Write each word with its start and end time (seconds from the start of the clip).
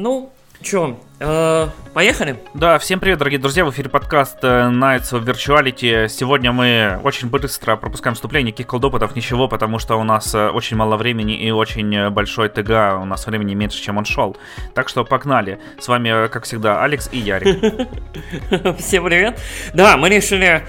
Ну, 0.00 0.30
э, 0.62 0.96
поехали? 1.18 2.36
Да, 2.54 2.78
всем 2.78 3.00
привет, 3.00 3.18
дорогие 3.18 3.40
друзья, 3.40 3.64
в 3.64 3.70
эфире 3.70 3.88
подкаст 3.88 4.38
э, 4.42 4.46
Nights 4.46 5.12
of 5.12 5.24
Virtuality. 5.24 6.08
Сегодня 6.08 6.52
мы 6.52 7.00
очень 7.02 7.28
быстро 7.28 7.74
пропускаем 7.74 8.14
вступление, 8.14 8.52
никаких 8.52 8.68
колдопытов, 8.68 9.16
ничего, 9.16 9.48
потому 9.48 9.80
что 9.80 9.96
у 9.96 10.04
нас 10.04 10.32
э, 10.32 10.48
очень 10.48 10.76
мало 10.76 10.96
времени 10.96 11.36
и 11.36 11.50
очень 11.50 12.10
большой 12.10 12.48
ТГ, 12.48 13.00
у 13.00 13.04
нас 13.04 13.26
времени 13.26 13.54
меньше, 13.54 13.82
чем 13.82 13.98
он 13.98 14.04
шел. 14.04 14.36
Так 14.74 14.88
что 14.88 15.04
погнали. 15.04 15.58
С 15.80 15.88
вами, 15.88 16.28
как 16.28 16.44
всегда, 16.44 16.84
Алекс 16.84 17.08
и 17.10 17.18
Ярик. 17.18 17.88
Всем 18.78 19.04
привет. 19.04 19.40
Да, 19.74 19.96
мы 19.96 20.10
решили, 20.10 20.62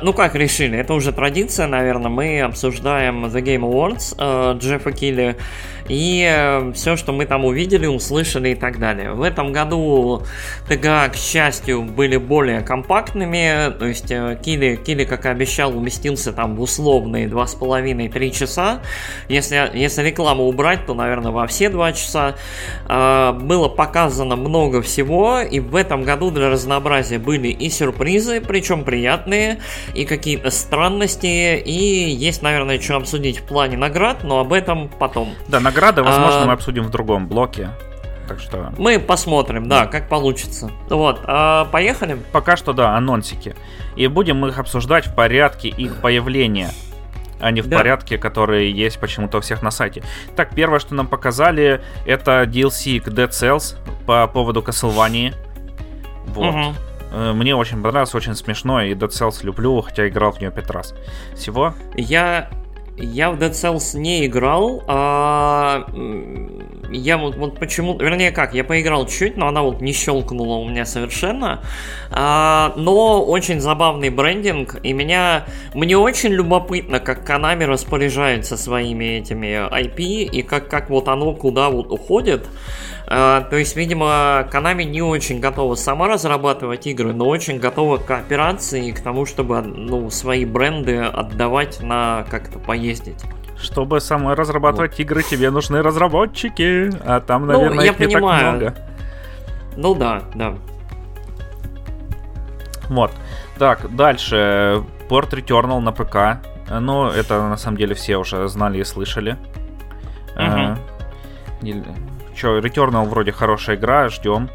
ну 0.00 0.14
как 0.14 0.34
решили, 0.34 0.78
это 0.78 0.94
уже 0.94 1.12
традиция, 1.12 1.66
наверное, 1.66 2.10
мы 2.10 2.40
обсуждаем 2.40 3.26
The 3.26 3.42
Game 3.42 3.70
Awards 3.70 4.58
Джеффа 4.58 4.92
Килли 4.92 5.36
и 5.90 6.24
э, 6.24 6.72
все, 6.72 6.96
что 6.96 7.12
мы 7.12 7.26
там 7.26 7.44
увидели, 7.44 7.86
услышали 7.86 8.50
и 8.50 8.54
так 8.54 8.78
далее. 8.78 9.12
В 9.12 9.22
этом 9.22 9.52
году 9.52 9.89
ТГА, 10.68 11.08
к 11.08 11.16
счастью, 11.16 11.82
были 11.82 12.16
более 12.16 12.60
компактными, 12.60 13.72
то 13.78 13.86
есть 13.86 14.10
э, 14.10 14.38
Кили, 14.42 14.76
Кили, 14.76 15.04
как 15.04 15.26
и 15.26 15.28
обещал, 15.28 15.76
уместился 15.76 16.32
там 16.32 16.56
в 16.56 16.60
условные 16.60 17.26
2,5-3 17.26 18.30
часа. 18.30 18.80
Если, 19.28 19.70
если 19.74 20.02
рекламу 20.02 20.44
убрать, 20.44 20.86
то, 20.86 20.94
наверное, 20.94 21.32
во 21.32 21.46
все 21.46 21.68
2 21.68 21.92
часа. 21.92 22.34
Э, 22.88 23.32
было 23.32 23.68
показано 23.68 24.36
много 24.36 24.82
всего, 24.82 25.40
и 25.40 25.60
в 25.60 25.76
этом 25.76 26.04
году 26.04 26.30
для 26.30 26.50
разнообразия 26.50 27.18
были 27.18 27.48
и 27.48 27.70
сюрпризы, 27.70 28.40
причем 28.40 28.84
приятные, 28.84 29.60
и 29.94 30.04
какие-то 30.04 30.50
странности, 30.50 31.58
и 31.58 32.10
есть, 32.10 32.42
наверное, 32.42 32.80
что 32.80 32.96
обсудить 32.96 33.38
в 33.38 33.42
плане 33.44 33.76
наград, 33.76 34.24
но 34.24 34.40
об 34.40 34.52
этом 34.52 34.88
потом. 34.88 35.30
Да, 35.48 35.60
награды, 35.60 36.02
возможно, 36.02 36.42
а... 36.42 36.46
мы 36.46 36.52
обсудим 36.52 36.84
в 36.84 36.90
другом 36.90 37.26
блоке. 37.26 37.70
Так 38.30 38.38
что... 38.38 38.72
Мы 38.78 39.00
посмотрим, 39.00 39.68
да, 39.68 39.86
как 39.86 40.08
получится. 40.08 40.70
Вот, 40.88 41.18
а, 41.24 41.64
поехали? 41.64 42.16
Пока 42.30 42.56
что, 42.56 42.72
да, 42.72 42.96
анонсики. 42.96 43.56
И 43.96 44.06
будем 44.06 44.36
мы 44.36 44.50
их 44.50 44.60
обсуждать 44.60 45.08
в 45.08 45.14
порядке 45.16 45.68
их 45.68 45.96
появления 45.96 46.70
а 47.40 47.50
не 47.50 47.60
в 47.60 47.66
да. 47.68 47.78
порядке, 47.78 48.18
которые 48.18 48.70
есть 48.70 49.00
почему-то 49.00 49.38
у 49.38 49.40
всех 49.40 49.62
на 49.62 49.72
сайте. 49.72 50.04
Так, 50.36 50.54
первое, 50.54 50.78
что 50.78 50.94
нам 50.94 51.08
показали, 51.08 51.82
это 52.06 52.42
DLC 52.44 53.00
к 53.00 53.08
Dead 53.08 53.30
Cells 53.30 53.76
по 54.06 54.28
поводу 54.28 54.60
Castlevania. 54.60 55.34
Вот. 56.26 56.54
Угу. 56.54 57.34
Мне 57.34 57.56
очень 57.56 57.82
понравилось, 57.82 58.14
очень 58.14 58.36
смешно, 58.36 58.82
и 58.82 58.92
Dead 58.92 59.08
Cells 59.08 59.42
люблю, 59.42 59.80
хотя 59.80 60.06
играл 60.06 60.30
в 60.30 60.38
нее 60.38 60.52
пять 60.52 60.70
раз. 60.70 60.94
Всего? 61.34 61.74
Я 61.96 62.50
я 63.00 63.30
в 63.30 63.38
Dead 63.38 63.50
Cells 63.50 63.98
не 63.98 64.26
играл, 64.26 64.82
а 64.86 65.86
я 66.92 67.18
вот, 67.18 67.36
вот 67.36 67.58
почему, 67.58 67.96
вернее 67.98 68.32
как, 68.32 68.54
я 68.54 68.64
поиграл 68.64 69.06
чуть, 69.06 69.36
но 69.36 69.48
она 69.48 69.62
вот 69.62 69.80
не 69.80 69.92
щелкнула 69.92 70.56
у 70.56 70.68
меня 70.68 70.84
совершенно, 70.84 71.62
а, 72.10 72.72
но 72.76 73.24
очень 73.24 73.60
забавный 73.60 74.10
брендинг, 74.10 74.76
и 74.82 74.92
меня, 74.92 75.44
мне 75.74 75.96
очень 75.96 76.30
любопытно, 76.30 77.00
как 77.00 77.28
Konami 77.28 77.66
распоряжается 77.66 78.56
своими 78.56 79.18
этими 79.18 79.68
IP, 79.70 80.00
и 80.24 80.42
как, 80.42 80.68
как 80.68 80.90
вот 80.90 81.08
оно 81.08 81.34
куда 81.34 81.70
вот 81.70 81.92
уходит, 81.92 82.46
то 83.10 83.56
есть, 83.56 83.74
видимо, 83.74 84.46
Konami 84.52 84.84
не 84.84 85.02
очень 85.02 85.40
готова 85.40 85.74
сама 85.74 86.06
разрабатывать 86.06 86.86
игры, 86.86 87.12
но 87.12 87.26
очень 87.26 87.58
готова 87.58 87.96
к 87.96 88.06
кооперации 88.06 88.86
и 88.86 88.92
к 88.92 89.00
тому, 89.00 89.26
чтобы 89.26 89.62
ну, 89.62 90.10
свои 90.10 90.44
бренды 90.44 90.98
отдавать 90.98 91.80
на 91.82 92.24
как-то 92.30 92.60
поездить. 92.60 93.20
Чтобы 93.58 94.00
самой 94.00 94.34
разрабатывать 94.34 94.92
вот. 94.92 95.00
игры, 95.00 95.24
тебе 95.24 95.50
нужны 95.50 95.82
разработчики, 95.82 96.88
а 97.04 97.18
там, 97.20 97.46
ну, 97.46 97.52
наверное, 97.54 97.76
ну, 97.76 97.82
я 97.82 97.90
их 97.90 97.96
понимаю. 97.96 98.12
не 98.12 98.20
так 98.20 98.74
много. 98.74 98.74
Ну 99.76 99.94
да, 99.96 100.22
да. 100.36 100.54
Вот. 102.88 103.10
Так, 103.58 103.94
дальше. 103.96 104.84
Port 105.08 105.30
Returnal 105.30 105.80
на 105.80 105.90
ПК. 105.90 106.46
Ну, 106.70 107.08
это 107.08 107.48
на 107.48 107.56
самом 107.56 107.76
деле 107.76 107.96
все 107.96 108.18
уже 108.18 108.46
знали 108.46 108.78
и 108.78 108.84
слышали. 108.84 109.36
Угу. 110.36 110.78
Че, 112.40 112.58
Returnal 112.60 113.06
вроде 113.06 113.32
хорошая 113.32 113.76
игра, 113.76 114.08
ждем. 114.08 114.48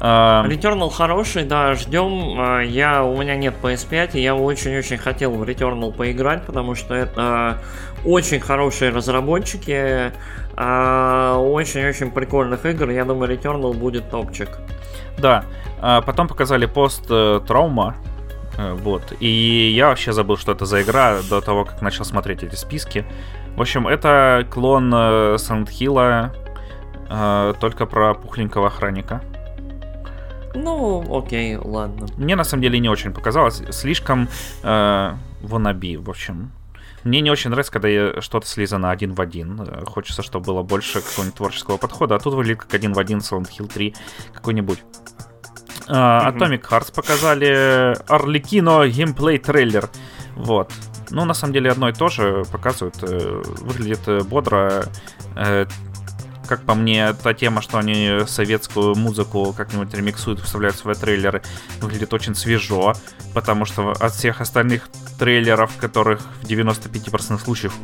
А, 0.00 0.44
Returnal 0.48 0.90
хороший, 0.90 1.44
да, 1.44 1.74
ждем. 1.74 2.34
А, 2.36 2.60
я, 2.62 3.04
у 3.04 3.16
меня 3.16 3.36
нет 3.36 3.54
PS5, 3.62 4.10
и 4.14 4.20
я 4.20 4.34
очень-очень 4.34 4.98
хотел 4.98 5.30
в 5.30 5.42
Returnal 5.44 5.92
поиграть, 5.92 6.42
потому 6.42 6.74
что 6.74 6.94
это 6.94 7.58
очень 8.04 8.40
хорошие 8.40 8.90
разработчики, 8.90 10.12
а, 10.56 11.38
очень-очень 11.38 12.10
прикольных 12.10 12.66
игр. 12.66 12.90
Я 12.90 13.04
думаю, 13.04 13.32
Returnal 13.32 13.72
будет 13.72 14.10
топчик. 14.10 14.48
Да, 15.16 15.44
потом 15.80 16.26
показали 16.26 16.66
пост 16.66 17.06
э, 17.08 17.40
Травма, 17.46 17.96
э, 18.56 18.72
вот. 18.72 19.12
И 19.20 19.72
я 19.76 19.88
вообще 19.88 20.12
забыл, 20.12 20.36
что 20.36 20.52
это 20.52 20.64
за 20.64 20.82
игра 20.82 21.18
до 21.28 21.40
того, 21.40 21.64
как 21.64 21.82
начал 21.82 22.04
смотреть 22.04 22.42
эти 22.42 22.56
списки. 22.56 23.04
В 23.56 23.60
общем, 23.60 23.88
это 23.88 24.46
клон 24.48 25.38
Сандхилла, 25.38 26.32
э, 27.08 27.50
э, 27.50 27.54
только 27.60 27.86
про 27.86 28.14
пухленького 28.14 28.68
охранника. 28.68 29.22
Ну, 30.54 31.04
окей, 31.16 31.56
ладно. 31.56 32.06
Мне 32.16 32.36
на 32.36 32.44
самом 32.44 32.62
деле 32.62 32.78
не 32.78 32.88
очень 32.88 33.12
показалось. 33.12 33.62
Слишком 33.70 34.28
э, 34.62 35.14
в 35.42 36.10
общем. 36.10 36.52
Мне 37.04 37.20
не 37.20 37.30
очень 37.30 37.50
нравится, 37.50 37.72
когда 37.72 38.20
что-то 38.20 38.46
слизано 38.46 38.90
один 38.90 39.14
в 39.14 39.20
один. 39.20 39.60
Э, 39.60 39.84
хочется, 39.86 40.22
чтобы 40.22 40.46
было 40.46 40.62
больше 40.62 41.00
какого-нибудь 41.00 41.36
творческого 41.36 41.76
подхода. 41.76 42.16
А 42.16 42.18
тут 42.18 42.34
выглядит 42.34 42.60
как 42.62 42.74
один 42.74 42.92
в 42.92 42.98
один 42.98 43.18
Silent 43.18 43.48
Hill 43.56 43.72
3 43.72 43.94
какой-нибудь. 44.32 44.82
Uh, 45.86 46.34
Atomic 46.34 46.68
Hearts 46.68 46.94
показали 46.94 47.96
Арлекино 48.12 48.86
геймплей 48.86 49.38
трейлер. 49.38 49.88
Вот. 50.36 50.70
Ну, 51.08 51.24
на 51.24 51.32
самом 51.32 51.54
деле, 51.54 51.70
одно 51.70 51.88
и 51.88 51.92
то 51.94 52.08
же 52.08 52.44
показывают. 52.52 52.96
Э, 53.02 53.42
выглядит 53.60 54.06
э, 54.06 54.20
бодро 54.22 54.84
как 56.48 56.62
по 56.62 56.74
мне, 56.74 57.12
та 57.12 57.34
тема, 57.34 57.62
что 57.62 57.78
они 57.78 58.20
советскую 58.26 58.96
музыку 58.96 59.54
как-нибудь 59.56 59.94
ремиксуют, 59.94 60.40
вставляют 60.40 60.76
в 60.76 60.80
свои 60.80 60.94
трейлеры, 60.94 61.42
выглядит 61.80 62.12
очень 62.14 62.34
свежо, 62.34 62.94
потому 63.34 63.66
что 63.66 63.92
от 63.92 64.12
всех 64.12 64.40
остальных 64.40 64.88
трейлеров, 65.18 65.76
которых 65.76 66.20
в 66.42 66.46
95% 66.46 67.38
случаев 67.38 67.74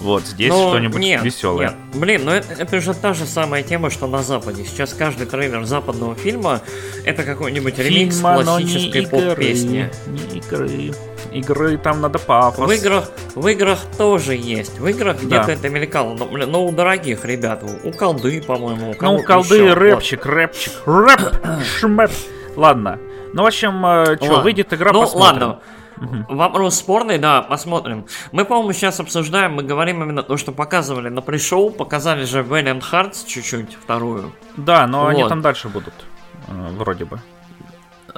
вот, 0.00 0.24
здесь 0.24 0.50
но 0.50 0.68
что-нибудь 0.68 1.00
нет, 1.00 1.24
веселое. 1.24 1.68
Нет. 1.68 2.00
Блин, 2.00 2.22
ну 2.24 2.32
это, 2.32 2.52
это 2.52 2.80
же 2.80 2.94
та 2.94 3.14
же 3.14 3.26
самая 3.26 3.62
тема, 3.62 3.90
что 3.90 4.06
на 4.06 4.22
Западе. 4.22 4.64
Сейчас 4.64 4.92
каждый 4.92 5.26
трейлер 5.26 5.64
западного 5.64 6.14
фильма 6.14 6.60
это 7.04 7.24
какой-нибудь 7.24 7.78
ремикс 7.78 8.20
классической 8.20 9.06
поп-песни. 9.06 9.90
Не 10.06 10.38
игры. 10.38 10.92
Игры 11.36 11.76
там 11.76 12.00
надо 12.00 12.18
пафос. 12.18 12.66
В 12.66 12.72
играх, 12.72 13.10
в 13.34 13.46
играх 13.46 13.80
тоже 13.98 14.34
есть. 14.34 14.78
В 14.78 14.86
играх 14.86 15.18
да. 15.20 15.26
где-то 15.26 15.52
это 15.52 15.68
мелькало. 15.68 16.14
Но, 16.14 16.26
но 16.26 16.66
у 16.66 16.72
дорогих 16.72 17.26
ребят, 17.26 17.62
у 17.84 17.92
колды, 17.92 18.40
по-моему, 18.40 18.92
у 18.92 19.04
Ну, 19.04 19.16
у 19.16 19.22
колды 19.22 19.56
еще. 19.56 19.74
рэпчик, 19.74 20.24
вот. 20.24 20.34
рэпчик, 20.34 20.72
рэп, 20.86 21.20
шмэп. 21.78 22.10
Ладно. 22.56 22.98
Ну, 23.34 23.42
в 23.42 23.46
общем, 23.46 23.84
э, 23.84 24.16
что, 24.16 24.40
выйдет 24.40 24.72
игра, 24.72 24.92
ну, 24.92 25.02
посмотрим. 25.02 25.48
ладно. 25.48 25.60
Угу. 25.98 26.36
Вопрос 26.36 26.76
спорный, 26.76 27.18
да, 27.18 27.42
посмотрим. 27.42 28.06
Мы, 28.32 28.46
по-моему, 28.46 28.72
сейчас 28.72 28.98
обсуждаем, 28.98 29.54
мы 29.54 29.62
говорим 29.62 30.02
именно 30.02 30.22
то, 30.22 30.38
что 30.38 30.52
показывали 30.52 31.10
на 31.10 31.20
пришоу, 31.20 31.70
показали 31.70 32.24
же 32.24 32.40
Valiant 32.40 32.82
Hearts 32.90 33.26
чуть-чуть, 33.26 33.76
вторую. 33.82 34.32
Да, 34.56 34.86
но 34.86 35.02
вот. 35.02 35.08
они 35.08 35.28
там 35.28 35.42
дальше 35.42 35.68
будут, 35.68 35.94
э, 36.48 36.68
вроде 36.78 37.04
бы. 37.04 37.20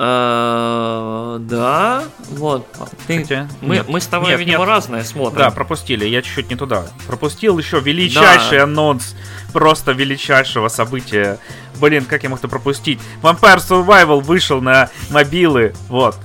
Э, 0.01 1.39
да, 1.41 2.05
вот. 2.31 2.65
Хотя, 3.09 3.49
мы, 3.61 3.77
нет, 3.77 3.89
мы 3.89 4.01
с 4.01 4.07
тобой, 4.07 4.31
нет, 4.31 4.39
видимо, 4.39 4.61
нет. 4.61 4.69
разное 4.69 5.03
смотрим. 5.03 5.39
Да, 5.39 5.51
пропустили, 5.51 6.07
я 6.07 6.23
чуть-чуть 6.23 6.51
не 6.51 6.55
туда. 6.55 6.87
Пропустил 7.09 7.59
еще 7.59 7.81
величайший 7.81 8.59
да. 8.59 8.65
анонс 8.65 9.17
просто 9.53 9.91
величайшего 9.91 10.69
события. 10.69 11.39
Блин, 11.81 12.05
как 12.05 12.23
я 12.23 12.29
мог 12.29 12.39
это 12.39 12.47
пропустить? 12.47 13.01
Vampire 13.23 13.59
Survival 13.59 14.21
вышел 14.21 14.61
на 14.61 14.89
мобилы, 15.11 15.75
вот. 15.89 16.17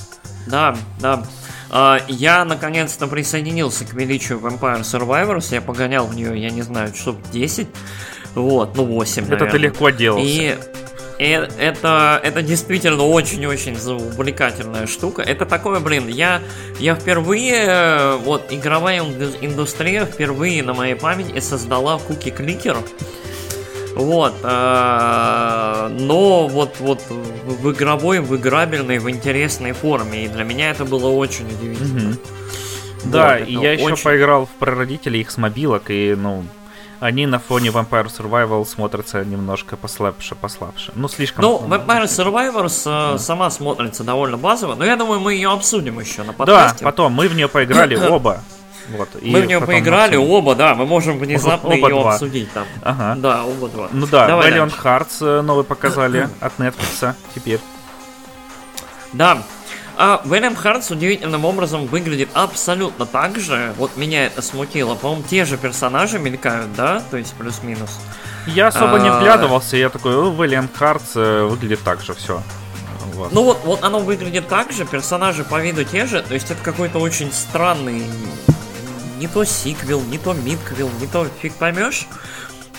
Да, 0.45 0.77
да. 0.99 1.23
Uh, 1.71 2.03
я 2.07 2.45
наконец-то 2.45 3.07
присоединился 3.07 3.85
к 3.85 3.93
величию 3.93 4.37
Vampire 4.37 4.81
Survivors. 4.81 5.47
Я 5.51 5.61
погонял 5.61 6.05
в 6.05 6.15
нее, 6.15 6.39
я 6.39 6.51
не 6.51 6.61
знаю, 6.61 6.93
часов 6.93 7.15
10. 7.31 7.67
Вот, 8.35 8.75
ну 8.75 8.85
8, 8.85 9.25
Это 9.31 9.47
ты 9.47 9.57
легко 9.57 9.89
делал. 9.89 10.21
И 10.21 10.55
это, 11.31 12.19
это 12.23 12.41
действительно 12.41 13.03
очень-очень 13.03 13.75
увлекательная 13.75 14.87
штука. 14.87 15.21
Это 15.21 15.45
такое, 15.45 15.79
блин, 15.79 16.07
я, 16.07 16.41
я 16.79 16.95
впервые, 16.95 18.17
вот, 18.17 18.51
игровая 18.51 19.01
индустрия 19.01 20.05
впервые 20.05 20.63
на 20.63 20.73
моей 20.73 20.95
памяти 20.95 21.39
создала 21.39 21.99
куки-кликер. 21.99 22.77
Вот, 23.95 24.33
э, 24.41 25.87
но 25.99 26.47
вот, 26.47 26.77
вот 26.79 27.03
в 27.09 27.71
игровой, 27.71 28.21
в 28.21 28.35
играбельной, 28.35 28.97
в 28.97 29.07
интересной 29.07 29.73
форме. 29.73 30.25
И 30.25 30.27
для 30.27 30.43
меня 30.43 30.71
это 30.71 30.83
было 30.83 31.09
очень 31.09 31.45
удивительно. 31.45 32.09
Угу. 32.09 32.19
Вот, 33.03 33.11
да, 33.11 33.37
и 33.37 33.53
я 33.53 33.73
еще 33.73 33.85
очень... 33.85 34.03
поиграл 34.03 34.47
в 34.47 34.49
прародителей 34.57 35.21
их 35.21 35.29
с 35.29 35.37
мобилок, 35.37 35.83
и, 35.89 36.15
ну, 36.17 36.43
они 36.99 37.25
на 37.25 37.39
фоне 37.39 37.69
Vampire 37.69 38.05
Survival 38.07 38.65
смотрятся 38.65 39.23
немножко 39.25 39.75
послабше, 39.77 40.35
послабше. 40.35 40.91
Ну, 40.95 41.07
слишком... 41.07 41.43
Ну, 41.43 41.61
Vampire 41.67 42.03
Survivors 42.05 43.15
э, 43.15 43.17
сама 43.17 43.49
смотрится 43.49 44.03
довольно 44.03 44.37
базово, 44.37 44.75
но 44.75 44.85
я 44.85 44.95
думаю, 44.95 45.19
мы 45.19 45.33
ее 45.33 45.51
обсудим 45.51 45.99
еще 45.99 46.21
на 46.23 46.27
Да, 46.31 46.33
подкасте. 46.33 46.85
потом 46.85 47.11
мы 47.13 47.27
в 47.27 47.35
нее 47.35 47.47
поиграли 47.47 47.95
оба. 48.09 48.41
Вот, 48.89 49.09
и 49.21 49.31
мы 49.31 49.41
в 49.41 49.45
нее 49.45 49.61
поиграли 49.61 50.15
обсудим. 50.15 50.31
оба, 50.33 50.55
да, 50.55 50.75
мы 50.75 50.85
можем 50.85 51.17
внезапно 51.17 51.69
Оба 51.69 51.75
ее 51.87 51.89
два. 52.01 52.13
обсудить 52.13 52.51
там. 52.51 52.65
Ага. 52.81 53.15
Да, 53.17 53.45
оба 53.45 53.69
два. 53.69 53.87
Ну 53.91 54.05
да, 54.07 54.27
Давай 54.27 54.51
Valiant. 54.51 54.73
Hearts 54.83 55.25
э, 55.25 55.41
новый 55.41 55.63
показали 55.63 56.27
от 56.41 56.57
Netflix 56.59 57.13
теперь. 57.33 57.59
Да. 59.13 59.41
А 59.95 60.21
Venom 60.25 60.55
Hearts 60.61 60.91
удивительным 60.91 61.45
образом 61.45 61.85
выглядит 61.85 62.29
абсолютно 62.33 63.05
так 63.05 63.39
же. 63.39 63.73
Вот 63.77 63.95
меня 63.95 64.25
это 64.25 64.41
смутило. 64.41 64.95
По-моему, 64.95 65.23
те 65.29 65.45
же 65.45 65.57
персонажи 65.57 66.17
мелькают, 66.19 66.73
да? 66.75 67.01
То 67.11 67.17
есть 67.17 67.33
плюс-минус. 67.33 67.99
Я 68.47 68.67
особо 68.67 68.99
не 68.99 69.09
А. 69.09 69.17
вглядывался, 69.17 69.77
я 69.77 69.89
такой, 69.89 70.15
«О, 70.15 70.31
Valiant 70.33 70.69
Hearts 70.77 71.11
э, 71.15 71.43
выглядит 71.45 71.81
так 71.83 72.01
же, 72.01 72.13
все. 72.13 72.41
Вот. 73.13 73.31
Ну 73.31 73.43
вот, 73.43 73.61
вот 73.63 73.83
оно 73.83 73.99
выглядит 73.99 74.47
так 74.47 74.71
же, 74.71 74.85
персонажи 74.85 75.43
по 75.43 75.61
виду 75.61 75.83
те 75.83 76.07
же, 76.07 76.21
то 76.23 76.33
есть 76.33 76.49
это 76.49 76.61
какой-то 76.63 76.97
очень 76.99 77.31
странный, 77.31 78.03
не 79.19 79.27
то 79.27 79.45
сиквел, 79.45 80.01
не 80.01 80.17
то 80.17 80.33
мидквел, 80.33 80.89
не 80.99 81.07
то 81.07 81.27
фиг 81.41 81.53
поймешь. 81.53 82.07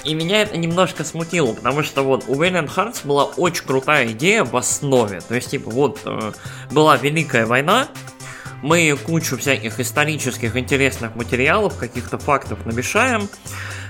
И 0.05 0.15
меня 0.15 0.43
это 0.43 0.56
немножко 0.56 1.03
смутило, 1.05 1.55
потому 1.55 1.83
что 1.83 2.03
вот 2.03 2.25
у 2.29 2.35
Valiant 2.35 2.71
Hearts 2.75 3.01
была 3.05 3.25
очень 3.25 3.65
крутая 3.65 4.12
идея 4.12 4.45
в 4.45 4.56
основе. 4.56 5.21
То 5.21 5.35
есть, 5.35 5.51
типа, 5.51 5.71
вот 5.71 6.01
э, 6.05 6.33
была 6.71 6.97
Великая 6.97 7.47
война, 7.47 7.89
мы 8.62 8.97
кучу 8.97 9.37
всяких 9.37 9.81
исторических 9.81 10.56
интересных 10.56 11.15
материалов, 11.17 11.77
каких-то 11.77 12.19
фактов 12.19 12.65
намешаем, 12.65 13.29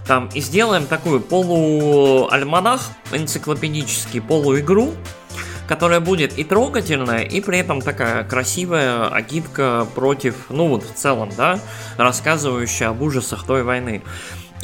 там, 0.06 0.28
и 0.34 0.40
сделаем 0.40 0.86
такую 0.86 1.20
полуальманах, 1.20 2.82
энциклопедический, 3.12 4.20
полуигру, 4.20 4.94
которая 5.66 6.00
будет 6.00 6.38
и 6.38 6.44
трогательная, 6.44 7.22
и 7.22 7.40
при 7.40 7.58
этом 7.58 7.80
такая 7.80 8.24
красивая 8.24 9.08
агитка 9.08 9.86
против, 9.94 10.34
ну 10.50 10.68
вот 10.68 10.84
в 10.84 10.92
целом, 10.94 11.30
да, 11.36 11.58
рассказывающая 11.96 12.88
об 12.88 13.00
ужасах 13.02 13.46
той 13.46 13.62
войны. 13.62 14.02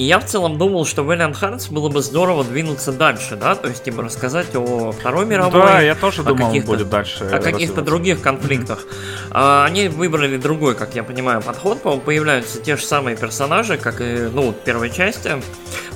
И 0.01 0.05
я 0.05 0.19
в 0.19 0.25
целом 0.25 0.57
думал, 0.57 0.87
что 0.87 1.03
в 1.03 1.11
Valiant 1.11 1.39
Hearts 1.39 1.71
было 1.71 1.91
бы 1.91 2.01
здорово 2.01 2.43
двинуться 2.43 2.91
дальше, 2.91 3.37
да, 3.37 3.55
то 3.55 3.69
есть, 3.69 3.85
типа, 3.85 4.03
рассказать 4.03 4.47
о 4.55 4.93
Второй 4.93 5.27
мировой, 5.27 5.61
да, 5.61 5.83
я 5.83 5.95
тоже 5.95 6.23
думал, 6.23 6.59
будет 6.63 6.89
дальше. 6.89 7.25
о 7.25 7.39
каких-то 7.39 7.83
других 7.83 8.23
конфликтах. 8.23 8.87
А, 9.31 9.67
Они 9.67 9.89
выбрали 9.89 10.39
другой, 10.39 10.75
как 10.75 10.95
я 10.95 11.05
понимаю, 11.05 11.43
подход. 11.43 11.83
По-моему, 11.83 12.03
появляются 12.03 12.63
те 12.63 12.79
же 12.79 12.83
самые 12.83 13.15
персонажи, 13.15 13.77
как 13.77 14.01
и, 14.01 14.31
ну, 14.33 14.55
первой 14.65 14.89
части. 14.89 15.33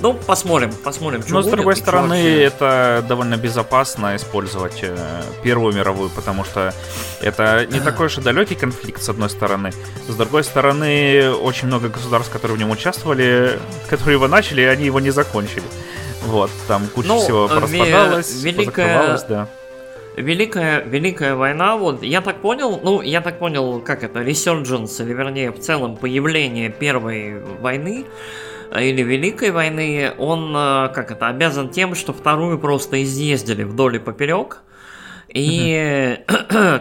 Ну, 0.01 0.13
посмотрим, 0.13 0.71
посмотрим, 0.83 1.23
что 1.23 1.33
Но 1.33 1.41
с 1.41 1.45
будет 1.45 1.55
другой 1.55 1.73
и 1.73 1.77
чё 1.77 1.81
стороны, 1.81 2.15
вообще. 2.15 2.43
это 2.43 3.05
довольно 3.07 3.37
безопасно 3.37 4.15
использовать 4.15 4.79
э, 4.83 4.95
Первую 5.41 5.73
мировую, 5.73 6.09
потому 6.09 6.43
что 6.43 6.73
это 7.21 7.65
не 7.71 7.79
такой 7.83 8.07
уж 8.07 8.17
и 8.17 8.21
далекий 8.21 8.55
конфликт, 8.55 9.01
с 9.01 9.09
одной 9.09 9.29
стороны. 9.29 9.71
С 10.07 10.15
другой 10.15 10.43
стороны, 10.43 11.31
очень 11.31 11.67
много 11.67 11.89
государств, 11.89 12.31
которые 12.31 12.57
в 12.57 12.59
нем 12.59 12.71
участвовали, 12.71 13.57
которые 13.97 14.15
его 14.15 14.27
начали, 14.27 14.61
они 14.61 14.85
его 14.85 14.99
не 14.99 15.11
закончили. 15.11 15.63
Вот, 16.25 16.49
там 16.67 16.87
куча 16.93 17.07
Ну, 17.09 17.19
всего 17.19 17.47
э, 17.47 17.59
распадалось, 17.59 18.43
ве- 18.43 18.51
великая- 18.51 19.19
да. 19.29 19.47
Великая, 20.17 20.81
Великая 20.83 21.35
война, 21.35 21.75
вот, 21.75 22.01
я 22.01 22.21
так 22.21 22.37
понял, 22.37 22.79
ну, 22.83 23.01
я 23.01 23.19
так 23.21 23.37
понял, 23.37 23.81
как 23.81 24.03
это, 24.03 24.21
resurgence, 24.21 25.03
или 25.03 25.13
вернее, 25.13 25.51
в 25.51 25.59
целом, 25.59 25.97
появление 25.97 26.69
Первой 26.69 27.41
войны, 27.61 28.05
э, 28.71 28.83
или 28.85 29.01
Великой 29.03 29.51
войны, 29.51 30.13
он, 30.17 30.53
э, 30.55 30.89
как 30.95 31.11
это, 31.11 31.27
обязан 31.27 31.69
тем, 31.69 31.95
что 31.95 32.13
Вторую 32.13 32.57
просто 32.59 33.03
изъездили 33.03 33.63
вдоль 33.63 33.97
и 33.97 33.99
поперек, 33.99 34.61
и, 35.35 36.19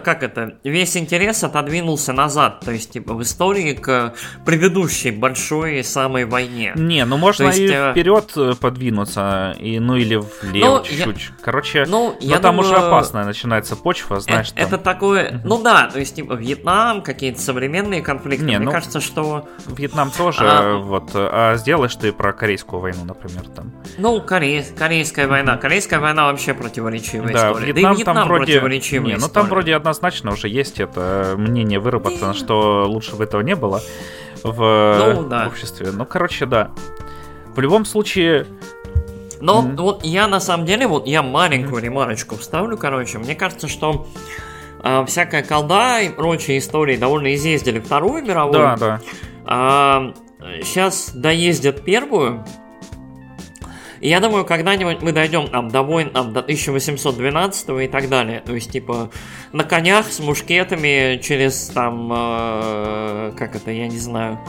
как 0.04 0.22
это, 0.22 0.54
весь 0.64 0.96
интерес 0.96 1.42
отодвинулся 1.44 2.12
назад, 2.12 2.60
то 2.64 2.70
есть, 2.70 2.90
типа, 2.92 3.12
в 3.14 3.22
истории 3.22 3.72
к 3.74 4.14
предыдущей 4.46 5.10
большой 5.10 5.82
самой 5.82 6.24
войне. 6.24 6.72
Не, 6.76 7.04
ну 7.04 7.16
можно 7.16 7.46
есть, 7.46 7.58
и 7.58 7.66
э, 7.72 7.90
вперед 7.92 8.32
э, 8.36 8.52
подвинуться, 8.60 9.56
и, 9.58 9.78
ну 9.80 9.96
или 9.96 10.16
влево 10.42 10.66
Ну, 10.66 10.76
я- 10.78 11.04
чуть-чуть. 11.04 11.30
Короче, 11.42 11.84
Ну, 11.88 12.10
но 12.12 12.16
я 12.20 12.38
там 12.38 12.58
уже 12.60 12.70
думаю, 12.74 12.86
опасная 12.88 13.24
начинается 13.24 13.74
почва, 13.76 14.20
знаешь, 14.20 14.52
Э- 14.56 14.60
Это 14.62 14.78
там 14.78 14.80
такое, 14.94 15.40
ну 15.44 15.60
да, 15.62 15.90
то 15.92 15.98
есть 15.98 16.14
типа 16.14 16.34
Вьетнам, 16.34 17.02
какие-то 17.02 17.40
современные 17.40 18.02
конфликты. 18.02 18.44
Не, 18.44 18.58
Мне 18.58 18.66
ну- 18.66 18.70
кажется, 18.72 19.00
что, 19.00 19.48
Вьетнам 19.66 20.10
тоже, 20.10 20.38
А. 20.44 20.76
вот, 20.78 21.10
а 21.14 21.56
сделаешь 21.56 21.96
ты 21.96 22.12
про 22.12 22.32
Корейскую 22.32 22.80
войну, 22.80 23.04
например, 23.04 23.48
там. 23.48 23.72
ну, 23.98 24.18
Корей- 24.20 24.64
Корейская 24.76 25.26
война. 25.26 25.56
Корейская 25.56 25.98
война 25.98 26.26
вообще 26.26 26.54
противоречивая 26.54 27.32
Да, 27.32 27.48
история. 27.50 27.72
Вьетнам, 27.72 27.82
да 27.82 27.92
и 27.92 27.96
Вьетнам 27.96 28.14
там 28.16 28.28
вроде... 28.28 28.43
противоречивая 28.46 29.06
Не, 29.06 29.16
ну 29.16 29.28
там 29.28 29.48
вроде 29.48 29.74
однозначно 29.74 30.32
уже 30.32 30.48
есть 30.48 30.80
это 30.80 31.34
мнение 31.36 31.78
выработано, 31.80 32.28
Не. 32.32 32.34
что 32.34 32.84
лучше 32.88 33.16
бы 33.16 33.24
этого 33.24 33.40
не 33.42 33.54
было 33.56 33.80
в 34.42 35.12
Ну, 35.16 35.22
да. 35.28 35.46
обществе. 35.46 35.90
Ну, 35.92 36.04
короче, 36.06 36.46
да. 36.46 36.70
В 37.54 37.60
любом 37.60 37.84
случае, 37.84 38.46
Но 39.40 39.60
Мгм. 39.62 39.76
вот 39.76 40.04
я 40.04 40.26
на 40.26 40.40
самом 40.40 40.64
деле, 40.64 40.86
вот 40.86 41.06
я 41.06 41.22
маленькую 41.22 41.82
ремарочку 41.82 42.36
вставлю, 42.36 42.78
короче. 42.78 43.18
Мне 43.18 43.34
кажется, 43.34 43.68
что 43.68 44.06
а, 44.80 45.04
всякая 45.06 45.42
колда 45.42 46.00
и 46.00 46.08
прочие 46.08 46.58
истории 46.58 46.96
довольно 46.96 47.34
изъездили 47.34 47.78
Вторую 47.80 48.22
мировую. 48.22 48.52
да, 48.78 49.00
да. 49.46 50.12
сейчас 50.62 51.10
доездят 51.14 51.82
первую. 51.84 52.44
И 54.04 54.08
я 54.10 54.20
думаю, 54.20 54.44
когда-нибудь 54.44 55.00
мы 55.00 55.12
дойдем 55.12 55.48
там 55.48 55.70
до 55.70 55.80
войн 55.80 56.10
там, 56.10 56.34
до 56.34 56.40
1812 56.40 57.70
и 57.80 57.88
так 57.88 58.10
далее. 58.10 58.42
То 58.44 58.54
есть, 58.54 58.70
типа, 58.70 59.08
на 59.52 59.64
конях 59.64 60.12
с 60.12 60.20
мушкетами 60.20 61.18
через 61.22 61.68
там, 61.68 62.12
э, 62.12 63.32
как 63.34 63.56
это, 63.56 63.70
я 63.70 63.88
не 63.88 63.96
знаю, 63.96 64.40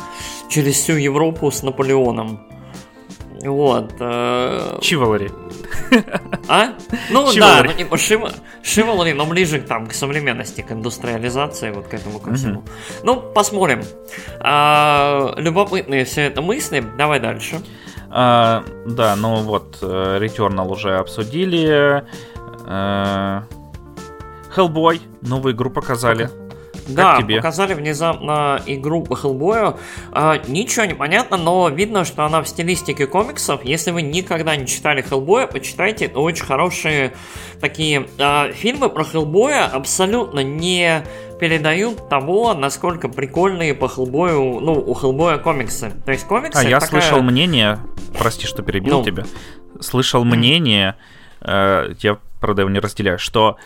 через 0.50 0.74
всю 0.74 0.96
Европу 0.98 1.50
с 1.52 1.63
Наполеоном. 1.63 2.42
Вот. 3.46 3.94
э, 3.98 4.78
Чиволари. 4.81 5.31
а? 6.50 6.74
Ну 7.10 7.25
да, 7.25 7.62
Chivalry. 7.62 7.68
ну 7.68 7.74
типа 7.74 7.96
шива- 7.96 8.34
Chivalry, 8.62 9.13
но 9.13 9.25
ближе 9.25 9.62
там, 9.62 9.88
к 9.88 9.94
современности, 9.94 10.60
к 10.60 10.72
индустриализации, 10.74 11.72
вот 11.72 11.88
к 11.88 11.94
этому 11.94 12.19
ко 12.19 12.34
всему. 12.34 12.66
Ну, 13.04 13.22
посмотрим. 13.22 13.84
А, 14.42 15.34
любопытные 15.38 16.04
все 16.04 16.24
это 16.24 16.42
мысли. 16.42 16.84
Давай 16.98 17.22
дальше. 17.22 17.62
А, 18.17 18.63
да, 18.85 19.17
ну 19.17 19.41
вот, 19.41 19.79
э, 19.81 20.19
Returnal 20.21 20.71
уже 20.71 20.97
обсудили. 20.97 22.06
Э, 22.66 23.42
Hellboy, 24.56 25.01
новую 25.21 25.54
игру 25.54 25.69
показали. 25.69 26.30
Да, 26.87 27.18
тебе? 27.18 27.37
показали 27.37 27.73
внезапно 27.73 28.61
игру 28.65 29.04
по 29.04 29.15
Хеллбою. 29.15 29.77
А, 30.11 30.39
ничего 30.47 30.85
не 30.85 30.94
понятно, 30.94 31.37
но 31.37 31.69
видно, 31.69 32.06
что 32.06 32.23
она 32.23 32.42
в 32.42 32.47
стилистике 32.47 33.07
комиксов. 33.07 33.63
Если 33.63 33.92
вы 33.92 34.01
никогда 34.01 34.56
не 34.56 34.68
читали 34.68 35.01
Хеллбоя, 35.01 35.47
почитайте. 35.47 36.06
Это 36.06 36.19
очень 36.19 36.45
хорошие 36.45 37.13
такие 37.59 38.07
а, 38.19 38.51
фильмы 38.51 38.89
про 38.89 39.04
Хеллбоя. 39.04 39.65
Абсолютно 39.65 40.42
не 40.42 41.04
передают 41.39 42.07
того, 42.09 42.54
насколько 42.54 43.09
прикольные 43.09 43.73
по 43.73 43.87
Хеллбою, 43.87 44.59
ну, 44.61 44.73
у 44.73 44.94
Хеллбоя 44.94 45.37
комиксы. 45.37 45.92
То 46.06 46.11
есть 46.11 46.25
комиксы... 46.25 46.57
А 46.57 46.63
я 46.63 46.80
такая- 46.80 47.01
слышал 47.01 47.21
мнение, 47.21 47.80
прости, 48.18 48.47
что 48.47 48.63
перебил 48.63 48.99
Ну. 48.99 49.04
тебя, 49.04 49.25
слышал 49.81 50.23
мнение, 50.23 50.95
э, 51.42 51.94
я, 51.99 52.18
правда, 52.39 52.61
его 52.61 52.71
не 52.71 52.80
разделяю, 52.80 53.19
что 53.19 53.57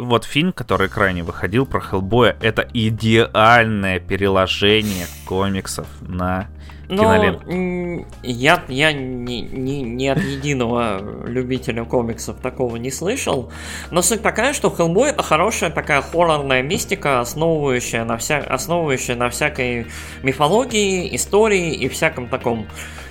вот 0.00 0.24
фильм, 0.24 0.52
который 0.52 0.88
крайне 0.88 1.22
выходил 1.22 1.66
про 1.66 1.80
Хеллбоя, 1.80 2.36
это 2.40 2.66
идеальное 2.72 4.00
переложение 4.00 5.06
комиксов 5.26 5.86
на 6.00 6.48
Но 6.88 7.02
киноленту. 7.02 8.06
я, 8.22 8.62
я 8.68 8.92
ни, 8.92 9.40
ни- 9.40 9.82
ни 9.82 10.06
от 10.06 10.18
единого 10.18 11.26
любителя 11.26 11.84
комиксов 11.84 12.36
такого 12.40 12.76
не 12.76 12.90
слышал. 12.90 13.52
Но 13.90 14.02
суть 14.02 14.22
такая, 14.22 14.52
что 14.52 14.70
Хеллбой 14.70 15.10
это 15.10 15.22
хорошая 15.22 15.70
такая 15.70 16.02
хоррорная 16.02 16.62
мистика, 16.62 17.20
основывающая 17.20 18.04
на, 18.04 18.16
вся, 18.16 18.38
основывающая 18.38 19.14
на 19.16 19.28
всякой 19.30 19.86
мифологии, 20.22 21.14
истории 21.14 21.74
и 21.74 21.88
всяком 21.88 22.28
таком. 22.28 22.66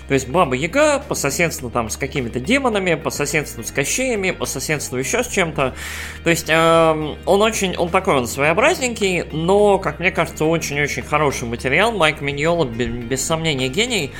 То 0.09 0.15
есть 0.15 0.27
Баба 0.27 0.55
Яга 0.55 0.97
по 1.07 1.13
соседству 1.13 1.69
там 1.69 1.91
с 1.91 1.95
какими-то 1.95 2.39
демонами, 2.39 2.95
по 2.95 3.11
соседству 3.11 3.63
с 3.63 3.69
кощеями, 3.69 4.31
по 4.31 4.47
соседству 4.47 4.97
еще 4.97 5.23
с 5.23 5.27
чем-то. 5.27 5.75
То 6.23 6.29
есть 6.31 6.47
эм, 6.49 7.15
он 7.27 7.41
очень, 7.43 7.77
он 7.77 7.89
такой, 7.89 8.15
он 8.15 8.27
своеобразненький, 8.27 9.25
но, 9.31 9.77
как 9.77 9.99
мне 9.99 10.09
кажется, 10.09 10.45
очень-очень 10.45 11.03
хороший 11.03 11.47
материал. 11.47 11.91
Майк 11.91 12.21
Миньола, 12.21 12.65
бе- 12.65 12.87
без 12.87 13.23
сомнения, 13.23 13.67
гений. 13.67 14.11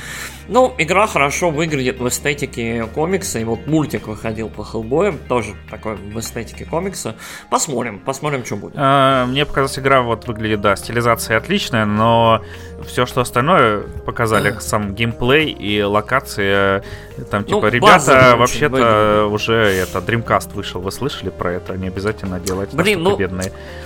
Ну, 0.50 0.74
игра 0.78 1.06
хорошо 1.06 1.50
выглядит 1.50 2.00
в 2.00 2.08
эстетике 2.08 2.84
комикса, 2.92 3.38
и 3.38 3.44
вот 3.44 3.68
мультик 3.68 4.08
выходил 4.08 4.48
по 4.48 4.64
Хеллбою, 4.64 5.16
тоже 5.28 5.54
такой 5.70 5.94
в 5.94 6.18
эстетике 6.18 6.64
комикса. 6.64 7.14
Посмотрим, 7.50 8.00
посмотрим, 8.00 8.44
что 8.44 8.56
будет. 8.56 8.74
А, 8.76 9.26
мне 9.26 9.46
показалось, 9.46 9.78
игра 9.78 10.02
вот 10.02 10.26
выглядит, 10.26 10.60
да, 10.60 10.74
стилизация 10.74 11.36
отличная, 11.36 11.86
но 11.86 12.42
все, 12.84 13.06
что 13.06 13.20
остальное 13.20 13.82
показали, 14.04 14.56
сам 14.58 14.92
геймплей 14.92 15.50
и 15.50 15.82
локации, 15.82 16.82
там 17.30 17.44
типа, 17.44 17.60
ну, 17.60 17.68
ребята, 17.68 18.34
вообще-то 18.36 19.28
уже 19.30 19.54
это 19.54 20.00
Dreamcast 20.00 20.52
вышел, 20.54 20.80
вы 20.80 20.90
слышали 20.90 21.30
про 21.30 21.52
это? 21.52 21.76
Не 21.76 21.86
обязательно 21.86 22.40
делать 22.40 22.74
Блин, 22.74 23.04
ну. 23.04 23.16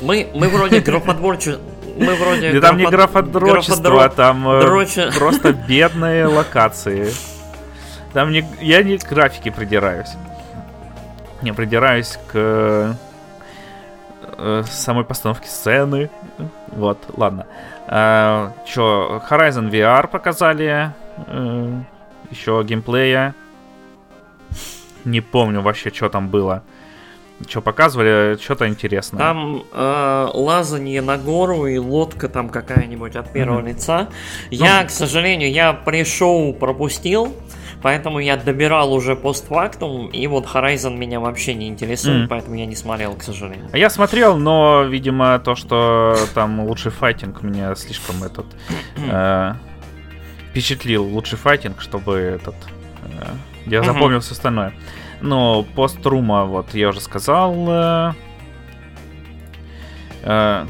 Мы, 0.01 0.29
мы 0.35 0.49
вроде 0.49 0.81
графодворче 0.81 1.59
мы 1.97 2.15
вроде... 2.15 2.53
Да 2.53 2.69
там 2.69 2.77
не 2.77 2.87
графодрочество, 2.87 4.09
там 4.09 4.49
э, 4.49 5.11
просто 5.17 5.53
бедные 5.53 6.27
локации. 6.27 7.13
Там 8.13 8.31
не... 8.31 8.45
Я 8.61 8.83
не 8.83 8.99
к 8.99 9.09
графике 9.09 9.51
придираюсь. 9.51 10.13
Не 11.43 11.53
придираюсь 11.53 12.19
к 12.33 12.97
э, 14.39 14.63
самой 14.71 15.05
постановке 15.05 15.49
сцены. 15.49 16.11
Вот, 16.69 16.99
ладно. 17.17 17.47
А, 17.87 18.53
чё, 18.67 19.23
Horizon 19.29 19.71
VR 19.71 20.09
показали. 20.09 20.93
Э, 21.27 21.81
еще 22.31 22.63
геймплея. 22.65 23.35
Не 25.05 25.21
помню 25.21 25.61
вообще, 25.61 25.91
что 25.91 26.09
там 26.09 26.29
было. 26.29 26.63
Что 27.47 27.61
показывали, 27.61 28.39
что-то 28.41 28.69
интересное. 28.69 29.19
Там 29.19 29.65
э, 29.73 30.29
лазание 30.33 31.03
на 31.03 31.19
гору 31.19 31.67
и 31.67 31.79
лодка 31.79 32.29
там 32.29 32.49
какая-нибудь 32.49 33.17
от 33.17 33.33
первого 33.33 33.61
mm-hmm. 33.61 33.69
лица. 33.69 34.09
Я, 34.51 34.83
ну, 34.83 34.89
к 34.89 34.91
сожалению, 34.91 35.51
я 35.51 35.73
пришел, 35.73 36.53
пропустил, 36.55 37.35
поэтому 37.83 38.19
я 38.19 38.37
добирал 38.37 38.93
уже 38.93 39.15
постфактум, 39.15 40.07
и 40.07 40.27
вот 40.27 40.47
Horizon 40.47 40.97
меня 40.97 41.21
вообще 41.21 41.55
не 41.55 41.69
интересует, 41.69 42.23
mm-hmm. 42.25 42.29
поэтому 42.29 42.57
я 42.57 42.67
не 42.67 42.77
смотрел, 42.77 43.15
к 43.15 43.23
сожалению. 43.23 43.69
Я 43.73 43.91
смотрел, 43.91 44.37
но, 44.37 44.85
видимо, 44.85 45.39
то, 45.39 45.55
что 45.55 46.17
там 46.35 46.61
лучший 46.61 46.93
файтинг 46.93 47.43
меня 47.43 47.75
слишком 47.75 48.23
этот 48.23 48.47
э, 48.97 49.53
впечатлил. 50.51 51.05
Лучший 51.05 51.39
файтинг, 51.39 51.81
чтобы 51.81 52.15
этот... 52.15 52.55
Э, 53.21 53.27
я 53.67 53.83
запомнил 53.83 54.19
mm-hmm. 54.19 54.21
все 54.21 54.33
остальное. 54.33 54.73
Но 55.25 55.63
пострума, 55.63 56.45
вот 56.45 56.75
я 56.75 56.91
уже 56.91 57.01
сказал. 57.01 57.55
Э, 57.71 58.13
э, 60.23 60.67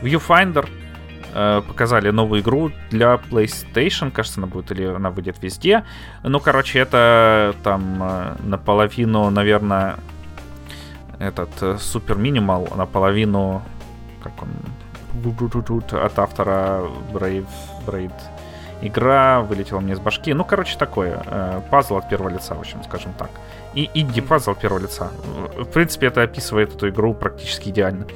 Viewfinder 0.00 0.66
э, 1.34 1.62
показали 1.68 2.08
новую 2.08 2.40
игру 2.40 2.72
для 2.90 3.16
PlayStation, 3.16 4.10
кажется, 4.10 4.40
она 4.40 4.46
будет 4.46 4.70
или 4.70 4.84
она 4.84 5.10
выйдет 5.10 5.36
везде. 5.42 5.84
Ну, 6.22 6.40
короче, 6.40 6.78
это 6.78 7.54
там 7.62 8.36
наполовину, 8.44 9.28
наверное, 9.28 9.96
этот 11.18 11.78
супер 11.78 12.16
минимал, 12.16 12.66
наполовину, 12.76 13.62
как 14.22 14.32
он, 14.42 14.48
от 15.92 16.18
автора 16.18 16.80
Brave, 17.12 17.46
Braid 17.86 18.12
игра 18.80 19.40
вылетела 19.40 19.80
мне 19.80 19.92
из 19.92 20.00
башки. 20.00 20.32
Ну, 20.32 20.44
короче, 20.44 20.78
такое. 20.78 21.62
Пазл 21.70 21.96
от 21.96 22.08
первого 22.08 22.30
лица, 22.30 22.54
в 22.54 22.60
общем, 22.60 22.82
скажем 22.84 23.12
так 23.18 23.28
и 23.78 23.90
инди-пазл 23.94 24.54
первого 24.54 24.80
лица. 24.80 25.10
В 25.56 25.66
принципе, 25.66 26.08
это 26.08 26.22
описывает 26.22 26.74
эту 26.74 26.88
игру 26.88 27.14
практически 27.14 27.68
идеально. 27.68 28.06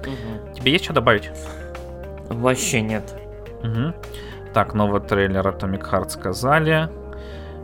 Угу. 0.00 0.54
Тебе 0.56 0.72
есть 0.72 0.84
что 0.84 0.94
добавить? 0.94 1.30
Вообще 2.28 2.80
нет. 2.80 3.04
Угу. 3.62 3.94
Так, 4.52 4.74
новый 4.74 5.00
трейлер 5.00 5.46
Atomic 5.46 5.88
Heart 5.88 6.08
сказали. 6.08 6.88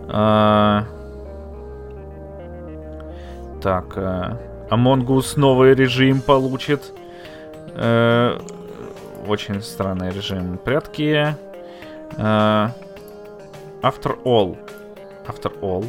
А... 0.09 0.85
Так, 3.61 3.97
а... 3.97 4.39
Among 4.71 5.05
Us 5.07 5.37
новый 5.37 5.75
режим 5.75 6.21
получит. 6.21 6.93
А... 7.75 8.41
Очень 9.27 9.63
странный 9.63 10.11
режим 10.11 10.59
прятки. 10.59 11.35
А... 12.19 12.71
After 13.83 14.17
All. 14.23 14.57
After 15.27 15.53
All 15.61 15.85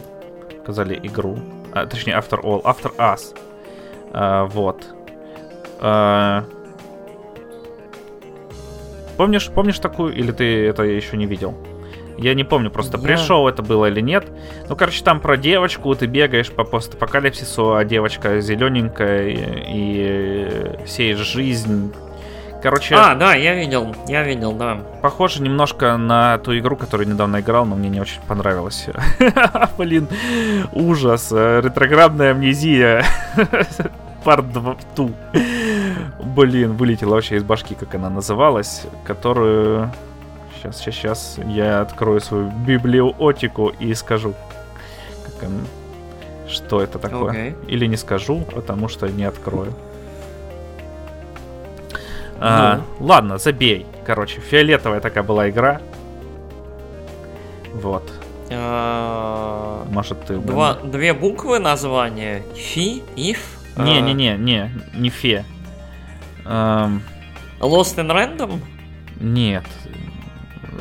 показали 0.66 1.00
игру. 1.04 1.38
А, 1.74 1.86
точнее, 1.86 2.14
After 2.14 2.42
All, 2.42 2.64
After 2.64 2.96
Us. 2.98 3.38
А, 4.12 4.46
вот. 4.46 4.88
А, 5.80 6.46
помнишь, 9.16 9.48
помнишь 9.54 9.78
такую, 9.78 10.16
или 10.16 10.32
ты 10.32 10.66
это 10.66 10.82
еще 10.82 11.18
не 11.18 11.28
видел? 11.28 11.54
Я 12.18 12.34
не 12.34 12.44
помню, 12.44 12.72
просто 12.72 12.98
я... 12.98 13.04
пришел 13.04 13.48
это 13.48 13.62
было 13.62 13.86
или 13.88 14.02
нет. 14.02 14.26
Ну, 14.68 14.76
короче, 14.76 15.04
там 15.04 15.20
про 15.20 15.38
девочку, 15.38 15.94
ты 15.94 16.08
бегаешь 16.08 16.50
по 16.50 16.64
постапокалипсису, 16.64 17.76
а 17.76 17.86
девочка 17.86 18.40
зелененькая, 18.40 19.28
и, 19.28 19.38
и 19.68 20.88
сеешь 20.88 21.20
жизнь, 21.20 21.94
Короче... 22.66 22.96
А, 22.96 23.14
да, 23.14 23.36
я 23.36 23.54
видел, 23.54 23.96
я 24.08 24.24
видел, 24.24 24.52
да. 24.54 24.80
Похоже 25.04 25.44
немножко 25.44 25.98
на 25.98 26.40
ту 26.40 26.58
игру, 26.58 26.76
которую 26.76 27.08
недавно 27.08 27.40
играл, 27.40 27.64
но 27.68 27.76
мне 27.76 27.90
не 27.90 28.02
очень 28.02 28.20
понравилось. 28.28 28.88
Блин, 29.78 30.08
ужас. 30.74 31.32
Ретроградная 31.32 32.32
амнезия. 32.32 33.06
Part 34.26 34.52
2. 34.96 35.10
Блин, 36.24 36.74
вылетела 36.74 37.12
вообще 37.12 37.36
из 37.36 37.44
башки, 37.44 37.76
как 37.76 37.94
она 37.94 38.10
называлась, 38.10 38.88
которую... 39.04 39.92
Сейчас, 40.56 40.80
сейчас, 40.80 40.96
сейчас 40.96 41.40
я 41.46 41.82
открою 41.82 42.20
свою 42.20 42.50
библиотеку 42.50 43.74
и 43.80 43.94
скажу, 43.94 44.34
как 45.24 45.50
она... 45.50 45.60
что 46.50 46.82
это 46.82 46.98
такое. 46.98 47.32
Okay. 47.32 47.68
Или 47.68 47.86
не 47.86 47.96
скажу, 47.96 48.44
потому 48.56 48.88
что 48.88 49.08
не 49.08 49.26
открою. 49.26 49.72
А, 52.40 52.82
ну. 53.00 53.06
Ладно, 53.06 53.38
забей. 53.38 53.86
Короче, 54.06 54.40
фиолетовая 54.40 55.00
такая 55.00 55.24
была 55.24 55.50
игра. 55.50 55.82
Вот. 57.74 58.12
А, 58.52 59.86
Может, 59.90 60.26
ты... 60.26 60.38
Два, 60.38 60.76
две 60.76 61.14
буквы 61.14 61.60
названия. 61.60 62.44
Фи, 62.56 63.04
if? 63.16 63.40
Не-не-не, 63.78 64.38
не, 64.38 64.72
не 64.94 65.10
фе. 65.10 65.44
Lost 66.46 67.02
in 67.98 68.12
Random? 68.12 68.60
Нет. 69.20 69.66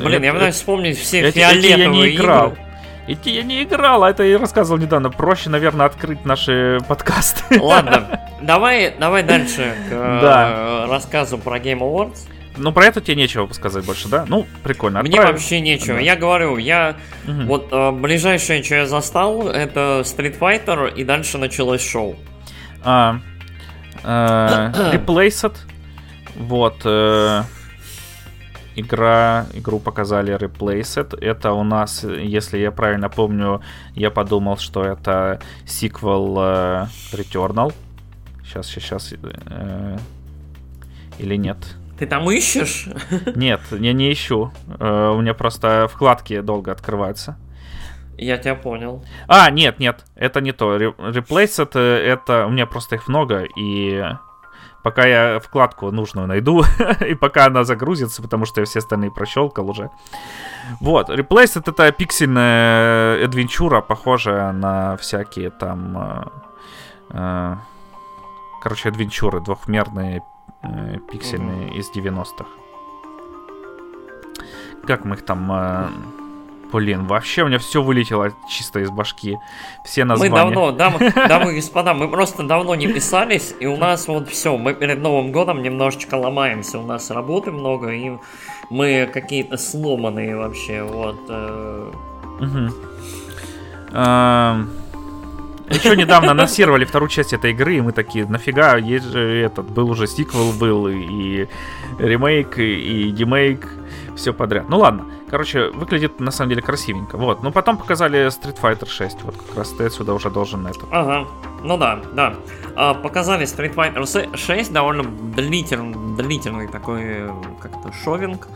Блин, 0.02 0.22
я 0.22 0.32
пытаюсь 0.32 0.56
вспомнить 0.56 0.98
все 0.98 1.30
фиолетовые 1.30 1.78
я 1.78 1.88
не 1.88 2.14
играл. 2.14 2.48
Игры. 2.48 2.63
Идти 3.06 3.32
я 3.32 3.42
не 3.42 3.62
играл, 3.62 4.02
а 4.04 4.10
это 4.10 4.22
я 4.22 4.38
рассказывал 4.38 4.80
недавно. 4.80 5.10
Проще, 5.10 5.50
наверное, 5.50 5.86
открыть 5.86 6.24
наши 6.24 6.78
подкасты. 6.88 7.60
Ладно, 7.60 8.20
давай, 8.42 8.94
давай 8.98 9.22
дальше 9.22 9.74
к 9.88 9.90
да. 9.90 10.86
рассказу 10.88 11.36
про 11.36 11.58
Game 11.58 11.80
Awards. 11.80 12.28
Ну, 12.56 12.72
про 12.72 12.86
это 12.86 13.00
тебе 13.00 13.16
нечего 13.16 13.52
сказать 13.52 13.84
больше, 13.84 14.08
да? 14.08 14.24
Ну, 14.28 14.46
прикольно. 14.62 15.00
Отправим. 15.00 15.22
Мне 15.22 15.32
вообще 15.32 15.60
нечего. 15.60 15.96
Да. 15.96 16.00
Я 16.00 16.16
говорю, 16.16 16.56
я... 16.56 16.96
Угу. 17.26 17.42
Вот 17.42 17.68
э, 17.72 17.90
ближайшее, 17.90 18.62
что 18.62 18.76
я 18.76 18.86
застал, 18.86 19.48
это 19.48 20.02
Street 20.04 20.38
Fighter, 20.38 20.92
и 20.94 21.04
дальше 21.04 21.36
началось 21.36 21.84
шоу. 21.86 22.16
А, 22.84 23.18
э, 24.04 24.06
Replaced. 24.94 25.56
Вот. 26.36 26.76
Э, 26.84 27.42
игра, 28.74 29.46
игру 29.54 29.78
показали 29.78 30.34
Replaced. 30.36 31.18
Это 31.20 31.52
у 31.52 31.64
нас, 31.64 32.04
если 32.04 32.58
я 32.58 32.70
правильно 32.70 33.08
помню, 33.08 33.60
я 33.94 34.10
подумал, 34.10 34.58
что 34.58 34.84
это 34.84 35.40
сиквел 35.66 36.36
э, 36.38 36.86
Returnal. 37.12 37.72
Сейчас, 38.44 38.66
сейчас, 38.66 39.08
сейчас. 39.08 39.14
Э, 39.46 39.98
или 41.18 41.36
нет? 41.36 41.58
Ты 41.98 42.06
там 42.06 42.28
ищешь? 42.30 42.88
Нет, 43.36 43.60
я 43.70 43.92
не 43.92 44.12
ищу. 44.12 44.50
Э, 44.80 45.12
у 45.14 45.20
меня 45.20 45.32
просто 45.32 45.88
вкладки 45.88 46.40
долго 46.40 46.72
открываются. 46.72 47.36
Я 48.18 48.36
тебя 48.36 48.54
понял. 48.54 49.04
А, 49.26 49.50
нет, 49.50 49.80
нет, 49.80 50.04
это 50.14 50.40
не 50.40 50.52
то. 50.52 50.76
Replaced 50.76 51.78
это... 51.78 52.46
У 52.46 52.50
меня 52.50 52.66
просто 52.66 52.94
их 52.94 53.08
много, 53.08 53.44
и 53.56 54.04
пока 54.84 55.06
я 55.06 55.40
вкладку 55.40 55.90
нужную 55.90 56.26
найду, 56.26 56.62
и 57.08 57.14
пока 57.14 57.46
она 57.46 57.64
загрузится, 57.64 58.22
потому 58.22 58.44
что 58.44 58.60
я 58.60 58.66
все 58.66 58.78
остальные 58.78 59.10
прощелкал 59.10 59.70
уже. 59.70 59.90
Вот, 60.80 61.08
Replaced 61.08 61.62
это 61.66 61.90
пиксельная 61.90 63.24
адвенчура, 63.24 63.80
похожая 63.80 64.52
на 64.52 64.96
всякие 64.96 65.50
там... 65.50 65.98
Э, 65.98 66.24
э, 67.10 67.56
короче, 68.62 68.90
адвенчуры 68.90 69.40
двухмерные, 69.40 70.22
э, 70.62 70.98
пиксельные 71.10 71.70
mm-hmm. 71.70 71.78
из 71.78 71.90
90-х. 71.90 72.46
Как 74.86 75.04
мы 75.06 75.14
их 75.14 75.24
там... 75.24 75.50
Э, 75.50 75.88
Блин, 76.74 77.06
вообще 77.06 77.44
у 77.44 77.46
меня 77.46 77.60
все 77.60 77.80
вылетело 77.80 78.32
чисто 78.48 78.80
из 78.80 78.90
башки. 78.90 79.38
Все 79.84 80.04
названия. 80.04 80.32
Мы 80.32 80.36
давно, 80.36 80.72
дамы, 80.72 81.12
дамы 81.28 81.52
и 81.52 81.56
господа, 81.56 81.94
мы 81.94 82.08
просто 82.08 82.42
давно 82.42 82.74
не 82.74 82.88
писались, 82.88 83.54
и 83.60 83.66
у 83.66 83.76
нас 83.76 84.08
вот 84.08 84.28
все, 84.28 84.56
мы 84.56 84.74
перед 84.74 84.98
Новым 84.98 85.30
годом 85.30 85.62
немножечко 85.62 86.16
ломаемся, 86.16 86.80
у 86.80 86.82
нас 86.84 87.12
работы 87.12 87.52
много, 87.52 87.90
и 87.90 88.18
мы 88.70 89.08
какие-то 89.12 89.56
сломанные 89.56 90.36
вообще, 90.36 90.82
вот. 90.82 91.20
Э. 91.28 91.92
Еще 95.68 95.96
недавно 95.96 96.32
анонсировали 96.32 96.84
вторую 96.84 97.08
часть 97.08 97.32
этой 97.32 97.52
игры, 97.52 97.76
и 97.76 97.80
мы 97.80 97.92
такие, 97.92 98.26
нафига, 98.26 98.76
есть 98.78 99.06
же 99.06 99.20
этот, 99.20 99.70
был 99.70 99.88
уже 99.90 100.08
сиквел 100.08 100.52
был, 100.52 100.88
и 100.88 101.46
ремейк, 102.00 102.58
и 102.58 103.12
демейк, 103.12 103.68
все 104.16 104.32
подряд. 104.32 104.68
Ну 104.68 104.78
ладно, 104.78 105.06
короче, 105.30 105.70
выглядит 105.70 106.20
на 106.20 106.30
самом 106.30 106.50
деле 106.50 106.62
красивенько. 106.62 107.16
Вот, 107.16 107.42
ну 107.42 107.52
потом 107.52 107.76
показали 107.76 108.26
Street 108.28 108.60
Fighter 108.60 108.88
6, 108.88 109.22
вот 109.22 109.36
как 109.36 109.56
раз 109.56 109.70
ты 109.70 109.84
отсюда 109.84 110.14
уже 110.14 110.30
должен 110.30 110.66
это. 110.66 110.80
Ага, 110.90 111.28
ну 111.62 111.76
да, 111.76 112.00
да. 112.12 112.34
А, 112.76 112.94
показали 112.94 113.44
Street 113.46 113.74
Fighter 113.74 114.36
6, 114.36 114.72
довольно 114.72 115.04
длительный, 115.04 116.16
длительный 116.16 116.68
такой, 116.68 117.30
как-то 117.60 117.92
шовинг. 117.92 118.48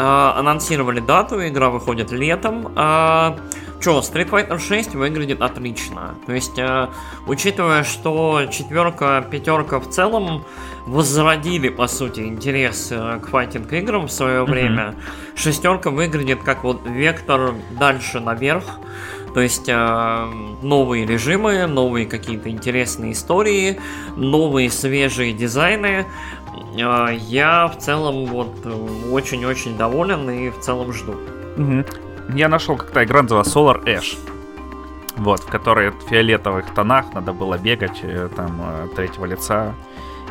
А, 0.00 0.34
анонсировали 0.38 1.00
дату, 1.00 1.44
игра 1.46 1.70
выходит 1.70 2.12
летом. 2.12 2.72
А, 2.76 3.36
Че, 3.80 3.90
Street 3.98 4.30
Fighter 4.30 4.58
6 4.58 4.94
выглядит 4.94 5.40
отлично. 5.40 6.14
То 6.26 6.32
есть, 6.32 6.58
э, 6.58 6.88
учитывая, 7.26 7.84
что 7.84 8.46
четверка, 8.50 9.24
пятерка 9.30 9.78
в 9.78 9.88
целом 9.88 10.44
возродили, 10.86 11.68
по 11.68 11.86
сути, 11.86 12.20
интерес 12.20 12.88
э, 12.90 13.20
к 13.20 13.28
файтинг 13.28 13.72
играм 13.72 14.06
в 14.06 14.12
свое 14.12 14.42
mm-hmm. 14.42 14.50
время, 14.50 14.94
шестерка 15.36 15.90
выглядит 15.90 16.42
как 16.42 16.64
вот 16.64 16.80
вектор 16.86 17.54
дальше 17.78 18.18
наверх. 18.18 18.64
То 19.34 19.40
есть 19.40 19.68
э, 19.68 20.32
новые 20.62 21.06
режимы, 21.06 21.66
новые 21.66 22.06
какие-то 22.06 22.50
интересные 22.50 23.12
истории, 23.12 23.78
новые 24.16 24.70
свежие 24.70 25.32
дизайны. 25.32 26.06
Э, 26.76 27.14
я 27.14 27.68
в 27.68 27.78
целом 27.78 28.26
вот 28.26 28.66
очень-очень 29.10 29.76
доволен 29.76 30.28
и 30.30 30.50
в 30.50 30.60
целом 30.60 30.92
жду. 30.92 31.14
Угу 31.56 31.84
я 32.34 32.48
нашел 32.48 32.76
как-то 32.76 33.02
игра 33.04 33.22
называлась 33.22 33.48
Solar 33.48 33.82
Ash. 33.84 34.18
Вот, 35.16 35.40
в 35.40 35.46
которой 35.46 35.90
в 35.90 36.00
фиолетовых 36.08 36.72
тонах 36.74 37.12
надо 37.14 37.32
было 37.32 37.56
бегать 37.58 38.00
э, 38.02 38.28
там 38.36 38.60
э, 38.62 38.86
третьего 38.94 39.24
лица 39.24 39.74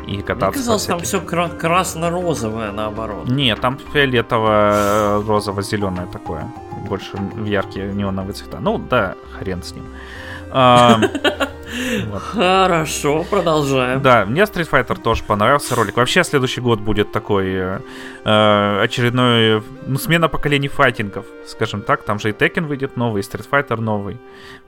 и 0.06 0.22
кататься. 0.22 0.48
Мне 0.48 0.54
казалось, 0.54 0.86
там 0.86 1.00
все 1.02 1.20
кра- 1.20 1.50
красно-розовое 1.50 2.72
наоборот. 2.72 3.28
Не, 3.28 3.54
там 3.58 3.78
фиолетово-розово-зеленое 3.94 6.08
такое. 6.10 6.50
Больше 6.88 7.18
в 7.18 7.44
яркие 7.44 7.92
неоновые 7.92 8.32
цвета. 8.34 8.60
Ну 8.62 8.78
да, 8.78 9.16
хрен 9.38 9.62
с 9.62 9.74
ним. 9.74 9.84
Вот. 12.06 12.22
Хорошо, 12.22 13.24
продолжаем. 13.30 14.02
Да, 14.02 14.26
мне 14.26 14.44
Street 14.44 14.70
Fighter 14.70 15.00
тоже 15.00 15.24
понравился 15.24 15.76
ролик. 15.76 15.98
Вообще 15.98 16.24
следующий 16.24 16.62
год 16.62 16.80
будет 16.80 17.12
такой 17.12 17.48
э, 17.54 17.80
э, 18.24 18.82
очередной, 18.82 19.62
ну, 19.86 19.98
смена 19.98 20.30
поколений 20.30 20.70
файтингов, 20.70 21.26
скажем 21.46 21.82
так. 21.82 22.04
Там 22.04 22.20
же 22.20 22.30
и 22.30 22.32
Tekken 22.32 22.66
выйдет 22.66 22.96
новый, 22.96 23.22
и 23.22 23.26
Street 23.26 23.48
Fighter 23.50 23.80
новый. 23.80 24.18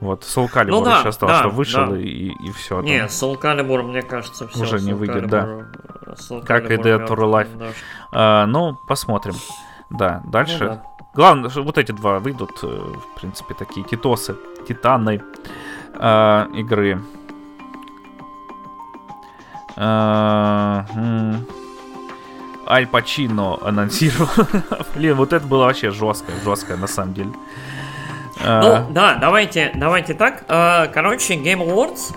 Вот, 0.00 0.22
Soul 0.22 0.50
Calibur 0.52 0.70
ну, 0.70 0.84
да, 0.84 0.98
еще 0.98 1.08
осталось, 1.08 1.36
да, 1.36 1.40
что 1.40 1.48
вышел, 1.50 1.86
да. 1.90 1.98
и, 1.98 2.28
и 2.28 2.52
все. 2.52 2.80
Не, 2.82 2.98
там. 2.98 3.08
Soul 3.08 3.40
Calibur, 3.40 3.82
мне 3.82 4.02
кажется, 4.02 4.46
все. 4.48 4.62
Уже 4.62 4.80
не 4.80 4.92
выйдет, 4.92 5.26
да. 5.28 5.66
Soul 6.06 6.44
как 6.44 6.70
и 6.70 6.74
Dead 6.74 7.06
or 7.08 7.16
Alive. 7.16 7.48
Да. 7.58 7.66
А, 8.12 8.46
ну, 8.46 8.76
посмотрим. 8.86 9.34
Да, 9.90 10.22
дальше. 10.26 10.58
Ну, 10.60 10.66
да. 10.66 10.82
Главное, 11.14 11.50
что 11.50 11.62
вот 11.62 11.76
эти 11.76 11.90
два 11.90 12.20
выйдут, 12.20 12.62
э, 12.62 12.66
в 12.66 13.20
принципе, 13.20 13.54
такие 13.54 13.84
титосы, 13.84 14.36
титаны 14.68 15.22
э, 15.94 16.46
игры. 16.54 17.00
Э, 19.76 20.82
Аль 22.68 22.86
Пачино 22.86 23.58
анонсировал. 23.62 24.46
Блин, 24.94 25.16
вот 25.16 25.32
это 25.32 25.46
было 25.46 25.64
вообще 25.64 25.90
жестко, 25.90 26.32
жестко 26.44 26.76
на 26.76 26.86
самом 26.86 27.14
деле. 27.14 27.30
Э, 28.40 28.60
ну, 28.62 28.92
да, 28.92 29.16
давайте, 29.16 29.72
давайте 29.74 30.14
так. 30.14 30.44
Э, 30.48 30.86
короче, 30.92 31.34
Game 31.36 31.66
Awards 31.66 32.14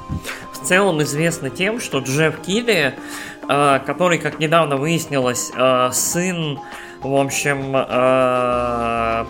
в 0.52 0.66
целом 0.66 1.02
известны 1.04 1.50
тем, 1.50 1.80
что 1.80 2.00
Джефф 2.00 2.40
Килли, 2.42 2.96
который, 3.42 4.20
как 4.20 4.40
недавно 4.40 4.78
выяснилось, 4.78 5.52
сын, 5.92 6.60
в 7.02 7.14
общем, 7.14 7.74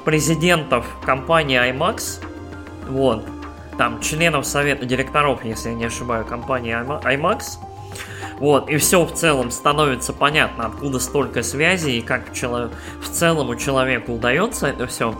президентов 0.03 0.85
компании 1.03 1.59
IMAX, 1.59 2.23
вот, 2.87 3.25
там 3.77 4.01
членов 4.01 4.45
совета 4.45 4.85
директоров, 4.85 5.43
если 5.43 5.69
я 5.69 5.75
не 5.75 5.85
ошибаюсь, 5.85 6.27
компании 6.27 6.73
IMAX. 6.75 7.57
Вот, 8.39 8.69
и 8.69 8.77
все 8.77 9.05
в 9.05 9.13
целом 9.13 9.51
становится 9.51 10.11
понятно, 10.11 10.65
откуда 10.65 10.99
столько 10.99 11.43
связей 11.43 11.99
и 11.99 12.01
как 12.01 12.31
в, 12.31 12.33
чело... 12.33 12.69
целом 13.11 13.49
у 13.49 13.55
человека 13.55 14.09
удается 14.09 14.67
это 14.67 14.87
все. 14.87 15.15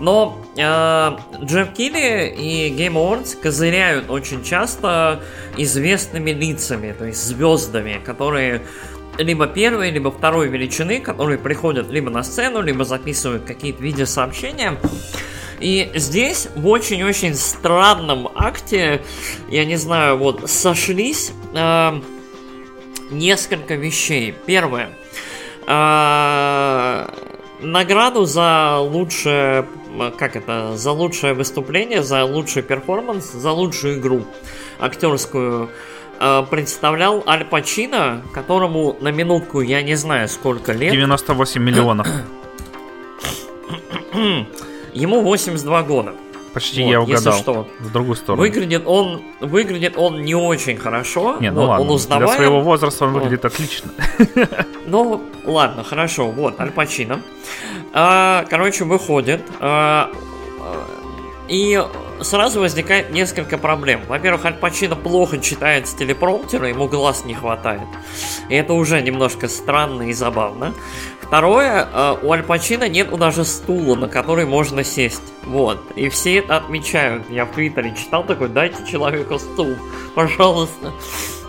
Но 0.00 0.38
э, 0.56 1.10
Джефф 1.42 1.72
Килли 1.72 2.34
и 2.36 2.74
Game 2.76 2.94
Awards 2.94 3.40
козыряют 3.40 4.10
очень 4.10 4.42
часто 4.42 5.20
известными 5.56 6.32
лицами, 6.32 6.92
то 6.92 7.04
есть 7.04 7.24
звездами, 7.24 8.00
которые 8.04 8.62
либо 9.18 9.46
первой, 9.46 9.90
либо 9.90 10.10
второй 10.10 10.48
величины, 10.48 11.00
которые 11.00 11.38
приходят 11.38 11.88
либо 11.90 12.10
на 12.10 12.24
сцену, 12.24 12.60
либо 12.60 12.84
записывают 12.84 13.44
какие-то 13.44 13.82
видеосообщения. 13.82 14.76
И 15.60 15.90
здесь 15.94 16.48
в 16.56 16.66
очень-очень 16.68 17.34
странном 17.34 18.28
акте, 18.34 19.02
я 19.48 19.64
не 19.64 19.76
знаю, 19.76 20.18
вот 20.18 20.50
сошлись 20.50 21.32
э, 21.54 22.00
несколько 23.10 23.74
вещей. 23.74 24.34
Первое. 24.46 24.90
Э, 25.66 27.06
награду 27.60 28.24
за 28.24 28.78
лучшее, 28.78 29.66
как 30.18 30.36
это, 30.36 30.76
за 30.76 30.92
лучшее 30.92 31.34
выступление, 31.34 32.02
за 32.02 32.24
лучший 32.24 32.62
перформанс, 32.62 33.32
за 33.32 33.52
лучшую 33.52 34.00
игру 34.00 34.24
актерскую 34.80 35.70
э, 36.20 36.44
представлял 36.50 37.22
Аль 37.26 37.44
Пачино, 37.44 38.22
которому 38.32 38.96
на 39.00 39.12
минутку 39.12 39.60
я 39.60 39.82
не 39.82 39.94
знаю 39.94 40.28
сколько 40.28 40.72
лет. 40.72 40.92
98 40.92 41.62
миллионов. 41.62 42.08
Ему 44.94 45.20
82 45.20 45.82
года. 45.82 46.14
Почти 46.54 46.84
вот, 46.84 46.90
я 46.90 47.00
угадал. 47.00 47.32
Если 47.32 47.42
что. 47.42 47.68
В 47.80 47.92
другую 47.92 48.14
сторону. 48.14 48.40
Выглядит 48.40 48.84
он, 48.86 49.22
выглядит 49.40 49.96
он 49.96 50.22
не 50.22 50.36
очень 50.36 50.76
хорошо. 50.76 51.36
Не, 51.40 51.50
ну 51.50 51.62
вот, 51.62 51.66
ладно. 51.66 51.84
Он 51.84 51.90
узнаваем. 51.90 52.28
Для 52.28 52.36
своего 52.36 52.60
возраста 52.60 53.06
он 53.06 53.12
выглядит 53.12 53.42
вот. 53.42 53.52
отлично. 53.52 53.90
Ну, 54.86 55.22
ладно, 55.44 55.82
хорошо. 55.82 56.30
Вот, 56.30 56.60
Аль 56.60 56.70
Пачино. 56.70 57.22
А, 57.94 58.44
короче, 58.50 58.84
выходит. 58.84 59.40
А, 59.60 60.12
и 61.48 61.82
сразу 62.20 62.60
возникает 62.60 63.10
несколько 63.10 63.58
проблем. 63.58 64.00
Во-первых, 64.08 64.44
Аль 64.44 64.54
Пачино 64.54 64.96
плохо 64.96 65.38
читает 65.38 65.88
с 65.88 65.94
телепромптера, 65.94 66.68
ему 66.68 66.88
глаз 66.88 67.24
не 67.24 67.34
хватает. 67.34 67.82
И 68.48 68.54
это 68.54 68.72
уже 68.72 69.00
немножко 69.02 69.48
странно 69.48 70.02
и 70.02 70.12
забавно. 70.12 70.74
Второе, 71.34 71.88
э, 71.92 72.16
у 72.22 72.30
Аль 72.30 72.44
Пачино 72.44 72.88
нет 72.88 73.10
даже 73.18 73.44
стула, 73.44 73.96
на 73.96 74.06
который 74.06 74.46
можно 74.46 74.84
сесть. 74.84 75.32
Вот. 75.42 75.80
И 75.96 76.08
все 76.08 76.36
это 76.36 76.58
отмечают. 76.58 77.28
Я 77.28 77.44
в 77.44 77.50
Твиттере 77.50 77.92
читал 77.96 78.22
такой, 78.22 78.48
дайте 78.48 78.76
человеку 78.88 79.40
стул, 79.40 79.74
пожалуйста. 80.14 80.92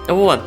Вот. 0.07 0.41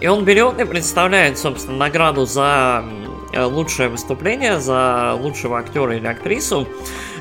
И 0.00 0.06
он 0.06 0.26
берет 0.26 0.60
и 0.60 0.66
представляет, 0.66 1.38
собственно, 1.38 1.78
награду 1.78 2.26
за 2.26 2.84
э, 3.32 3.44
лучшее 3.44 3.88
выступление, 3.88 4.60
за 4.60 5.14
лучшего 5.14 5.58
актера 5.58 5.96
или 5.96 6.06
актрису. 6.06 6.68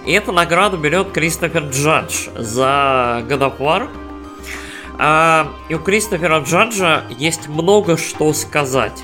И 0.05 0.11
эту 0.11 0.33
награду 0.33 0.75
берет 0.75 1.13
Кристофер 1.13 1.69
Джадж 1.69 2.27
за 2.35 3.23
God 3.29 3.53
of 3.57 3.59
War. 3.59 5.47
И 5.69 5.73
у 5.73 5.79
Кристофера 5.79 6.39
Джаджа 6.39 7.03
есть 7.17 7.47
много 7.47 7.95
что 7.95 8.33
сказать. 8.33 9.01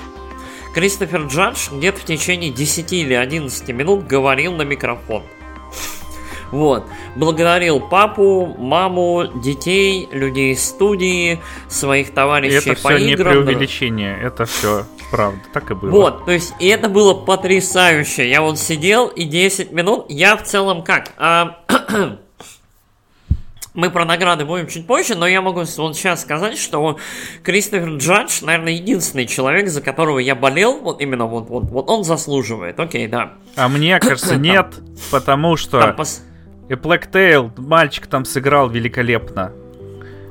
Кристофер 0.74 1.22
Джадж 1.26 1.68
где-то 1.70 2.00
в 2.00 2.04
течение 2.04 2.50
10 2.50 2.92
или 2.92 3.14
11 3.14 3.68
минут 3.68 4.06
говорил 4.06 4.54
на 4.54 4.62
микрофон. 4.62 5.22
Вот. 6.50 6.84
Благодарил 7.16 7.80
папу, 7.80 8.54
маму, 8.58 9.26
детей, 9.42 10.08
людей 10.12 10.52
из 10.52 10.62
студии, 10.62 11.40
своих 11.68 12.12
товарищей 12.12 12.70
это 12.70 12.82
по 12.82 12.90
все 12.90 12.98
играм. 12.98 13.06
не 13.06 13.44
преувеличение, 13.44 14.18
это 14.22 14.44
все 14.44 14.84
правда, 15.10 15.40
так 15.52 15.70
и 15.70 15.74
было. 15.74 15.90
Вот, 15.90 16.24
то 16.26 16.32
есть, 16.32 16.54
и 16.58 16.66
это 16.66 16.88
было 16.88 17.14
потрясающе. 17.14 18.28
Я 18.28 18.42
вот 18.42 18.58
сидел 18.58 19.08
и 19.08 19.24
10 19.24 19.72
минут, 19.72 20.06
я 20.08 20.36
в 20.36 20.42
целом 20.42 20.82
как? 20.82 21.12
А, 21.16 21.58
мы 23.74 23.90
про 23.90 24.04
награды 24.04 24.44
будем 24.44 24.66
чуть 24.66 24.86
позже, 24.86 25.14
но 25.14 25.26
я 25.26 25.40
могу 25.40 25.60
вот 25.60 25.96
сейчас 25.96 26.22
сказать, 26.22 26.58
что 26.58 26.98
Кристофер 27.42 27.96
Джадж, 27.96 28.44
наверное, 28.44 28.74
единственный 28.74 29.26
человек, 29.26 29.68
за 29.68 29.80
которого 29.80 30.18
я 30.18 30.34
болел, 30.34 30.78
вот 30.80 31.00
именно 31.00 31.26
вот, 31.26 31.48
вот, 31.48 31.64
вот 31.64 31.88
он 31.88 32.04
заслуживает, 32.04 32.78
окей, 32.78 33.06
да. 33.06 33.34
А 33.56 33.68
мне 33.68 33.98
кажется, 33.98 34.36
нет, 34.36 34.74
потому 35.10 35.56
что... 35.56 35.96
И 36.68 36.74
Black 36.74 37.10
Tail, 37.10 37.50
мальчик 37.60 38.06
там 38.06 38.24
сыграл 38.24 38.68
великолепно. 38.68 39.52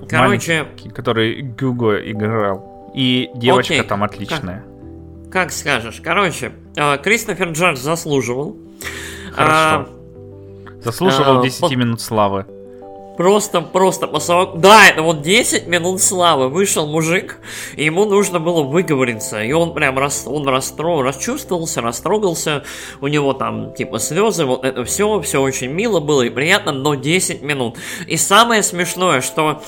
Короче... 0.10 0.64
Маленький, 0.64 0.90
который 0.90 1.42
Гюго 1.42 1.98
играл. 2.10 2.92
И 2.96 3.30
девочка 3.36 3.76
Окей. 3.76 3.88
там 3.88 4.04
отличная. 4.04 4.64
Как, 5.26 5.32
как 5.32 5.52
скажешь. 5.52 6.02
Короче, 6.04 6.52
э, 6.76 6.98
Кристофер 6.98 7.52
Джордж 7.52 7.78
заслуживал. 7.78 8.58
Хорошо. 9.34 9.54
А, 9.54 9.90
заслуживал 10.82 11.40
а, 11.40 11.44
10 11.44 11.62
под... 11.62 11.76
минут 11.76 12.02
славы. 12.02 12.46
Просто, 13.22 13.62
просто 13.62 14.08
посылок. 14.08 14.60
Да, 14.60 14.88
это 14.88 15.04
вот 15.04 15.22
10 15.22 15.68
минут 15.68 16.02
славы. 16.02 16.50
Вышел 16.50 16.88
мужик, 16.88 17.38
и 17.76 17.86
ему 17.86 18.06
нужно 18.06 18.40
было 18.40 18.64
выговориться. 18.64 19.44
И 19.44 19.52
он 19.52 19.76
прям 19.76 20.00
рас, 20.00 20.24
он 20.26 20.48
расстро, 20.48 21.04
расчувствовался, 21.04 21.82
растрогался. 21.82 22.64
У 23.00 23.06
него 23.06 23.34
там 23.34 23.76
типа 23.76 24.00
слезы, 24.00 24.46
вот 24.46 24.66
это 24.66 24.84
все, 24.86 25.22
все 25.22 25.40
очень 25.40 25.70
мило 25.70 26.00
было 26.00 26.24
и 26.24 26.32
приятно, 26.32 26.72
но 26.72 26.96
10 26.96 27.44
минут. 27.44 27.78
И 28.08 28.18
самое 28.18 28.64
смешное, 28.64 29.22
что 29.22 29.62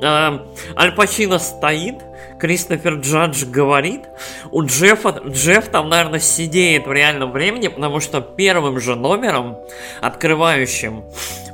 э, 0.00 0.38
Аль 0.76 0.92
Пачино 0.94 1.40
стоит, 1.40 1.96
Кристофер 2.38 2.94
Джадж 3.00 3.44
говорит, 3.46 4.02
у 4.52 4.64
Джеффа, 4.64 5.22
Джефф 5.26 5.68
там, 5.70 5.88
наверное, 5.88 6.20
сидеет 6.20 6.86
в 6.86 6.92
реальном 6.92 7.32
времени, 7.32 7.66
потому 7.66 7.98
что 7.98 8.20
первым 8.20 8.78
же 8.78 8.94
номером, 8.94 9.58
открывающим, 10.00 11.04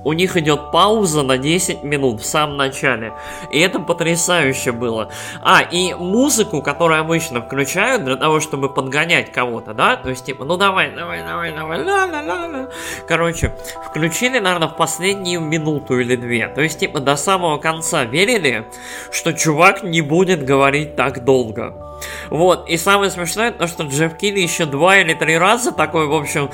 у 0.04 0.12
них 0.12 0.36
идет 0.36 0.70
пауза 0.72 1.22
на 1.22 1.38
10 1.38 1.82
минут 1.82 2.20
в 2.20 2.26
самом 2.26 2.56
начале. 2.56 3.12
И 3.50 3.58
это 3.58 3.80
потрясающе 3.80 4.72
было. 4.72 5.10
А, 5.42 5.62
и 5.62 5.94
музыку, 5.94 6.62
которую 6.62 7.00
обычно 7.00 7.40
включают 7.42 8.04
для 8.04 8.16
того, 8.16 8.40
чтобы 8.40 8.68
подгонять 8.68 9.32
кого-то, 9.32 9.74
да? 9.74 9.96
То 9.96 10.10
есть, 10.10 10.24
типа, 10.24 10.44
ну 10.44 10.56
давай, 10.56 10.94
давай, 10.94 11.22
давай, 11.24 11.52
давай, 11.52 11.84
ла 11.84 12.06
ла 12.06 12.22
ла 12.22 12.46
ла 12.46 12.68
Короче, 13.06 13.54
включили, 13.90 14.38
наверное, 14.38 14.68
в 14.68 14.76
последнюю 14.76 15.40
минуту 15.40 15.98
или 15.98 16.16
две. 16.16 16.48
То 16.48 16.60
есть, 16.60 16.78
типа, 16.78 17.00
до 17.00 17.16
самого 17.16 17.58
конца 17.58 18.04
верили, 18.04 18.66
что 19.10 19.32
чувак 19.32 19.82
не 19.82 20.00
будет 20.00 20.44
говорить 20.44 20.96
так 20.96 21.24
долго. 21.24 21.87
Вот, 22.30 22.68
и 22.68 22.76
самое 22.76 23.10
смешное, 23.10 23.50
то, 23.50 23.66
что 23.66 23.84
Джефф 23.84 24.16
Килли 24.16 24.40
еще 24.40 24.66
два 24.66 24.98
или 24.98 25.14
три 25.14 25.38
раза 25.38 25.72
такой, 25.72 26.06
в 26.06 26.14
общем, 26.14 26.50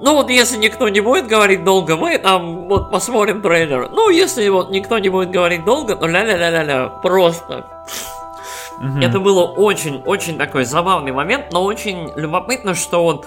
ну 0.00 0.14
вот 0.14 0.30
если 0.30 0.56
никто 0.56 0.88
не 0.88 1.00
будет 1.00 1.26
говорить 1.26 1.64
долго, 1.64 1.96
мы 1.96 2.18
там 2.18 2.68
вот 2.68 2.90
посмотрим 2.90 3.42
трейлер. 3.42 3.88
Ну, 3.90 4.10
если 4.10 4.48
вот 4.48 4.70
никто 4.70 4.98
не 4.98 5.08
будет 5.08 5.30
говорить 5.30 5.64
долго, 5.64 5.96
то 5.96 6.06
ля-ля-ля-ля-ля, 6.06 6.88
просто. 7.02 7.66
Угу. 8.78 8.98
Это 9.00 9.20
было 9.20 9.44
очень-очень 9.44 10.36
такой 10.36 10.64
забавный 10.64 11.12
момент, 11.12 11.52
но 11.52 11.64
очень 11.64 12.10
любопытно, 12.16 12.74
что 12.74 13.02
вот 13.02 13.26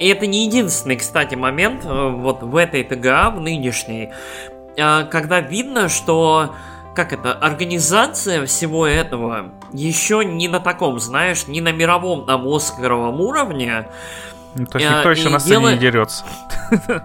и 0.00 0.08
это 0.08 0.26
не 0.26 0.46
единственный, 0.46 0.96
кстати, 0.96 1.34
момент 1.36 1.84
э, 1.84 2.08
вот 2.10 2.42
в 2.42 2.56
этой 2.56 2.82
ТГА, 2.82 3.30
в 3.30 3.40
нынешней, 3.40 4.10
э, 4.76 5.04
когда 5.04 5.40
видно, 5.40 5.88
что 5.88 6.50
как 6.94 7.12
это, 7.12 7.32
организация 7.32 8.46
всего 8.46 8.86
этого 8.86 9.50
еще 9.74 10.24
не 10.24 10.48
на 10.48 10.60
таком, 10.60 10.98
знаешь, 11.00 11.46
не 11.46 11.60
на 11.60 11.72
мировом 11.72 12.24
там 12.26 12.46
Оскаровом 12.48 13.20
уровне. 13.20 13.88
Ну, 14.54 14.66
то 14.66 14.78
есть 14.78 14.90
никто 14.90 15.10
еще 15.10 15.28
на 15.28 15.38
сцене 15.38 15.56
делает... 15.56 15.76
не 15.76 15.80
дерется. 15.80 16.24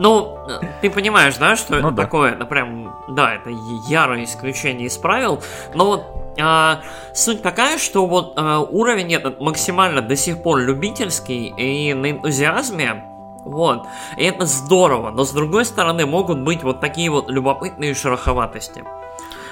Ну, 0.00 0.38
ты 0.80 0.90
понимаешь, 0.90 1.36
да, 1.38 1.56
что 1.56 1.72
ну, 1.72 1.78
это 1.78 1.90
да. 1.90 2.02
такое, 2.04 2.30
это 2.30 2.44
прям, 2.44 2.94
да, 3.08 3.34
это 3.34 3.50
ярое 3.88 4.22
исключение 4.22 4.86
из 4.86 4.96
правил, 4.96 5.42
но 5.74 5.86
вот 5.86 6.04
а, 6.40 6.82
суть 7.12 7.42
такая, 7.42 7.78
что 7.78 8.06
вот 8.06 8.34
а, 8.36 8.60
уровень 8.60 9.12
этот 9.12 9.40
максимально 9.40 10.00
до 10.00 10.14
сих 10.14 10.40
пор 10.40 10.58
любительский 10.58 11.48
и 11.48 11.94
на 11.94 12.12
энтузиазме, 12.12 13.02
вот. 13.44 13.86
И 14.16 14.22
это 14.22 14.46
здорово, 14.46 15.10
но 15.10 15.24
с 15.24 15.32
другой 15.32 15.64
стороны 15.64 16.06
могут 16.06 16.38
быть 16.38 16.62
вот 16.62 16.80
такие 16.80 17.10
вот 17.10 17.28
любопытные 17.28 17.92
шероховатости. 17.92 18.84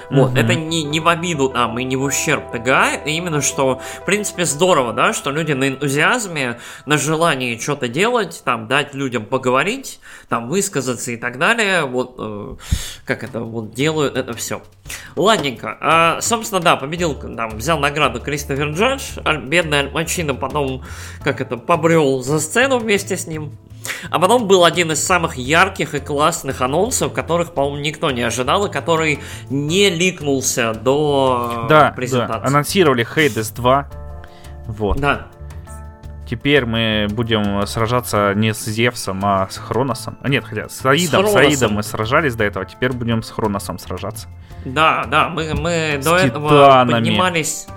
Вот, 0.09 0.33
mm-hmm. 0.33 0.39
это 0.39 0.55
не, 0.55 0.83
не 0.83 0.99
в 0.99 1.07
обиду 1.07 1.49
там 1.49 1.77
и 1.79 1.83
не 1.83 1.95
в 1.95 2.03
ущерб 2.03 2.51
ТГА, 2.51 2.91
это 2.93 3.09
именно 3.09 3.41
что, 3.41 3.81
в 4.01 4.05
принципе, 4.05 4.45
здорово, 4.45 4.93
да, 4.93 5.13
что 5.13 5.31
люди 5.31 5.51
на 5.51 5.67
энтузиазме, 5.67 6.59
на 6.85 6.97
желании 6.97 7.57
что-то 7.57 7.87
делать, 7.87 8.41
там, 8.45 8.67
дать 8.67 8.93
людям 8.93 9.25
поговорить, 9.25 9.99
там, 10.29 10.47
высказаться 10.47 11.11
и 11.11 11.17
так 11.17 11.37
далее, 11.37 11.85
вот, 11.85 12.15
э, 12.19 12.55
как 13.05 13.23
это, 13.23 13.41
вот, 13.41 13.73
делают 13.73 14.15
это 14.15 14.33
все. 14.33 14.61
Ладненько, 15.15 15.77
а, 15.81 16.21
собственно, 16.21 16.61
да, 16.61 16.75
победил, 16.75 17.15
там, 17.15 17.57
взял 17.57 17.79
награду 17.79 18.21
Кристофер 18.21 18.69
Джадж, 18.69 19.01
бедный 19.43 19.79
Аль 19.79 19.89
Пачино 19.89 20.33
потом, 20.33 20.83
как 21.23 21.41
это, 21.41 21.57
побрел 21.57 22.21
за 22.21 22.39
сцену 22.39 22.77
вместе 22.77 23.17
с 23.17 23.27
ним, 23.27 23.57
а 24.09 24.19
потом 24.19 24.47
был 24.47 24.65
один 24.65 24.91
из 24.91 25.03
самых 25.03 25.37
ярких 25.37 25.95
и 25.95 25.99
классных 25.99 26.61
анонсов, 26.61 27.13
которых, 27.13 27.53
по-моему, 27.53 27.77
никто 27.77 28.11
не 28.11 28.21
ожидал, 28.21 28.65
и 28.65 28.71
который 28.71 29.19
не 29.49 29.89
ликнулся 29.89 30.73
до 30.73 31.65
да, 31.69 31.91
презентации. 31.91 32.41
Да, 32.41 32.47
анонсировали 32.47 33.05
Hades 33.05 33.53
2. 33.55 33.89
Вот. 34.67 34.99
Да. 34.99 35.27
Теперь 36.29 36.65
мы 36.65 37.07
будем 37.09 37.65
сражаться 37.67 38.33
не 38.35 38.53
с 38.53 38.65
Зевсом, 38.65 39.21
а 39.23 39.47
с 39.49 39.57
Хроносом. 39.57 40.17
А 40.21 40.27
нет, 40.27 40.43
хотя 40.43 40.67
с 40.67 40.85
Аидом. 40.85 41.25
С, 41.25 41.31
с 41.31 41.35
Аидом 41.35 41.73
мы 41.73 41.83
сражались 41.83 42.35
до 42.35 42.43
этого, 42.43 42.65
теперь 42.65 42.91
будем 42.91 43.23
с 43.23 43.31
Хроносом 43.31 43.79
сражаться. 43.79 44.27
Да, 44.65 45.05
да, 45.05 45.29
мы, 45.29 45.53
мы 45.53 46.01
до 46.03 46.17
этого 46.17 46.85
поднимались 46.85 47.67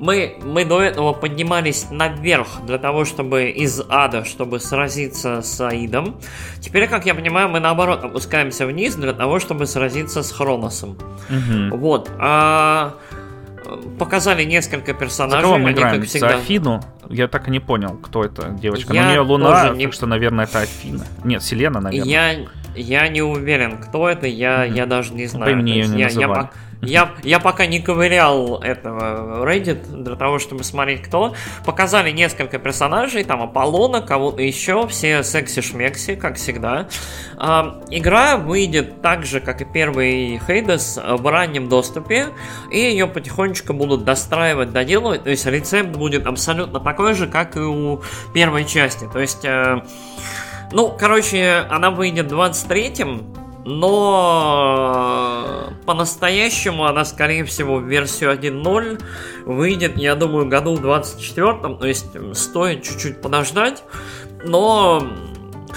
мы, 0.00 0.36
мы 0.42 0.64
до 0.64 0.82
этого 0.82 1.12
поднимались 1.12 1.88
наверх 1.90 2.48
для 2.66 2.78
того, 2.78 3.04
чтобы 3.04 3.50
из 3.50 3.80
ада, 3.88 4.24
чтобы 4.24 4.60
сразиться 4.60 5.42
с 5.42 5.60
Аидом. 5.60 6.16
Теперь, 6.60 6.88
как 6.88 7.06
я 7.06 7.14
понимаю, 7.14 7.48
мы 7.48 7.60
наоборот 7.60 8.04
опускаемся 8.04 8.66
вниз 8.66 8.94
для 8.96 9.12
того, 9.12 9.38
чтобы 9.38 9.66
сразиться 9.66 10.22
с 10.22 10.32
Хроносом. 10.32 10.98
Угу. 11.30 11.76
Вот. 11.76 12.10
А, 12.18 12.94
показали 13.98 14.44
несколько 14.44 14.94
персонажей. 14.94 15.40
За 15.40 15.46
кого 15.46 15.58
мы 15.58 15.72
играем? 15.72 16.00
Как 16.00 16.08
всегда... 16.08 16.28
За 16.30 16.34
Афину? 16.36 16.82
Я 17.08 17.28
так 17.28 17.48
и 17.48 17.50
не 17.50 17.60
понял, 17.60 17.96
кто 18.02 18.24
это 18.24 18.50
девочка. 18.50 18.92
Я 18.92 19.02
Но 19.02 19.08
у 19.08 19.10
нее 19.10 19.20
Луна, 19.20 19.70
не... 19.70 19.84
так 19.84 19.94
что, 19.94 20.06
наверное, 20.06 20.46
это 20.46 20.60
Афина. 20.60 21.04
Нет, 21.24 21.42
Селена, 21.42 21.80
наверное. 21.80 22.10
Я, 22.10 22.46
я 22.74 23.08
не 23.08 23.22
уверен, 23.22 23.78
кто 23.78 24.08
это, 24.08 24.26
я, 24.26 24.66
mm 24.66 24.74
я 24.74 24.86
даже 24.86 25.14
не 25.14 25.26
знаю. 25.26 25.46
По 25.46 25.50
имени 25.50 25.70
ее 25.70 25.86
не 25.88 26.00
я, 26.00 26.06
называли. 26.06 26.38
я, 26.40 26.50
я, 26.86 27.14
я 27.22 27.40
пока 27.40 27.66
не 27.66 27.80
ковырял 27.80 28.62
этого 28.62 29.44
Reddit 29.46 30.02
для 30.02 30.16
того, 30.16 30.38
чтобы 30.38 30.64
смотреть 30.64 31.02
кто. 31.02 31.34
Показали 31.64 32.10
несколько 32.10 32.58
персонажей, 32.58 33.24
там 33.24 33.42
Аполлона, 33.42 34.00
кого-то 34.00 34.42
еще, 34.42 34.86
все 34.88 35.22
секси-шмекси, 35.22 36.16
как 36.16 36.36
всегда. 36.36 36.88
А, 37.36 37.82
игра 37.90 38.36
выйдет 38.36 39.02
так 39.02 39.24
же, 39.24 39.40
как 39.40 39.60
и 39.60 39.64
первый 39.64 40.40
Хейдес, 40.46 40.98
в 41.02 41.26
раннем 41.30 41.68
доступе, 41.68 42.28
и 42.70 42.78
ее 42.78 43.06
потихонечку 43.06 43.72
будут 43.72 44.04
достраивать, 44.04 44.72
доделывать, 44.72 45.24
то 45.24 45.30
есть 45.30 45.46
рецепт 45.46 45.90
будет 45.90 46.26
абсолютно 46.26 46.80
такой 46.80 47.14
же, 47.14 47.26
как 47.26 47.56
и 47.56 47.60
у 47.60 48.02
первой 48.32 48.64
части. 48.64 49.08
То 49.12 49.20
есть... 49.20 49.44
Э, 49.44 49.82
ну, 50.72 50.92
короче, 50.98 51.66
она 51.70 51.90
выйдет 51.90 52.32
23-м, 52.32 53.43
но 53.64 55.44
по-настоящему 55.86 56.84
она, 56.84 57.04
скорее 57.04 57.44
всего, 57.44 57.76
в 57.76 57.84
версию 57.84 58.32
1.0 58.32 59.02
выйдет, 59.46 59.96
я 59.96 60.14
думаю, 60.14 60.48
году 60.48 60.74
в 60.74 60.82
24 60.82 61.52
то 61.76 61.86
есть 61.86 62.06
стоит 62.34 62.82
чуть-чуть 62.82 63.20
подождать, 63.20 63.82
но 64.44 65.06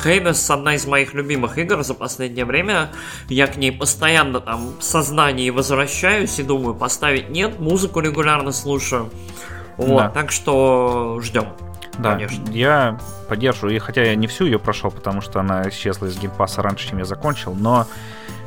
Hades 0.03 0.49
одна 0.49 0.75
из 0.75 0.85
моих 0.85 1.13
любимых 1.13 1.57
игр 1.57 1.81
за 1.83 1.93
последнее 1.93 2.45
время. 2.45 2.91
Я 3.29 3.47
к 3.47 3.57
ней 3.57 3.71
постоянно 3.71 4.39
там 4.39 4.73
в 4.79 4.83
сознании 4.83 5.49
возвращаюсь 5.49 6.37
и 6.39 6.43
думаю, 6.43 6.75
поставить 6.75 7.29
нет, 7.29 7.59
музыку 7.59 7.99
регулярно 7.99 8.51
слушаю. 8.51 9.09
Вот, 9.77 9.97
да. 9.97 10.09
так 10.09 10.31
что 10.31 11.19
ждем. 11.21 11.47
Да, 11.97 12.13
конечно. 12.13 12.51
я 12.51 12.97
поддерживаю. 13.27 13.75
И 13.75 13.79
хотя 13.79 14.03
я 14.03 14.15
не 14.15 14.27
всю 14.27 14.45
ее 14.45 14.59
прошел, 14.59 14.91
потому 14.91 15.21
что 15.21 15.39
она 15.39 15.67
исчезла 15.69 16.07
из 16.07 16.17
Game 16.17 16.37
Pass 16.37 16.56
а 16.56 16.61
раньше, 16.61 16.89
чем 16.89 16.99
я 16.99 17.05
закончил, 17.05 17.53
но 17.53 17.85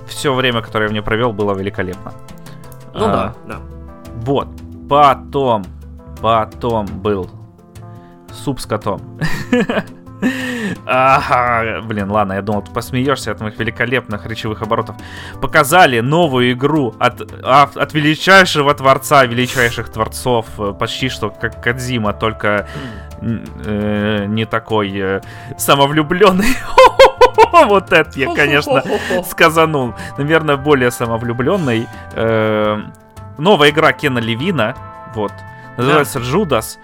все 0.07 0.35
время, 0.35 0.63
которое 0.63 0.85
я 0.85 0.91
в 0.91 0.93
ней 0.93 1.03
провел, 1.03 1.33
было 1.33 1.55
великолепно. 1.55 2.13
Ну 2.95 3.05
а, 3.07 3.13
да, 3.13 3.35
да. 3.47 3.61
Вот. 4.17 4.49
Потом, 4.89 5.65
потом 6.21 6.87
был 6.87 7.31
суп 8.33 8.61
с 8.61 8.67
котом. 8.67 9.01
Ага, 10.87 11.81
блин, 11.83 12.11
ладно, 12.11 12.35
я 12.35 12.43
думал, 12.43 12.63
ты 12.63 12.73
посмеешься 12.73 13.33
от 13.33 13.41
моих 13.41 13.59
великолепных 13.59 14.27
речевых 14.27 14.63
оборотов. 14.63 14.97
Показали 15.41 16.01
новую 16.01 16.53
игру 16.53 16.95
от, 16.99 17.21
от 17.43 17.95
величайшего 17.95 18.75
творца, 18.75 19.25
величайших 19.25 19.89
творцов, 19.89 20.47
э, 20.59 20.75
почти 20.79 21.09
что 21.09 21.31
как 21.31 21.63
Кадзима, 21.63 22.13
только 22.13 22.69
э, 23.21 24.25
не 24.27 24.45
такой 24.45 24.93
э, 24.95 25.21
самовлюбленный. 25.59 26.49
Вот 27.53 27.93
это 27.93 28.19
я, 28.19 28.33
конечно, 28.35 28.83
сказанул. 29.31 29.95
Наверное, 30.19 30.57
более 30.57 30.91
самовлюбленный. 30.91 31.87
Э, 32.13 32.81
новая 33.39 33.71
игра 33.71 33.93
Кена 33.93 34.19
Левина, 34.19 34.77
вот, 35.15 35.33
называется 35.77 36.21
Джудас. 36.21 36.79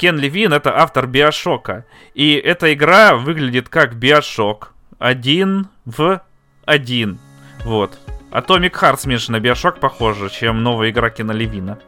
Кен 0.00 0.18
Левин 0.18 0.54
это 0.54 0.78
автор 0.78 1.06
Биошока. 1.06 1.84
И 2.14 2.32
эта 2.32 2.72
игра 2.72 3.16
выглядит 3.16 3.68
как 3.68 3.96
Биошок. 3.96 4.72
Один 4.98 5.68
в 5.84 6.22
один. 6.64 7.18
Вот. 7.66 7.98
Atomic 8.30 8.72
Heart 8.72 9.06
меньше 9.06 9.30
на 9.30 9.36
Bioshock 9.36 9.78
похоже, 9.78 10.30
чем 10.30 10.62
новая 10.62 10.88
игра 10.88 11.10
Кена 11.10 11.32
Левина. 11.32 11.78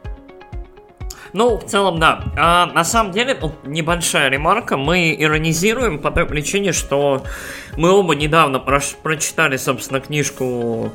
Ну, 1.33 1.57
в 1.57 1.65
целом, 1.65 1.99
да. 1.99 2.23
А, 2.37 2.67
на 2.67 2.83
самом 2.83 3.13
деле, 3.13 3.35
небольшая 3.63 4.29
ремарка. 4.29 4.77
Мы 4.77 5.15
иронизируем 5.17 5.97
по 5.97 6.11
той 6.11 6.27
причине, 6.27 6.71
что 6.71 7.23
мы 7.77 7.89
оба 7.89 8.13
недавно 8.13 8.57
прош- 8.57 8.95
прочитали, 9.01 9.57
собственно, 9.57 9.99
книжку 9.99 10.93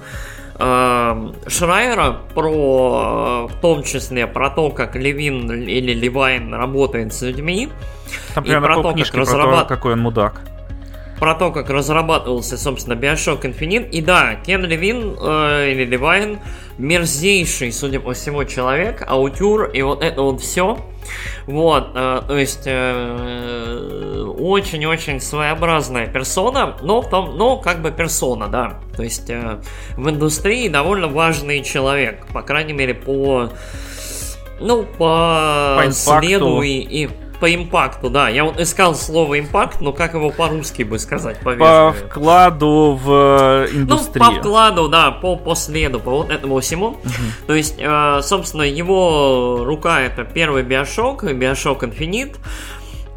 Шрайера 0.59 2.19
про, 2.35 3.47
в 3.47 3.61
том 3.61 3.85
числе, 3.85 4.27
про 4.27 4.51
то, 4.51 4.71
как 4.71 4.97
Левин 4.97 5.51
или 5.53 5.93
Левайн 5.93 6.53
работает 6.53 7.15
с 7.15 7.23
людьми. 7.23 7.69
Там 8.35 8.45
прям 8.45 8.63
про 8.63 8.83
то, 8.83 8.93
как 8.95 9.15
разрабат... 9.15 9.69
то, 9.69 9.75
какой 9.75 9.93
он 9.93 10.01
мудак 10.01 10.41
про 11.19 11.35
то, 11.35 11.51
как 11.51 11.71
разрабатывался, 11.71 12.57
собственно, 12.57 12.95
Bioshock 12.95 13.43
Infinite. 13.43 13.91
И 13.91 14.01
да, 14.01 14.37
Кен 14.37 14.65
Левин 14.65 15.17
э, 15.21 15.73
или 15.73 15.85
Левайн 15.85 16.39
мерзейший, 16.79 17.73
судя 17.73 18.01
по 18.01 18.15
всему, 18.15 18.45
человек, 18.45 19.05
аутюр 19.07 19.65
и 19.65 19.83
вот 19.83 20.03
это 20.03 20.23
вот 20.23 20.41
все. 20.41 20.79
Вот, 21.47 21.93
э, 21.95 22.23
то 22.27 22.37
есть 22.37 22.63
э, 22.67 24.25
очень-очень 24.39 25.21
своеобразная 25.21 26.07
персона, 26.07 26.77
но, 26.83 27.01
в 27.01 27.09
том, 27.09 27.37
но 27.37 27.57
как 27.57 27.81
бы 27.83 27.91
персона, 27.91 28.49
да. 28.49 28.81
То 28.97 29.03
есть 29.03 29.29
э, 29.31 29.61
в 29.97 30.09
индустрии 30.09 30.69
довольно 30.69 31.09
важный 31.09 31.63
человек, 31.63 32.27
по 32.33 32.43
крайней 32.43 32.75
мере, 32.75 32.95
по 32.95 33.51
ну, 34.61 34.85
по, 34.85 35.83
по 35.85 35.93
следу 35.93 36.63
и, 36.63 37.05
и 37.05 37.11
по 37.41 37.53
импакту, 37.53 38.11
да. 38.11 38.29
Я 38.29 38.45
вот 38.45 38.59
искал 38.61 38.95
слово 38.95 39.39
импакт, 39.39 39.81
но 39.81 39.93
как 39.93 40.15
его 40.15 40.31
по-русски 40.31 40.83
бы 40.83 40.99
сказать? 40.99 41.41
По, 41.41 41.55
по 41.55 41.93
вкладу 41.93 42.99
в 43.03 43.69
индустрию. 43.73 44.25
Ну, 44.25 44.35
по 44.35 44.41
вкладу, 44.41 44.89
да, 44.89 45.11
по, 45.11 45.37
по 45.37 45.55
следу, 45.55 46.01
по 46.01 46.11
вот 46.11 46.31
этому 46.31 46.61
всему. 46.61 46.89
Угу. 46.89 46.99
То 47.47 47.55
есть, 47.55 47.77
э, 47.79 48.21
собственно, 48.23 48.63
его 48.63 49.63
рука 49.65 50.01
это 50.01 50.25
первый 50.25 50.63
Биошок, 50.63 51.25
Биошок 51.33 51.83
Infinite. 51.85 52.37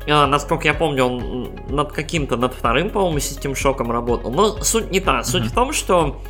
А, 0.07 0.27
насколько 0.27 0.67
я 0.67 0.73
помню, 0.73 1.05
он 1.05 1.49
над 1.69 1.91
каким-то, 1.91 2.37
над 2.37 2.53
вторым, 2.53 2.89
по-моему, 2.89 3.19
систем 3.19 3.55
шоком 3.55 3.91
работал. 3.91 4.31
Но 4.31 4.61
суть 4.63 4.91
не 4.91 4.99
та. 4.99 5.23
Суть 5.23 5.43
mm-hmm. 5.43 5.49
в 5.49 5.53
том, 5.53 5.73
что 5.73 6.21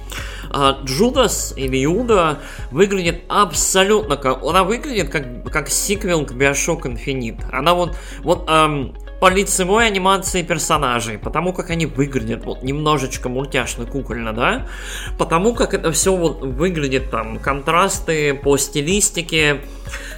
а, 0.49 0.77
Джудас 0.83 1.53
или 1.55 1.83
Иуда 1.85 2.39
выглядит 2.71 3.23
абсолютно 3.29 4.17
как... 4.17 4.43
Она 4.43 4.63
выглядит 4.63 5.09
как, 5.09 5.49
как 5.51 5.69
сиквел 5.69 6.25
к 6.25 6.31
Bioshock 6.31 6.81
Infinite. 6.81 7.43
Она 7.51 7.73
вот... 7.73 7.95
вот 8.23 8.49
эм, 8.49 8.93
по 9.21 9.29
лицевой 9.29 9.85
анимации 9.85 10.41
персонажей, 10.41 11.19
потому 11.19 11.53
как 11.53 11.69
они 11.69 11.85
выглядят 11.85 12.43
вот 12.43 12.63
немножечко 12.63 13.29
мультяшно 13.29 13.85
кукольно, 13.85 14.33
да, 14.33 14.65
потому 15.19 15.53
как 15.53 15.75
это 15.75 15.91
все 15.91 16.15
вот 16.15 16.41
выглядит 16.41 17.11
там, 17.11 17.37
контрасты 17.37 18.33
по 18.33 18.57
стилистике, 18.57 19.61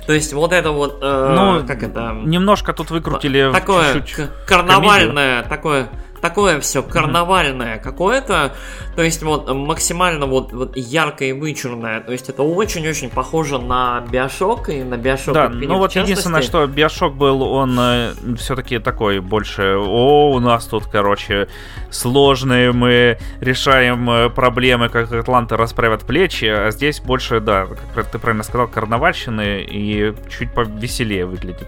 то 0.08 0.14
есть 0.14 0.32
вот 0.32 0.54
это 0.54 0.72
вот, 0.72 1.00
э, 1.02 1.36
ну, 1.36 1.68
как 1.68 1.84
это... 1.84 2.16
Немножко 2.24 2.72
тут 2.72 2.92
выкрутили 2.92 3.52
такое 3.52 3.94
чуть-чуть 3.94 4.30
карнавальное, 4.48 5.42
комедию. 5.42 5.50
такое 5.50 5.90
такое 6.24 6.62
все 6.62 6.82
карнавальное 6.82 7.80
какое-то, 7.80 8.54
то 8.96 9.04
есть 9.04 9.22
вот 9.24 9.54
максимально 9.54 10.26
вот, 10.26 10.54
вот 10.54 10.78
яркое 10.78 11.30
и 11.30 11.34
вычурное, 11.34 12.00
то 12.00 12.14
есть 12.14 12.30
это 12.30 12.44
очень-очень 12.44 13.10
похоже 13.10 13.60
на 13.60 14.06
Биошок 14.10 14.70
и 14.70 14.84
на 14.84 14.96
Биошок. 14.96 15.34
Да, 15.34 15.50
ну 15.50 15.78
вот 15.78 15.94
единственное, 15.94 16.42
что 16.42 16.66
Биошок 16.66 17.14
был, 17.14 17.42
он 17.42 17.78
э, 17.78 18.14
все-таки 18.38 18.80
такой 18.80 19.20
больше, 19.20 19.76
о, 19.76 20.32
у 20.32 20.40
нас 20.40 20.66
тут, 20.66 20.86
короче, 20.86 21.50
сложные, 21.90 22.72
мы 22.72 23.20
решаем 23.42 24.10
э, 24.10 24.30
проблемы, 24.30 24.88
как 24.88 25.12
Атланты 25.12 25.58
расправят 25.58 26.04
плечи, 26.04 26.46
а 26.46 26.72
здесь 26.72 27.02
больше, 27.02 27.42
да, 27.42 27.68
как 27.96 28.08
ты 28.08 28.18
правильно 28.18 28.44
сказал, 28.44 28.70
карнавальщины 28.70 29.68
и 29.70 30.14
чуть 30.30 30.54
повеселее 30.54 31.26
выглядит. 31.26 31.68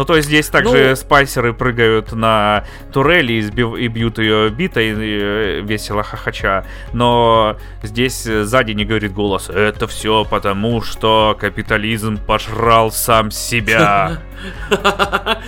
Ну, 0.00 0.06
то 0.06 0.16
есть 0.16 0.28
здесь 0.28 0.48
также 0.48 0.88
ну... 0.88 0.96
спайсеры 0.96 1.52
прыгают 1.52 2.12
на 2.12 2.64
турели 2.90 3.34
и, 3.34 3.42
сбив... 3.42 3.74
и 3.76 3.86
бьют 3.88 4.18
ее 4.18 4.48
битой 4.48 4.92
и 4.92 5.60
весело 5.60 6.02
хохоча. 6.02 6.64
Но 6.94 7.58
здесь 7.82 8.22
сзади 8.22 8.72
не 8.72 8.86
говорит 8.86 9.12
голос. 9.12 9.50
Это 9.50 9.86
все 9.88 10.24
потому, 10.24 10.80
что 10.80 11.36
капитализм 11.38 12.16
пожрал 12.16 12.90
сам 12.90 13.30
себя. 13.30 14.22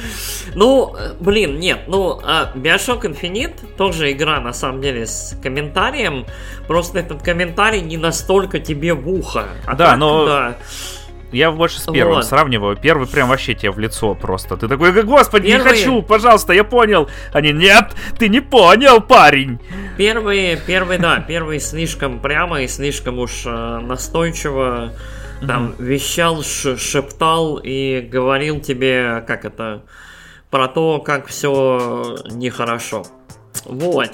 Ну, 0.54 0.94
блин, 1.18 1.58
нет, 1.58 1.84
ну, 1.86 2.20
а 2.22 2.52
Bioshock 2.54 3.04
Infinite 3.04 3.74
тоже 3.78 4.12
игра, 4.12 4.38
на 4.38 4.52
самом 4.52 4.82
деле, 4.82 5.06
с 5.06 5.34
комментарием. 5.42 6.26
Просто 6.66 6.98
этот 6.98 7.22
комментарий 7.22 7.80
не 7.80 7.96
настолько 7.96 8.60
тебе 8.60 8.92
в 8.92 9.08
ухо. 9.08 9.46
А 9.64 9.74
да, 9.74 9.96
но... 9.96 10.54
Я 11.32 11.50
больше 11.50 11.80
с 11.80 11.90
первым 11.90 12.16
вот. 12.16 12.26
сравниваю. 12.26 12.76
Первый 12.76 13.08
прям 13.08 13.30
вообще 13.30 13.54
тебе 13.54 13.70
в 13.70 13.78
лицо 13.78 14.14
просто. 14.14 14.58
Ты 14.58 14.68
такой, 14.68 14.92
господи, 15.02 15.48
Первые... 15.48 15.72
не 15.72 15.78
хочу, 15.78 16.02
пожалуйста, 16.02 16.52
я 16.52 16.62
понял. 16.62 17.08
Они, 17.32 17.52
нет, 17.52 17.92
ты 18.18 18.28
не 18.28 18.40
понял, 18.40 19.00
парень. 19.00 19.58
Первый, 19.96 20.58
первый, 20.66 20.98
да, 20.98 21.20
первый 21.20 21.58
слишком 21.58 22.20
прямо 22.20 22.60
и 22.62 22.68
слишком 22.68 23.18
уж 23.18 23.46
э, 23.46 23.78
настойчиво 23.78 24.92
там 25.46 25.74
вещал, 25.78 26.42
шептал 26.42 27.56
и 27.56 28.00
говорил 28.00 28.60
тебе, 28.60 29.24
как 29.26 29.46
это, 29.46 29.82
про 30.50 30.68
то, 30.68 31.00
как 31.00 31.26
все 31.28 32.18
нехорошо. 32.30 33.04
Вот. 33.64 34.10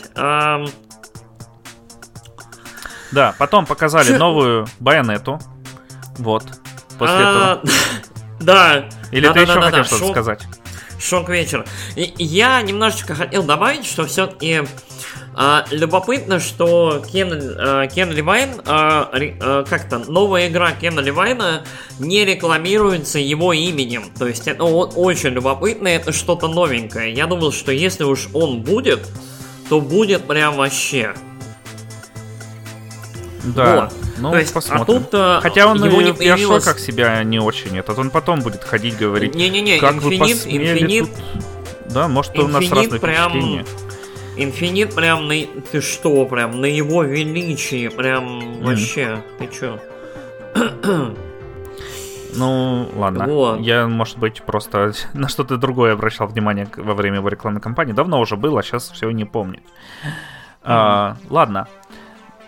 Да, 3.11 3.35
потом 3.38 3.66
показали 3.66 4.16
новую 4.16 4.66
байонету. 4.78 5.40
Вот 6.18 6.44
после 6.98 7.16
а, 7.16 7.61
этого? 7.61 7.74
Да. 8.40 8.88
Или 9.11 9.28
ты 9.32 9.40
еще 9.40 9.61
хотел 9.61 9.84
что-то 9.84 10.08
сказать? 10.12 10.42
Шок 11.00 11.28
вечер. 11.28 11.64
Я 11.96 12.61
немножечко 12.62 13.14
хотел 13.14 13.42
добавить, 13.44 13.87
что 13.87 14.06
все-таки 14.06 14.62
а, 15.34 15.64
любопытно, 15.70 16.40
что 16.40 17.00
Кен, 17.12 17.30
а, 17.56 17.87
Кен 17.87 18.11
Левайн, 18.11 18.61
а, 18.66 19.08
а, 19.12 19.64
как-то 19.64 19.98
новая 19.98 20.48
игра 20.48 20.72
Кена 20.72 20.98
Левайна 20.98 21.64
не 22.00 22.24
рекламируется 22.24 23.20
его 23.20 23.52
именем. 23.52 24.11
То 24.18 24.26
есть 24.26 24.48
это 24.48 24.64
очень 24.64 25.30
любопытно, 25.30 25.87
это 25.87 26.12
что-то 26.12 26.48
новенькое. 26.48 27.12
Я 27.12 27.28
думал, 27.28 27.52
что 27.52 27.70
если 27.70 28.02
уж 28.02 28.28
он 28.34 28.62
будет, 28.62 29.08
то 29.68 29.80
будет 29.80 30.26
прям 30.26 30.56
вообще. 30.56 31.14
Да. 33.54 33.82
Вот. 33.82 33.94
Ну, 34.18 34.30
То 34.32 34.38
есть, 34.38 34.52
а 34.52 34.54
посмотрим. 34.54 34.82
А 34.82 34.84
тут, 34.84 35.08
э, 35.12 35.40
Хотя 35.42 35.66
он 35.66 35.84
его 35.84 36.02
не 36.02 36.12
появилось... 36.12 36.64
как 36.64 36.78
себя 36.78 37.22
не 37.22 37.38
очень 37.38 37.76
этот. 37.78 37.98
Он 37.98 38.11
потом 38.11 38.40
будет 38.40 38.64
ходить 38.64 38.96
говорить, 38.96 39.34
Не-не-не, 39.34 39.78
как 39.78 39.96
Infinite, 39.96 40.00
вы 40.00 40.18
посмели 40.18 41.00
Тут... 41.00 41.11
Да, 41.90 42.08
может, 42.08 42.34
Infinite 42.34 42.44
у 42.44 42.48
нас 42.48 42.70
разные 42.70 43.00
прям... 43.00 43.30
впечатления. 43.30 43.64
Инфинит 44.37 44.94
прям 44.94 45.26
на... 45.26 45.34
Ты 45.72 45.80
что, 45.80 46.24
прям 46.26 46.61
на 46.61 46.66
его 46.66 47.02
величии, 47.02 47.88
прям 47.88 48.38
mm. 48.38 48.64
вообще, 48.64 49.22
ты 49.38 49.48
чё? 49.48 49.80
Ну, 52.34 52.88
ладно. 52.94 53.26
Вот. 53.26 53.61
Я, 53.61 53.88
может 53.88 54.18
быть, 54.18 54.42
просто 54.42 54.92
на 55.12 55.28
что-то 55.28 55.56
другое 55.56 55.94
обращал 55.94 56.28
внимание 56.28 56.68
во 56.76 56.94
время 56.94 57.16
его 57.16 57.28
рекламной 57.28 57.61
кампании. 57.61 57.92
Давно 57.92 58.20
уже 58.20 58.37
было, 58.37 58.61
а 58.61 58.62
сейчас 58.62 58.90
все 58.90 59.11
не 59.11 59.24
помню. 59.24 59.61
Mm. 59.61 60.11
А, 60.62 61.16
ладно. 61.30 61.66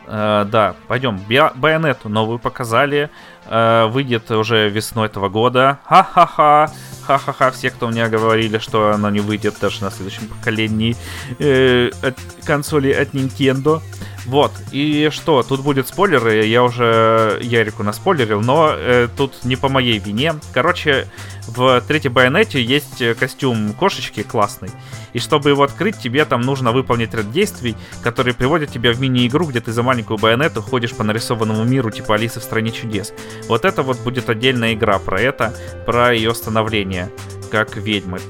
Э, 0.07 0.45
да, 0.51 0.75
пойдем. 0.89 1.21
Байонету 1.55 2.09
новую 2.09 2.39
показали. 2.39 3.11
Э, 3.47 3.87
выйдет 3.87 4.31
уже 4.31 4.69
весной 4.69 5.07
этого 5.07 5.29
года. 5.29 5.79
Ха-ха-ха. 5.85 6.71
Ха-ха-ха. 7.07 7.51
Все, 7.51 7.71
кто 7.71 7.89
мне 7.89 8.07
говорили, 8.09 8.59
что 8.59 8.93
она 8.93 9.11
не 9.11 9.21
выйдет 9.21 9.57
даже 9.61 9.83
на 9.83 9.91
следующем 9.91 10.29
поколении 10.29 10.97
э, 11.39 11.91
от 12.03 12.17
консоли 12.45 12.93
от 12.93 13.15
Nintendo. 13.15 13.83
Вот, 14.27 14.53
и 14.71 15.09
что, 15.11 15.43
тут 15.43 15.63
будет 15.63 15.89
спойлеры, 15.89 16.45
я 16.45 16.63
уже 16.63 17.39
Ярику 17.41 17.83
наспойлерил, 17.83 18.43
но 18.43 18.71
э, 18.73 19.09
тут 19.17 19.45
не 19.45 19.57
по 19.57 19.71
моей 19.71 19.99
вине. 19.99 20.35
Короче, 20.53 21.09
в 21.49 21.83
третьей 21.89 22.11
байонете 22.11 22.63
есть 22.63 23.03
костюм 23.19 23.73
кошечки 23.73 24.23
классный, 24.23 24.71
и 25.15 25.19
чтобы 25.19 25.51
его 25.51 25.63
открыть, 25.63 25.99
тебе 25.99 26.25
там 26.27 26.43
нужно 26.43 26.71
выполнить 26.71 27.15
ряд 27.15 27.33
действий, 27.33 27.75
которые 28.03 28.35
приводят 28.35 28.71
тебя 28.71 28.93
в 28.93 29.01
мини-игру, 29.01 29.47
где 29.47 29.61
ты 29.61 29.73
за 29.73 29.83
маленькую 29.83 30.19
байонету 30.19 30.63
ходишь 30.63 30.95
по 30.95 31.03
нарисованному 31.03 31.65
миру, 31.65 31.91
типа 31.91 32.15
Алисы 32.15 32.41
в 32.41 32.45
стране 32.45 32.71
чудес. 32.71 33.13
Вот 33.49 33.65
это 33.65 33.83
вот 33.83 33.99
будет 33.99 34.29
отдельная 34.29 34.75
игра 34.75 34.99
про 34.99 35.21
это, 35.21 35.55
про 35.87 36.15
ее 36.15 36.35
становление, 36.35 37.11
как 37.51 37.77
ведьмы. 37.77 38.21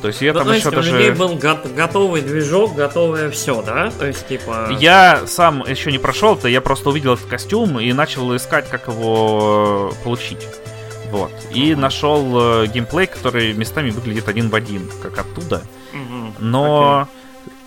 То 0.00 0.08
есть 0.08 0.20
я 0.20 0.32
ну, 0.32 0.40
там 0.40 0.52
еще 0.52 0.70
даже... 0.70 0.92
у 0.92 0.94
людей 0.94 1.10
был 1.10 1.34
го- 1.34 1.68
готовый 1.74 2.22
движок, 2.22 2.74
готовое 2.76 3.30
все, 3.30 3.62
да? 3.62 3.90
То 3.90 4.06
есть, 4.06 4.28
типа... 4.28 4.68
Я 4.78 5.22
сам 5.26 5.64
еще 5.68 5.90
не 5.90 5.98
прошел 5.98 6.36
это, 6.36 6.48
я 6.48 6.60
просто 6.60 6.90
увидел 6.90 7.14
этот 7.14 7.26
костюм 7.26 7.80
и 7.80 7.92
начал 7.92 8.34
искать, 8.36 8.68
как 8.68 8.86
его 8.86 9.92
получить. 10.04 10.46
Вот. 11.10 11.32
И 11.52 11.70
mm-hmm. 11.70 11.76
нашел 11.76 12.62
э, 12.62 12.66
геймплей, 12.68 13.06
который 13.06 13.54
местами 13.54 13.90
выглядит 13.90 14.28
один 14.28 14.50
в 14.50 14.54
один, 14.54 14.88
как 15.02 15.18
оттуда. 15.18 15.62
Mm-hmm. 15.92 16.32
Но... 16.38 17.08
Okay 17.10 17.17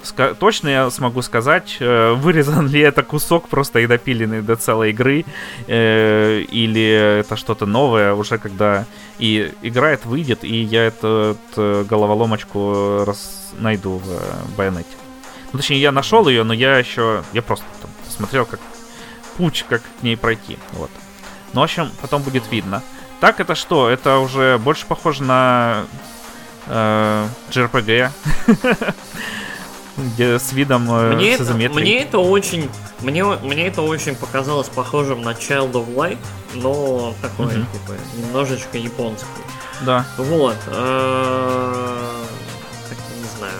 ска- 0.04 0.36
точно 0.36 0.70
я 0.70 0.90
смогу 0.90 1.22
сказать, 1.22 1.78
э, 1.80 2.14
вырезан 2.14 2.68
ли 2.68 2.80
это 2.80 3.04
кусок 3.04 3.48
просто 3.48 3.80
и 3.80 3.88
допиленный 3.88 4.42
до 4.42 4.56
целой 4.56 4.92
игры, 4.92 5.26
э, 5.68 6.42
или 6.42 7.20
это 7.20 7.36
что-то 7.36 7.66
новое 7.66 8.14
уже 8.14 8.38
когда 8.38 8.86
и 9.20 9.54
игра 9.62 9.92
это 9.92 10.08
выйдет, 10.08 10.44
и 10.44 10.62
я 10.62 10.86
эту, 10.86 11.38
эту 11.52 11.86
головоломочку 11.90 13.04
раз 13.06 13.52
найду 13.60 13.98
в 13.98 14.10
э, 14.10 14.20
байонете. 14.58 14.90
Ну, 15.54 15.60
точнее, 15.60 15.82
я 15.82 15.92
нашел 15.92 16.28
ее, 16.28 16.44
но 16.44 16.54
я 16.54 16.78
еще... 16.78 17.24
Я 17.34 17.42
просто 17.42 17.66
там, 17.82 17.92
смотрел, 18.10 18.46
как 18.46 18.60
путь, 19.38 19.66
как 19.68 19.82
к 19.82 20.04
ней 20.04 20.16
пройти. 20.16 20.58
Вот. 20.74 20.90
Ну, 21.54 21.62
в 21.62 21.64
общем, 21.64 21.92
потом 22.02 22.22
будет 22.22 22.50
видно. 22.52 22.82
Так 23.20 23.40
это 23.40 23.54
что? 23.56 23.90
Это 23.90 24.20
уже 24.20 24.58
больше 24.58 24.86
похоже 24.86 25.24
на 25.24 25.86
э, 26.68 27.28
JRPG. 27.52 28.12
С 30.18 30.54
видом 30.54 30.90
э, 30.90 31.16
Мне 31.16 31.38
с 31.38 31.42
это, 31.42 31.54
мне 31.54 32.00
это 32.02 32.20
очень, 32.20 32.70
мне, 33.02 33.24
мне 33.26 33.68
это 33.68 33.82
очень 33.82 34.16
показалось 34.16 34.70
похожим 34.70 35.22
на 35.22 35.32
Child 35.32 35.74
of 35.74 35.94
Light, 35.96 36.18
но 36.54 37.14
такое, 37.22 37.58
Мгм. 37.58 37.68
типа, 37.68 37.98
немножечко 38.18 38.78
японское. 38.78 39.28
Да. 39.82 40.06
Вот. 40.18 40.56
э, 40.68 41.98
не 43.20 43.38
знаю. 43.38 43.54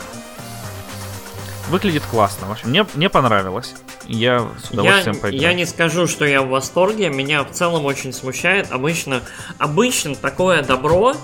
Выглядит 1.70 2.04
классно. 2.10 2.48
В 2.48 2.52
общем, 2.52 2.70
мне, 2.70 2.86
мне 2.96 3.10
понравилось. 3.10 3.74
Я 4.06 4.48
с 4.62 4.72
удовольствием 4.72 5.18
Я, 5.32 5.50
я 5.50 5.54
не 5.54 5.66
скажу, 5.66 6.08
что 6.08 6.26
я 6.26 6.42
в 6.42 6.50
восторге. 6.50 7.10
Меня 7.10 7.44
в 7.44 7.52
целом 7.52 7.86
очень 7.86 8.12
смущает. 8.14 8.72
Обычно, 8.72 9.22
обычно 9.58 10.16
такое 10.16 10.64
добро, 10.64 11.16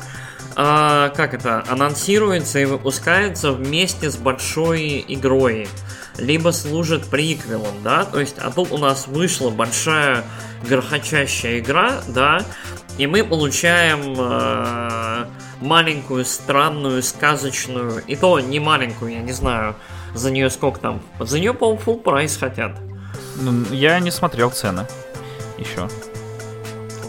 а, 0.60 1.10
как 1.10 1.36
это, 1.36 1.64
анонсируется 1.70 2.58
и 2.58 2.66
выпускается 2.66 3.52
вместе 3.52 4.10
с 4.10 4.18
большой 4.18 5.06
игрой. 5.08 5.68
Либо 6.18 6.50
служит 6.50 7.06
приквелом, 7.06 7.84
да, 7.84 8.06
то 8.06 8.20
есть, 8.20 8.40
а 8.40 8.50
тут 8.50 8.72
у 8.72 8.80
нас 8.80 9.06
вышла 9.06 9.52
большая 9.52 10.24
грохочащая 10.68 11.60
игра, 11.60 12.02
да, 12.08 12.44
и 12.98 13.06
мы 13.06 13.24
получаем 13.24 14.16
э, 14.18 15.26
маленькую, 15.62 16.26
странную, 16.26 17.04
сказочную, 17.04 18.02
и 18.08 18.16
то 18.16 18.40
не 18.40 18.60
маленькую, 18.60 19.12
я 19.12 19.22
не 19.22 19.34
знаю, 19.34 19.76
за 20.16 20.32
нее 20.32 20.50
сколько 20.50 20.80
там, 20.80 21.04
за 21.20 21.40
нее, 21.40 21.54
по-моему, 21.54 21.80
full 21.86 22.02
прайс 22.02 22.36
хотят. 22.36 22.72
Ну, 23.40 23.64
Я 23.72 24.00
не 24.00 24.10
смотрел 24.10 24.50
цены. 24.50 24.88
Еще. 25.60 25.88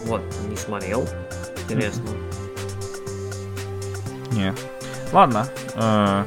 Вот, 0.05 0.21
не 0.47 0.55
смотрел. 0.55 1.09
Интересно. 1.63 2.03
Не. 4.31 4.53
Ладно. 5.11 5.47
э, 5.75 6.23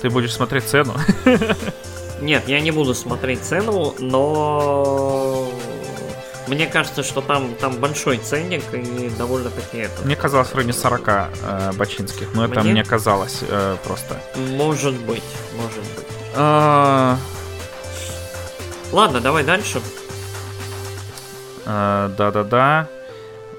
ты 0.00 0.10
будешь 0.10 0.32
смотреть 0.34 0.64
цену. 0.64 0.94
Нет, 2.20 2.46
я 2.48 2.60
не 2.60 2.70
буду 2.70 2.94
смотреть 2.94 3.42
цену, 3.42 3.94
но 3.98 5.48
мне 6.46 6.66
кажется, 6.66 7.02
что 7.02 7.20
там, 7.20 7.54
там 7.54 7.76
большой 7.76 8.18
ценник 8.18 8.62
и 8.74 9.08
довольно-таки 9.16 9.78
это. 9.78 10.02
Мне 10.04 10.14
казалось 10.16 10.48
в 10.48 10.54
районе 10.54 10.72
40 10.72 11.08
э, 11.08 11.72
бачинских, 11.72 12.28
но 12.34 12.44
это 12.44 12.60
Мне? 12.62 12.84
казалось 12.84 13.40
э, 13.48 13.76
просто. 13.84 14.16
Может 14.36 14.94
быть, 15.00 15.22
может 15.56 15.78
быть. 15.80 16.06
Э, 16.34 17.16
Ладно, 18.92 19.20
давай 19.20 19.42
дальше. 19.44 19.80
э, 21.64 22.10
Да-да-да. 22.16 22.88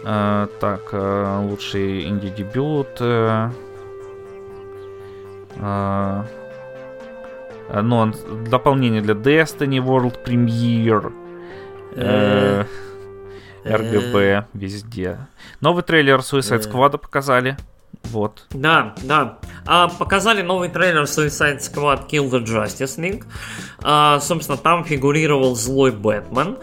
Э, 0.05 0.47
Так, 0.59 0.93
лучший 0.93 2.07
инди-дебют. 2.07 2.99
Э, 5.55 6.23
э, 7.69 7.73
э, 7.77 7.81
Ну, 7.81 8.13
дополнение 8.49 9.01
для 9.01 9.13
Destiny 9.13 9.79
World 9.79 10.23
Premiere. 10.25 11.11
э, 11.95 12.65
RGB 13.65 14.45
везде. 14.53 15.17
Новый 15.61 15.83
трейлер 15.83 16.19
Suicide 16.19 16.57
Э. 16.65 16.69
Squad 16.69 16.97
показали. 16.97 17.55
Вот. 18.05 18.47
Да, 18.49 18.95
да. 19.03 19.37
А, 19.65 19.87
показали 19.87 20.41
новый 20.41 20.67
трейлер 20.67 21.03
Suicide 21.03 21.59
Squad 21.59 22.09
Kill 22.09 22.29
the 22.29 22.43
Justice 22.43 22.97
League. 22.99 23.23
А, 23.81 24.19
собственно, 24.19 24.57
там 24.57 24.83
фигурировал 24.83 25.55
злой 25.55 25.91
Бэтмен, 25.91 26.57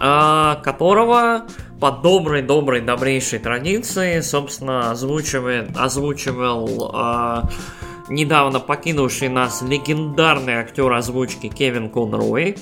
а, 0.00 0.54
которого 0.64 1.42
по 1.80 1.90
доброй-доброй, 1.90 2.80
добрейшей 2.80 3.40
традиции, 3.40 4.20
собственно, 4.20 4.90
озвучивает, 4.92 5.76
озвучивал 5.76 6.92
а, 6.94 7.48
недавно 8.08 8.60
покинувший 8.60 9.28
нас 9.28 9.62
легендарный 9.62 10.54
актер 10.54 10.92
озвучки 10.92 11.48
Кевин 11.48 11.90
Конрой, 11.90 12.56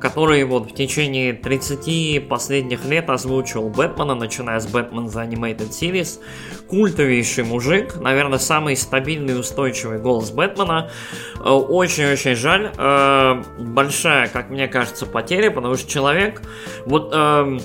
который 0.00 0.44
вот 0.44 0.70
в 0.70 0.74
течение 0.74 1.32
30 1.32 2.28
последних 2.28 2.84
лет 2.84 3.10
озвучивал 3.10 3.68
Бэтмена, 3.68 4.14
начиная 4.14 4.60
с 4.60 4.66
Бэтмен 4.66 5.06
The 5.06 5.28
Animated 5.28 5.70
Series. 5.70 6.20
Культовейший 6.68 7.44
мужик, 7.44 7.96
наверное, 8.00 8.38
самый 8.38 8.76
стабильный 8.76 9.34
и 9.34 9.36
устойчивый 9.36 9.98
голос 9.98 10.30
Бэтмена. 10.30 10.90
Э, 11.36 11.50
Очень-очень 11.50 12.34
жаль. 12.34 12.72
Э, 12.76 13.42
Большая, 13.58 14.28
как 14.28 14.50
мне 14.50 14.68
кажется, 14.68 15.06
потеря, 15.06 15.50
потому 15.50 15.76
что 15.76 15.90
человек 15.90 16.42
вот 16.86 17.12
эм, 17.14 17.60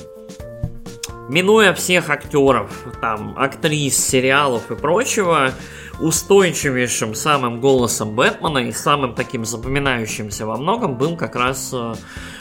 минуя 1.29 1.73
всех 1.73 2.09
актеров, 2.09 2.71
там, 3.01 3.35
актрис, 3.37 3.97
сериалов 3.97 4.71
и 4.71 4.75
прочего, 4.75 5.51
устойчивейшим 5.99 7.15
самым 7.15 7.59
голосом 7.59 8.15
Бэтмена 8.15 8.59
и 8.59 8.71
самым 8.71 9.13
таким 9.13 9.45
запоминающимся 9.45 10.45
во 10.45 10.57
многом 10.57 10.97
был 10.97 11.15
как 11.15 11.35
раз 11.35 11.71
э, 11.73 11.93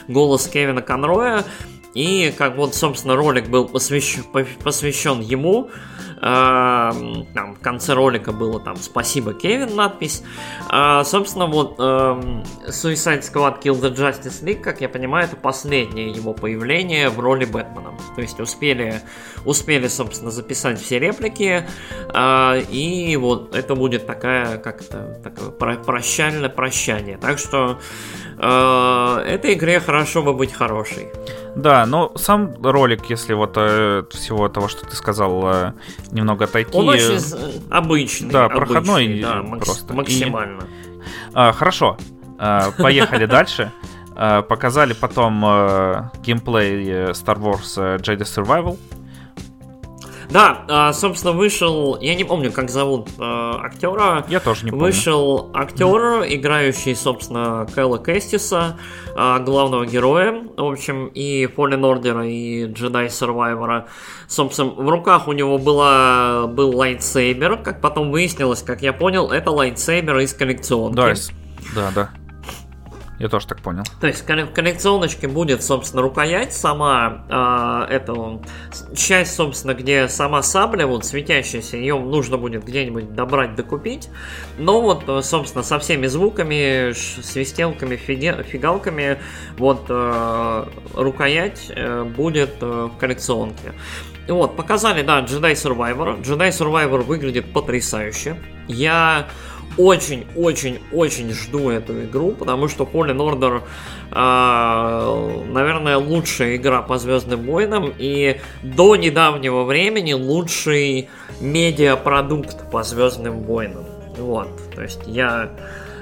голос 0.09 0.47
Кевина 0.49 0.83
Конроя. 0.83 1.45
И 1.95 2.35
как 2.37 2.57
вот, 2.57 2.75
собственно, 2.75 3.17
ролик 3.17 3.49
был 3.49 3.69
посвящен, 3.69 4.25
посвящен 4.63 5.21
ему. 5.21 5.71
Эм, 6.25 7.27
там, 7.35 7.57
в 7.57 7.61
конце 7.61 7.95
ролика 7.95 8.31
было 8.31 8.61
там 8.61 8.77
«Спасибо, 8.77 9.35
Кевин» 9.35 9.75
надпись. 9.75 10.23
А, 10.69 11.03
собственно, 11.03 11.47
вот 11.47 11.81
эм, 11.81 12.45
Suicide 12.69 13.23
Squad 13.23 13.61
Kill 13.61 13.81
the 13.81 13.93
Justice 13.93 14.45
League, 14.45 14.61
как 14.61 14.81
я 14.81 14.89
понимаю, 14.89 15.25
это 15.25 15.35
последнее 15.35 16.11
его 16.13 16.33
появление 16.33 17.09
в 17.09 17.19
роли 17.19 17.45
Бэтмена. 17.45 17.95
То 18.15 18.23
есть 18.23 18.39
успели, 18.39 19.03
успели, 19.45 19.89
собственно, 19.89 20.31
записать 20.31 20.81
все 20.81 21.01
реплики, 21.01 21.67
а, 22.15 22.57
и 22.57 23.17
вот 23.17 23.57
это 23.57 23.75
будет 23.75 24.07
такая, 24.07 24.59
как 24.59 24.83
это, 24.83 25.21
такое 25.25 25.51
про- 25.51 25.77
прощальное 25.77 26.49
прощание. 26.51 27.19
Так 27.19 27.41
что 27.41 27.81
э, 28.39 29.25
этой 29.27 29.55
игре 29.55 29.81
хорошо 29.81 30.23
бы 30.23 30.35
быть 30.35 30.53
хорошей. 30.53 31.09
Да, 31.55 31.85
но 31.87 32.13
сам 32.17 32.55
ролик, 32.63 33.07
если 33.11 33.35
вот 33.35 33.55
э, 33.57 34.05
всего 34.11 34.49
того, 34.49 34.69
что 34.69 34.87
ты 34.87 34.97
сказал, 34.97 35.43
э, 35.47 35.73
немного 36.13 36.45
отойти. 36.45 36.77
Он 36.77 36.89
очень 36.89 37.19
обычный. 37.71 38.31
да, 38.31 38.45
обычный, 38.45 38.57
проходной 38.57 39.21
да, 39.21 39.41
и 39.41 39.59
просто. 39.61 39.93
И- 39.93 39.97
максимально. 39.97 40.65
А, 41.35 41.53
хорошо, 41.53 41.97
А, 42.39 42.71
поехали 42.79 43.27
дальше. 43.27 43.73
А, 44.15 44.43
Показали 44.43 44.93
потом 44.93 45.43
э, 45.45 46.11
геймплей 46.23 46.85
э, 46.87 47.11
Star 47.13 47.39
Wars 47.39 47.75
э, 47.77 47.97
Jedi 47.99 48.23
Survival. 48.25 48.79
Да, 50.33 50.65
а, 50.69 50.93
собственно, 50.95 51.35
вышел, 51.35 51.99
я 52.01 52.15
не 52.15 52.25
помню, 52.25 52.51
как 52.51 52.71
зовут 52.71 53.11
э, 53.19 53.23
актера. 53.23 54.25
Я 54.29 54.41
тоже 54.41 54.65
не 54.65 54.71
помню. 54.71 54.87
Вышел 54.87 55.51
актер, 55.53 56.25
играющий, 56.27 56.97
собственно, 56.97 57.67
Кэлла 57.75 57.99
Кэстиса, 57.99 58.79
а, 59.15 59.41
главного 59.41 59.85
героя, 59.85 60.43
в 60.57 60.65
общем, 60.65 61.09
и 61.09 61.45
Fallen 61.45 61.81
Order, 61.81 62.27
и 62.27 62.65
Jedi 62.65 63.09
Survivor. 63.09 63.85
Собственно, 64.27 64.71
в 64.71 64.89
руках 64.89 65.29
у 65.29 65.33
него 65.33 65.59
была, 65.59 66.47
был 66.47 66.75
лайтсейбер, 66.77 67.59
как 67.59 67.83
потом 67.83 68.11
выяснилось, 68.11 68.63
как 68.63 68.81
я 68.81 68.95
понял, 68.95 69.31
это 69.31 69.51
лайтсейбер 69.51 70.19
из 70.21 70.33
коллекционки. 70.33 70.97
Да, 71.75 71.91
да. 71.95 72.11
Я 73.23 73.29
тоже 73.29 73.47
так 73.47 73.63
понял. 73.63 73.85
То 74.01 74.09
есть 74.09 74.25
в 74.25 74.29
колле- 74.29 74.47
в 74.47 74.53
коллекционочке 74.53 75.29
будет, 75.29 75.63
собственно, 75.63 76.03
рукоять 76.03 76.53
сама, 76.53 77.25
а, 77.31 77.87
это 77.89 78.15
он, 78.15 78.43
с- 78.73 78.97
часть, 78.99 79.37
собственно, 79.37 79.75
где 79.75 80.09
сама 80.09 80.43
сабля, 80.43 80.89
вот 80.89 81.05
светящаяся, 81.05 81.77
ее 81.77 82.01
нужно 82.01 82.37
будет 82.37 82.65
где-нибудь 82.65 83.15
добрать, 83.15 83.55
докупить. 83.55 84.09
Но 84.59 84.81
вот, 84.81 85.05
э, 85.09 85.23
собственно, 85.23 85.63
со 85.63 85.79
всеми 85.79 86.09
звуками, 86.09 86.93
свистелками, 86.95 87.95
фиге- 87.95 88.43
фигалками, 88.43 89.19
вот 89.57 89.85
э, 89.89 90.65
рукоять 90.97 91.71
э, 91.71 92.03
будет 92.03 92.61
э, 92.61 92.89
в 92.93 92.99
коллекционке. 92.99 93.73
Вот, 94.27 94.57
показали, 94.57 95.03
да, 95.03 95.21
Jedi 95.21 95.53
Survivor. 95.53 96.21
Jedi 96.23 96.49
Survivor 96.49 97.03
выглядит 97.03 97.53
потрясающе. 97.53 98.35
Я 98.67 99.29
очень-очень-очень 99.77 101.33
жду 101.33 101.71
эту 101.71 102.05
игру, 102.05 102.33
потому 102.33 102.69
что 102.69 102.85
Fallen 102.85 103.17
Order, 103.17 103.63
а, 104.11 105.43
наверное, 105.51 105.97
лучшая 105.97 106.57
игра 106.57 106.83
по 106.83 106.99
Звездным 106.99 107.47
войнам 107.47 107.93
и 107.97 108.41
до 108.63 108.97
недавнего 108.97 109.65
времени 109.65 110.13
лучший 110.13 111.09
медиапродукт 111.41 112.71
по 112.71 112.83
Звездным 112.83 113.41
войнам. 113.41 113.85
Вот, 114.17 114.49
то 114.75 114.83
есть 114.83 115.01
я 115.07 115.51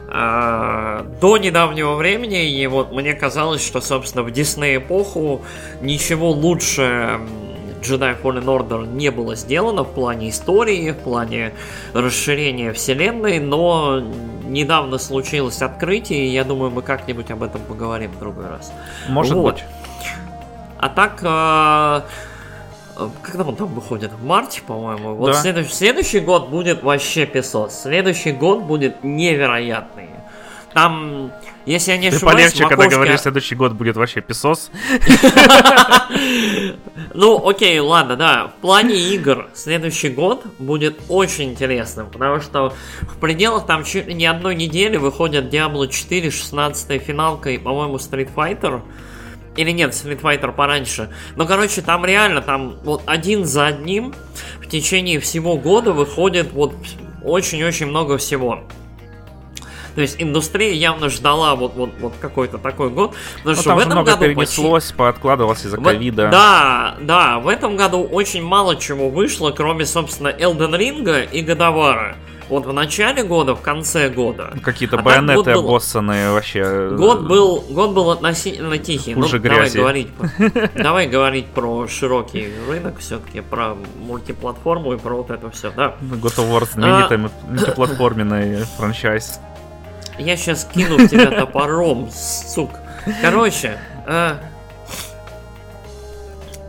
э, 0.09 1.05
до 1.21 1.37
недавнего 1.39 1.95
времени, 1.95 2.51
и 2.51 2.66
вот 2.66 2.93
мне 2.93 3.14
казалось, 3.14 3.64
что, 3.64 3.81
собственно, 3.81 4.25
в 4.25 4.33
Дисней 4.33 4.79
эпоху 4.79 5.43
ничего 5.81 6.31
лучше 6.31 7.21
Jedi 7.83 8.20
Fallen 8.20 8.45
Order 8.45 8.87
не 8.87 9.11
было 9.11 9.35
сделано 9.35 9.85
в 9.85 9.93
плане 9.93 10.31
истории, 10.31 10.91
в 10.93 10.99
плане 10.99 11.53
расширения 11.95 12.72
вселенной, 12.72 13.39
но 13.41 14.03
недавно 14.45 14.99
случилось 14.99 15.62
открытие, 15.62 16.26
и 16.26 16.31
я 16.31 16.45
думаю, 16.45 16.70
мы 16.70 16.83
как-нибудь 16.83 17.31
об 17.31 17.43
этом 17.43 17.61
поговорим 17.62 18.11
в 18.11 18.18
другой 18.18 18.49
раз. 18.49 18.72
Может 19.09 19.35
вот. 19.35 19.55
быть. 19.55 19.64
А 20.78 20.89
так, 20.89 21.20
э, 21.22 23.07
когда 23.22 23.45
он 23.45 23.57
там 23.57 23.68
выходит? 23.68 24.12
В 24.12 24.24
марте, 24.24 24.62
по-моему. 24.66 25.14
Вот 25.14 25.33
да. 25.33 25.35
следующий, 25.35 25.72
следующий 25.72 26.20
год 26.20 26.49
будет 26.49 26.83
вообще 26.83 27.26
песос. 27.26 27.83
Следующий 27.83 28.33
год 28.33 28.62
будет 28.62 29.03
невероятный. 29.05 30.10
Там, 30.73 31.33
если 31.66 31.93
я 31.93 31.99
не 31.99 32.09
ошибаюсь, 32.09 32.53
полегче, 32.53 32.68
когда 32.68 32.87
говоришь, 32.87 33.21
следующий 33.21 33.57
год 33.57 33.73
будет 33.73 33.97
вообще 33.97 34.21
песос. 34.21 34.71
Ну, 37.12 37.49
окей, 37.49 37.79
ладно, 37.81 38.16
да. 38.16 38.49
В 38.49 38.61
плане 38.61 38.95
игр 38.95 39.49
следующий 39.55 40.11
год 40.11 40.45
будет 40.59 41.01
очень 41.09 41.51
интересным, 41.51 42.09
потому 42.09 42.41
что 42.41 42.73
в 43.03 43.18
пределах 43.18 43.66
там 43.66 43.85
чуть 43.85 44.07
не 44.07 44.27
одной 44.27 44.55
недели 44.55 44.97
выходят 44.97 45.53
Diablo 45.53 45.89
4, 45.89 46.31
16 46.31 47.03
финалка 47.03 47.51
и, 47.51 47.59
по-моему, 47.59 47.97
Street 47.97 48.31
Fighter. 48.35 48.83
Или 49.57 49.73
нет, 49.73 49.91
Street 49.91 50.21
Fighter 50.21 50.53
пораньше. 50.53 51.11
Но, 51.37 51.47
короче, 51.47 51.83
там 51.83 52.05
реально, 52.05 52.43
там 52.43 52.77
вот 52.85 53.03
один 53.07 53.45
за 53.45 53.66
одним 53.66 54.14
в 54.61 54.68
течение 54.68 55.18
всего 55.18 55.57
года 55.57 55.93
выходит 55.93 56.53
вот 56.53 56.75
очень-очень 57.25 57.87
много 57.87 58.18
всего. 58.18 58.61
То 59.95 60.01
есть 60.01 60.16
индустрия 60.18 60.72
явно 60.72 61.09
ждала 61.09 61.55
вот, 61.55 61.74
вот, 61.74 61.91
вот 62.01 62.14
какой-то 62.20 62.59
такой 62.59 62.91
год. 62.91 63.14
Потому 63.38 63.57
ну, 63.57 63.61
что 63.61 63.64
там 63.64 63.76
в 63.76 63.80
этом 63.80 63.93
много 63.93 64.11
году 64.12 64.24
перенеслось, 64.24 64.84
почти... 64.84 64.97
пооткладывалось 64.97 65.64
из-за 65.64 65.78
ковида. 65.78 66.28
Да, 66.30 66.97
да, 67.01 67.38
в 67.38 67.49
этом 67.49 67.76
году 67.76 68.03
очень 68.03 68.43
мало 68.43 68.76
чего 68.76 69.11
вышло, 69.11 69.51
кроме, 69.51 69.86
собственно, 69.86 70.28
Elden 70.28 70.78
Ring 70.78 71.28
и 71.30 71.43
Годовара. 71.43 72.16
Вот 72.51 72.66
в 72.66 72.72
начале 72.72 73.22
года, 73.22 73.55
в 73.55 73.61
конце 73.61 74.09
года. 74.09 74.53
Какие-то 74.62 74.99
а 74.99 75.03
байонеты 75.03 75.55
был... 75.55 75.61
обоссанные 75.61 76.32
вообще. 76.32 76.91
Год 76.91 77.22
был, 77.22 77.64
год 77.70 77.93
был 77.93 78.11
относительно 78.11 78.76
тихий. 78.76 79.14
Хуже 79.14 79.36
ну, 79.36 79.43
грязи. 79.43 79.76
Давай 79.76 80.09
говорить, 80.09 80.72
давай 80.74 81.07
говорить 81.07 81.47
про 81.47 81.86
широкий 81.86 82.49
рынок 82.68 82.99
все-таки, 82.99 83.41
про 83.41 83.76
мультиплатформу 84.05 84.95
и 84.95 84.99
про 84.99 85.14
вот 85.14 85.30
это 85.30 85.49
все, 85.53 85.70
да. 85.70 85.95
God 86.01 86.38
of 86.38 86.51
War 86.51 86.68
знаменитый 86.68 87.18
мультиплатформенный 87.18 88.64
франчайз. 88.76 89.38
Я 90.21 90.37
сейчас 90.37 90.66
кину 90.66 90.99
в 90.99 91.09
тебя 91.09 91.31
топором, 91.31 92.11
сук. 92.11 92.71
Короче, 93.23 93.79
э, 94.07 94.37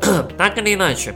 так 0.38 0.58
или 0.58 0.74
иначе, 0.74 1.14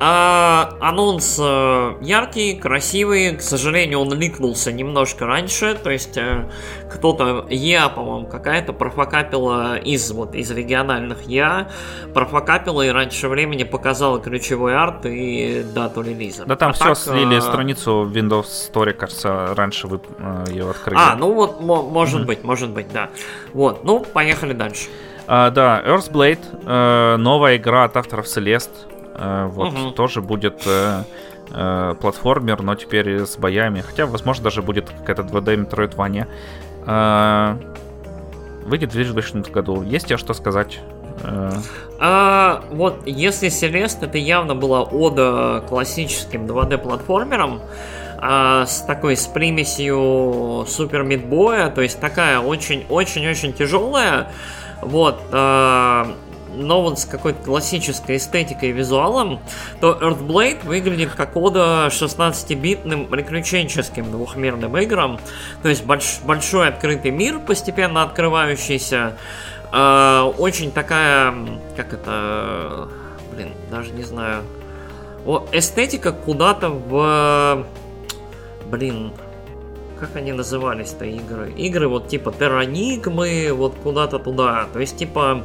а, 0.00 0.76
анонс 0.80 1.38
э, 1.40 1.94
яркий, 2.00 2.56
красивый. 2.56 3.36
К 3.36 3.40
сожалению, 3.40 4.00
он 4.00 4.12
ликнулся 4.12 4.72
немножко 4.72 5.26
раньше. 5.26 5.74
То 5.74 5.90
есть 5.90 6.16
э, 6.16 6.50
кто-то 6.90 7.46
я, 7.48 7.88
по-моему, 7.88 8.26
какая-то 8.26 8.72
профокапила 8.72 9.76
из 9.76 10.10
вот 10.10 10.34
из 10.34 10.50
региональных 10.50 11.22
я 11.28 11.68
профокапила 12.12 12.82
и 12.82 12.88
раньше 12.88 13.28
времени 13.28 13.62
показала 13.62 14.20
ключевой 14.20 14.76
арт 14.76 15.06
и 15.06 15.64
дату 15.74 16.02
релиза. 16.02 16.44
Да 16.44 16.56
там 16.56 16.70
а 16.70 16.72
все 16.72 16.84
так, 16.84 16.96
слили 16.96 17.36
а... 17.36 17.40
страницу 17.40 18.10
Windows 18.12 18.46
Store, 18.72 18.92
кажется, 18.92 19.54
раньше 19.54 19.86
вы 19.86 20.00
э, 20.18 20.44
ее 20.50 20.70
открыли. 20.70 20.98
А, 21.00 21.14
ну 21.14 21.32
вот, 21.32 21.60
может 21.60 22.22
mm-hmm. 22.22 22.26
быть, 22.26 22.44
может 22.44 22.70
быть, 22.70 22.92
да. 22.92 23.10
Вот, 23.52 23.84
ну, 23.84 24.00
поехали 24.00 24.52
дальше. 24.52 24.88
Uh, 25.26 25.50
да, 25.50 25.82
Earthblade, 25.86 26.64
uh, 26.64 27.16
новая 27.16 27.56
игра 27.56 27.84
от 27.84 27.96
авторов 27.96 28.26
Celeste. 28.26 28.72
Э, 29.14 29.46
вот 29.50 29.72
угу. 29.72 29.90
тоже 29.90 30.20
будет 30.20 30.62
э, 30.66 31.02
э, 31.50 31.94
платформер, 32.00 32.62
но 32.62 32.74
теперь 32.74 33.24
с 33.24 33.36
боями. 33.36 33.80
Хотя, 33.80 34.06
возможно, 34.06 34.44
даже 34.44 34.62
будет 34.62 34.90
какая-то 34.90 35.22
2D 35.22 35.68
Metroidvania. 35.68 36.26
Выйдет 38.66 38.90
в 38.90 38.94
2020 38.94 39.52
году. 39.52 39.82
Есть 39.82 40.06
тебе 40.06 40.16
что 40.16 40.32
сказать? 40.32 40.80
А, 42.00 42.64
вот 42.70 43.06
если 43.06 43.48
Селест, 43.48 44.02
это 44.02 44.18
явно 44.18 44.54
была 44.54 44.82
ода 44.82 45.62
классическим 45.68 46.46
2D 46.46 46.78
платформерам 46.78 47.60
а, 48.18 48.66
с 48.66 48.80
такой 48.80 49.16
с 49.16 49.26
примесью 49.26 50.64
супер 50.66 51.02
мидбоя, 51.02 51.70
то 51.70 51.82
есть 51.82 52.00
такая 52.00 52.40
очень-очень-очень 52.40 53.52
тяжелая. 53.52 54.30
Вот, 54.82 55.20
а, 55.30 56.14
но 56.54 56.82
вот 56.82 56.98
с 56.98 57.04
какой-то 57.04 57.42
классической 57.42 58.16
эстетикой 58.16 58.70
и 58.70 58.72
визуалом, 58.72 59.40
то 59.80 59.98
Earthblade 60.00 60.64
выглядит 60.64 61.10
как 61.14 61.36
ода 61.36 61.88
16-битным 61.90 63.06
приключенческим 63.06 64.10
двухмерным 64.10 64.76
играм. 64.78 65.18
То 65.62 65.68
есть 65.68 65.84
больш, 65.84 66.20
большой 66.24 66.68
открытый 66.68 67.10
мир, 67.10 67.38
постепенно 67.40 68.02
открывающийся. 68.02 69.16
Э, 69.72 70.32
очень 70.38 70.70
такая, 70.70 71.34
как 71.76 71.92
это, 71.92 72.88
блин, 73.32 73.50
даже 73.70 73.90
не 73.92 74.02
знаю. 74.02 74.42
О, 75.26 75.46
эстетика 75.52 76.12
куда-то 76.12 76.68
в, 76.68 77.66
блин, 78.70 79.12
как 79.98 80.16
они 80.16 80.32
назывались-то 80.32 81.04
игры? 81.06 81.52
Игры 81.52 81.88
вот 81.88 82.08
типа 82.08 82.30
Терранигмы, 82.32 83.50
вот 83.52 83.74
куда-то 83.82 84.18
туда. 84.18 84.66
То 84.72 84.80
есть 84.80 84.98
типа 84.98 85.44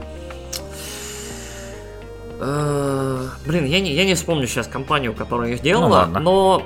блин, 2.40 3.66
я 3.66 3.80
не, 3.80 3.94
я 3.94 4.06
не 4.06 4.16
вспомню 4.16 4.48
сейчас 4.48 4.68
компанию, 4.68 5.14
которая 5.14 5.52
их 5.52 5.62
делала, 5.62 6.06
ну, 6.06 6.20
но 6.20 6.64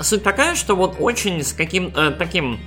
суть 0.00 0.22
такая, 0.22 0.54
что 0.54 0.76
вот 0.76 0.96
очень 0.98 1.42
с 1.42 1.52
каким 1.52 1.92
э, 1.94 2.10
таким 2.10 2.60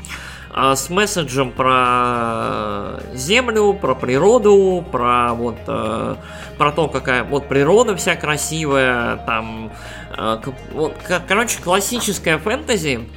э, 0.53 0.75
с 0.75 0.89
месседжем 0.89 1.51
про 1.51 2.99
землю, 3.13 3.73
про 3.73 3.95
природу, 3.95 4.85
про 4.91 5.33
вот 5.33 5.57
э, 5.67 6.15
про 6.57 6.71
то, 6.71 6.87
какая 6.87 7.23
вот 7.23 7.47
природа 7.47 7.95
вся 7.95 8.15
красивая, 8.15 9.17
там 9.25 9.71
э, 10.17 10.37
вот, 10.73 10.95
короче, 11.27 11.61
классическая 11.61 12.37
фэнтези, 12.37 13.07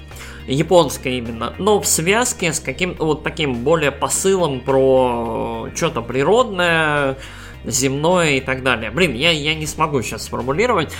японская 0.46 1.14
именно, 1.14 1.54
но 1.58 1.80
в 1.80 1.86
связке 1.86 2.52
с 2.52 2.60
каким-то 2.60 3.04
вот 3.06 3.22
таким 3.22 3.64
более 3.64 3.90
посылом 3.90 4.60
про 4.60 5.68
что-то 5.74 6.02
природное, 6.02 7.16
земное 7.64 8.32
и 8.32 8.40
так 8.40 8.62
далее. 8.62 8.90
Блин, 8.90 9.14
я, 9.14 9.30
я 9.30 9.54
не 9.54 9.66
смогу 9.66 10.02
сейчас 10.02 10.24
сформулировать. 10.24 10.92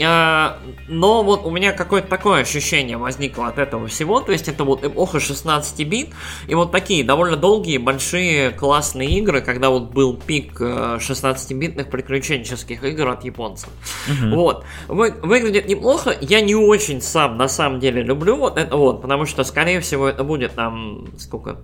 А, 0.00 0.58
но 0.88 1.22
вот 1.22 1.44
у 1.44 1.50
меня 1.50 1.72
какое-то 1.72 2.08
такое 2.08 2.42
ощущение 2.42 2.96
возникло 2.96 3.48
от 3.48 3.58
этого 3.58 3.88
всего, 3.88 4.20
то 4.20 4.32
есть 4.32 4.48
это 4.48 4.64
вот 4.64 4.84
эпоха 4.84 5.20
16 5.20 5.86
бит, 5.86 6.10
и 6.46 6.54
вот 6.54 6.72
такие 6.72 7.04
довольно 7.04 7.36
долгие, 7.36 7.78
большие, 7.78 8.50
классные 8.50 9.18
игры, 9.18 9.42
когда 9.42 9.70
вот 9.70 9.90
был 9.90 10.16
пик 10.16 10.60
16-битных 10.60 11.86
э, 11.86 11.90
приключенческих 11.90 12.82
игр 12.84 13.08
от 13.08 13.24
японцев. 13.24 13.68
Угу. 14.08 14.34
Вот. 14.34 14.64
Вы, 14.88 15.12
выглядит 15.22 15.68
неплохо, 15.68 16.16
я 16.20 16.40
не 16.40 16.54
очень 16.54 17.02
сам 17.02 17.36
на 17.36 17.48
самом 17.48 17.80
деле 17.80 18.02
люблю 18.02 18.36
вот 18.36 18.58
это 18.58 18.76
вот, 18.76 19.02
потому 19.02 19.26
что, 19.26 19.44
скорее 19.44 19.80
всего, 19.80 20.08
это 20.08 20.24
будет 20.24 20.54
там, 20.54 21.06
сколько, 21.18 21.58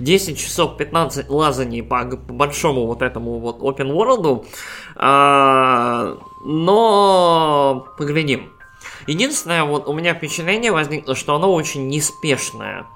10 0.00 0.38
часов 0.38 0.76
15 0.76 1.28
лазаний 1.28 1.82
по, 1.82 2.04
по 2.04 2.32
большому 2.32 2.86
вот 2.86 3.02
этому 3.02 3.38
вот 3.38 3.60
open 3.60 3.92
world. 3.92 4.46
А, 4.96 6.16
но 6.44 7.86
поглядим. 7.96 8.50
Единственное, 9.06 9.64
вот 9.64 9.88
у 9.88 9.92
меня 9.92 10.14
впечатление 10.14 10.72
возникло, 10.72 11.14
что 11.14 11.34
оно 11.34 11.52
очень 11.52 11.88
неспешное. 11.88 12.86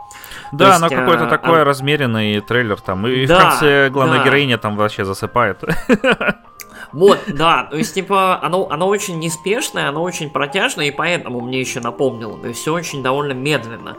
Да, 0.53 0.69
есть, 0.69 0.83
оно 0.83 0.89
какой-то 0.89 1.27
а, 1.27 1.31
такой 1.31 1.63
а... 1.63 1.65
размеренный 1.65 2.41
трейлер 2.41 2.81
там. 2.81 3.07
И 3.07 3.27
да, 3.27 3.39
в 3.39 3.43
конце 3.43 3.91
главная 3.91 4.19
да. 4.19 4.25
героиня 4.25 4.59
там 4.59 4.77
вообще 4.77 5.05
засыпает. 5.05 5.63
Вот, 6.95 7.19
да, 7.27 7.65
то 7.65 7.77
есть, 7.77 7.93
типа, 7.93 8.39
оно, 8.41 8.69
оно 8.71 8.87
очень 8.87 9.19
неспешное, 9.19 9.89
оно 9.89 10.03
очень 10.03 10.31
протяжное, 10.31 10.87
и 10.87 10.91
поэтому 10.93 11.41
мне 11.41 11.59
еще 11.59 11.81
напомнило. 11.81 12.39
То 12.39 12.47
есть, 12.47 12.61
все 12.61 12.73
очень 12.73 13.03
довольно 13.03 13.33
медленно. 13.33 13.97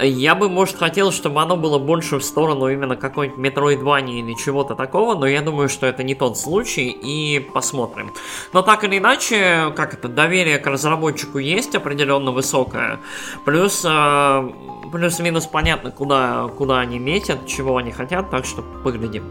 Я 0.00 0.36
бы, 0.36 0.48
может, 0.48 0.76
хотел, 0.76 1.10
чтобы 1.10 1.42
оно 1.42 1.56
было 1.56 1.80
больше 1.80 2.18
в 2.18 2.22
сторону 2.22 2.68
именно 2.68 2.94
какой-нибудь 2.94 3.44
Metroidvania 3.44 4.20
или 4.20 4.34
чего-то 4.34 4.76
такого, 4.76 5.16
но 5.16 5.26
я 5.26 5.42
думаю, 5.42 5.68
что 5.68 5.86
это 5.86 6.04
не 6.04 6.14
тот 6.14 6.38
случай, 6.38 6.90
и 6.90 7.40
посмотрим. 7.40 8.12
Но 8.52 8.62
так 8.62 8.84
или 8.84 8.98
иначе, 8.98 9.72
как 9.74 9.94
это, 9.94 10.06
доверие 10.06 10.58
к 10.58 10.66
разработчику 10.68 11.38
есть 11.38 11.74
определенно 11.74 12.30
высокое, 12.30 13.00
плюс... 13.44 13.84
Э, 13.84 14.48
плюс-минус 14.92 15.46
понятно, 15.46 15.90
куда, 15.90 16.48
куда 16.56 16.78
они 16.78 16.98
метят, 16.98 17.46
чего 17.46 17.76
они 17.76 17.90
хотят, 17.90 18.30
так 18.30 18.44
что 18.44 18.62
поглядим. 18.62 19.24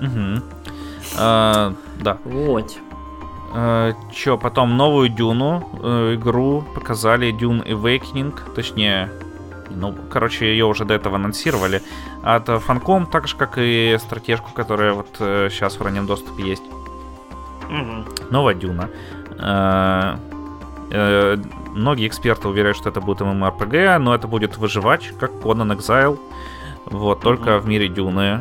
Угу. 0.00 0.65
А, 1.18 1.74
да. 2.00 2.18
Вот. 2.24 2.76
А, 3.54 3.92
чё, 4.12 4.36
потом 4.38 4.76
новую 4.76 5.08
Дюну, 5.08 5.68
э, 5.82 6.14
игру 6.14 6.64
показали, 6.74 7.32
Dune 7.32 7.66
Awakening, 7.66 8.34
точнее, 8.54 9.10
Ну, 9.70 9.94
короче, 10.10 10.46
ее 10.46 10.64
уже 10.64 10.84
до 10.84 10.94
этого 10.94 11.16
анонсировали. 11.16 11.82
От 12.22 12.46
Фанком, 12.62 13.06
так 13.06 13.26
же, 13.28 13.36
как 13.36 13.58
и 13.58 13.96
стратежку, 14.00 14.52
которая 14.54 14.92
вот 14.92 15.08
сейчас 15.18 15.78
в 15.78 15.82
раннем 15.82 16.06
доступе 16.06 16.44
есть. 16.44 16.62
Угу. 17.68 18.04
Новая 18.30 18.54
Дюна. 18.54 18.88
Многие 21.74 22.06
эксперты 22.06 22.48
уверяют, 22.48 22.76
что 22.76 22.90
это 22.90 23.00
будет 23.00 23.20
MMORPG, 23.20 23.98
но 23.98 24.14
это 24.14 24.28
будет 24.28 24.56
выживать, 24.56 25.12
как 25.18 25.32
Conan 25.32 25.76
Exile. 25.76 26.18
Вот, 26.86 27.20
только 27.20 27.50
mm-hmm. 27.50 27.58
в 27.58 27.66
мире 27.66 27.88
Дюны. 27.88 28.40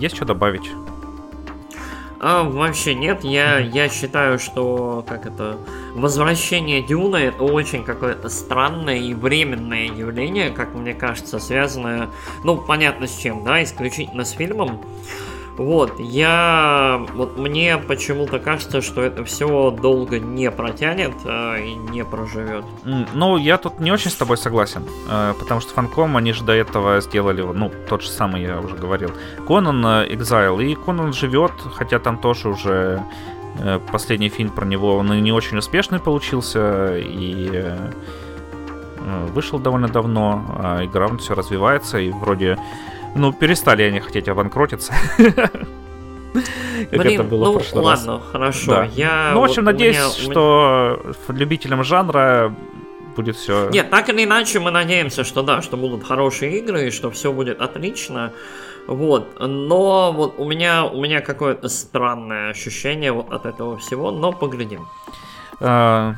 Есть 0.00 0.16
что 0.16 0.24
добавить? 0.24 0.72
А, 2.24 2.44
вообще 2.44 2.94
нет, 2.94 3.24
я, 3.24 3.58
я 3.58 3.88
считаю, 3.88 4.38
что 4.38 5.04
как 5.08 5.26
это 5.26 5.58
возвращение 5.96 6.80
Дюны 6.80 7.16
это 7.16 7.42
очень 7.42 7.82
какое-то 7.82 8.28
странное 8.28 8.96
и 8.96 9.12
временное 9.12 9.86
явление, 9.86 10.50
как 10.50 10.72
мне 10.72 10.94
кажется, 10.94 11.40
связанное, 11.40 12.10
ну, 12.44 12.56
понятно 12.56 13.08
с 13.08 13.16
чем, 13.16 13.42
да, 13.42 13.60
исключительно 13.64 14.24
с 14.24 14.30
фильмом. 14.30 14.80
Вот, 15.62 16.00
я... 16.00 17.06
Вот 17.14 17.38
мне 17.38 17.78
почему-то 17.78 18.40
кажется, 18.40 18.82
что 18.82 19.00
это 19.00 19.24
все 19.24 19.70
долго 19.70 20.18
не 20.18 20.50
протянет 20.50 21.12
э, 21.24 21.62
и 21.64 21.74
не 21.74 22.04
проживет. 22.04 22.64
Ну, 23.14 23.36
я 23.36 23.58
тут 23.58 23.78
не 23.78 23.92
очень 23.92 24.10
с 24.10 24.14
тобой 24.14 24.38
согласен, 24.38 24.84
э, 25.08 25.34
потому 25.38 25.60
что 25.60 25.72
Фанком, 25.74 26.16
они 26.16 26.32
же 26.32 26.42
до 26.42 26.52
этого 26.52 27.00
сделали, 27.00 27.42
ну, 27.42 27.70
тот 27.88 28.02
же 28.02 28.08
самый, 28.08 28.42
я 28.42 28.58
уже 28.58 28.74
говорил, 28.74 29.12
Конан 29.46 29.84
Exile, 29.84 30.64
и 30.64 30.74
Конан 30.74 31.12
живет, 31.12 31.52
хотя 31.74 32.00
там 32.00 32.18
тоже 32.18 32.48
уже 32.48 33.04
э, 33.58 33.78
последний 33.92 34.30
фильм 34.30 34.50
про 34.50 34.66
него, 34.66 34.96
он 34.96 35.22
не 35.22 35.30
очень 35.30 35.58
успешный 35.58 36.00
получился, 36.00 36.96
и 36.98 37.50
э, 37.52 37.92
вышел 39.32 39.60
довольно 39.60 39.88
давно, 39.88 40.44
а 40.58 40.84
игра 40.84 41.06
все 41.18 41.34
развивается, 41.34 41.98
и 41.98 42.10
вроде 42.10 42.58
ну, 43.14 43.32
перестали 43.32 43.82
они 43.82 44.00
хотеть 44.00 44.28
обанкротиться. 44.28 44.92
Как 46.90 47.06
это 47.06 47.22
было 47.22 47.44
ну, 47.44 47.82
ладно, 47.82 48.12
раз. 48.14 48.22
хорошо. 48.32 48.72
Да. 48.72 48.84
Я, 48.94 49.30
ну, 49.34 49.40
в 49.40 49.44
общем, 49.44 49.64
вот 49.64 49.72
надеюсь, 49.72 49.96
меня, 49.96 50.10
что 50.10 51.00
меня... 51.04 51.38
любителям 51.38 51.84
жанра 51.84 52.54
будет 53.14 53.36
все. 53.36 53.68
Нет, 53.70 53.90
так 53.90 54.08
или 54.08 54.24
иначе, 54.24 54.58
мы 54.58 54.70
надеемся, 54.70 55.24
что 55.24 55.42
да, 55.42 55.62
что 55.62 55.76
будут 55.76 56.04
хорошие 56.04 56.58
игры, 56.58 56.88
и 56.88 56.90
что 56.90 57.10
все 57.10 57.32
будет 57.32 57.60
отлично. 57.60 58.32
Вот, 58.86 59.38
но 59.38 60.12
вот 60.12 60.34
у 60.38 60.48
меня, 60.48 60.84
у 60.84 61.00
меня 61.00 61.20
какое-то 61.20 61.68
странное 61.68 62.50
ощущение 62.50 63.12
вот 63.12 63.30
от 63.32 63.46
этого 63.46 63.76
всего, 63.76 64.10
но 64.10 64.32
поглядим. 64.32 64.88
А, 65.60 66.14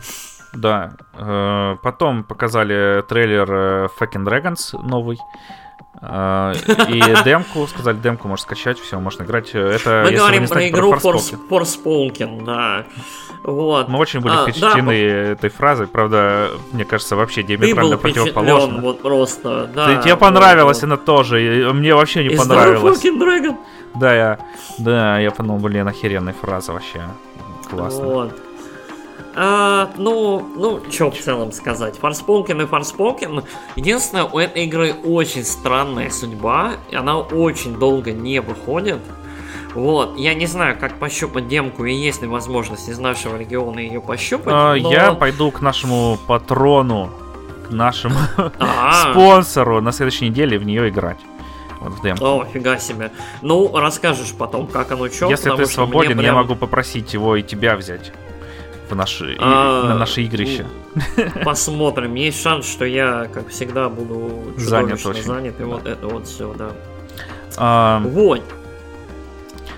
да. 0.55 0.95
А, 1.13 1.77
потом 1.83 2.25
показали 2.25 3.03
трейлер 3.03 3.53
э, 3.53 3.89
Fucking 4.01 4.25
Dragons 4.25 4.81
новый. 4.83 5.19
А, 6.01 6.53
и 6.89 7.03
демку, 7.25 7.67
сказали, 7.67 7.97
демку 7.97 8.29
можно 8.29 8.43
скачать, 8.43 8.79
все, 8.79 8.99
можно 8.99 9.23
играть. 9.23 9.51
Это, 9.55 10.03
Мы 10.05 10.17
говорим 10.17 10.49
про 10.49 10.69
игру 10.69 10.95
Forspoken, 10.95 12.45
да. 12.45 12.85
Вот. 13.43 13.89
Мы 13.89 13.99
очень 13.99 14.21
были 14.21 14.35
а, 14.35 14.43
впечатлены 14.43 14.93
да, 14.93 15.33
этой 15.33 15.51
фразой, 15.51 15.87
правда, 15.87 16.51
мне 16.73 16.85
кажется, 16.85 17.15
вообще 17.15 17.43
диаметрально 17.43 17.99
противоположно. 17.99 18.81
вот 18.81 19.03
просто, 19.03 19.71
да. 19.75 19.87
Ты, 19.87 20.03
тебе 20.03 20.17
понравилось, 20.17 20.79
вот, 20.79 20.85
она 20.85 20.97
тоже, 20.97 21.71
мне 21.75 21.95
вообще 21.95 22.25
не 22.25 22.35
понравилось. 22.35 23.03
Да, 23.95 24.15
я, 24.15 24.39
да, 24.79 25.19
я 25.21 25.31
подумал, 25.31 25.59
блин, 25.59 25.87
охеренная 25.87 26.35
фраза 26.35 26.73
вообще. 26.73 27.03
Классно. 27.71 28.05
Вот. 28.05 28.41
А, 29.35 29.91
ну, 29.97 30.47
ну, 30.57 30.81
что 30.91 31.11
в 31.11 31.19
целом 31.19 31.53
сказать. 31.53 31.99
Фарспонкен 31.99 32.63
и 32.63 32.67
Фарспонкен. 32.67 33.43
Единственное, 33.77 34.25
у 34.25 34.39
этой 34.39 34.65
игры 34.65 34.95
очень 35.05 35.45
странная 35.45 36.11
судьба. 36.11 36.75
И 36.91 36.97
она 36.97 37.19
очень 37.19 37.77
долго 37.79 38.13
не 38.13 38.41
выходит. 38.41 39.01
Вот, 39.75 40.17
я 40.17 40.35
не 40.35 40.47
знаю, 40.47 40.77
как 40.79 41.01
пощупать 41.01 41.49
демку 41.49 41.85
и 41.85 41.93
есть 41.93 42.23
ли 42.23 42.29
возможность 42.29 42.89
из 42.89 43.01
нашего 43.01 43.37
региона 43.37 43.81
ее 43.81 44.01
пощупать. 44.01 44.55
А, 44.55 44.77
но... 44.77 44.93
Я 44.93 45.13
пойду 45.15 45.51
к 45.51 45.61
нашему 45.61 46.17
патрону, 46.29 47.11
к 47.69 47.73
нашему 47.73 48.15
а. 48.61 49.11
спонсору 49.11 49.81
на 49.81 49.91
следующей 49.91 50.29
неделе 50.29 50.59
в 50.59 50.65
нее 50.65 50.91
играть. 50.91 51.19
Вот 51.81 51.95
в 51.95 52.03
демку. 52.03 52.25
О, 52.25 52.45
фига 52.45 52.79
себе. 52.79 53.11
Ну, 53.43 53.77
расскажешь 53.77 54.33
потом, 54.39 54.69
как 54.69 54.93
оно 54.93 55.09
что. 55.09 55.29
Если 55.29 55.51
ты 55.51 55.67
свободен, 55.67 56.19
прям... 56.19 56.25
я 56.25 56.35
могу 56.35 56.55
попросить 56.55 57.13
его 57.13 57.35
и 57.35 57.43
тебя 57.43 57.75
взять 57.75 58.13
в 58.95 58.97
наши, 58.97 59.37
а, 59.39 59.89
на 59.89 59.95
наши 59.99 60.23
игрища. 60.23 60.67
Посмотрим. 61.45 62.15
Есть 62.15 62.43
шанс, 62.43 62.67
что 62.67 62.85
я, 62.85 63.29
как 63.33 63.49
всегда, 63.49 63.89
буду 63.89 64.55
занят 64.57 65.05
очень. 65.05 65.23
занят. 65.23 65.61
И 65.61 65.65
вот 65.65 65.87
это 65.87 66.07
вот 66.07 66.27
все, 66.27 66.55
да. 66.55 66.71
А, 67.57 68.01
вот. 68.01 68.43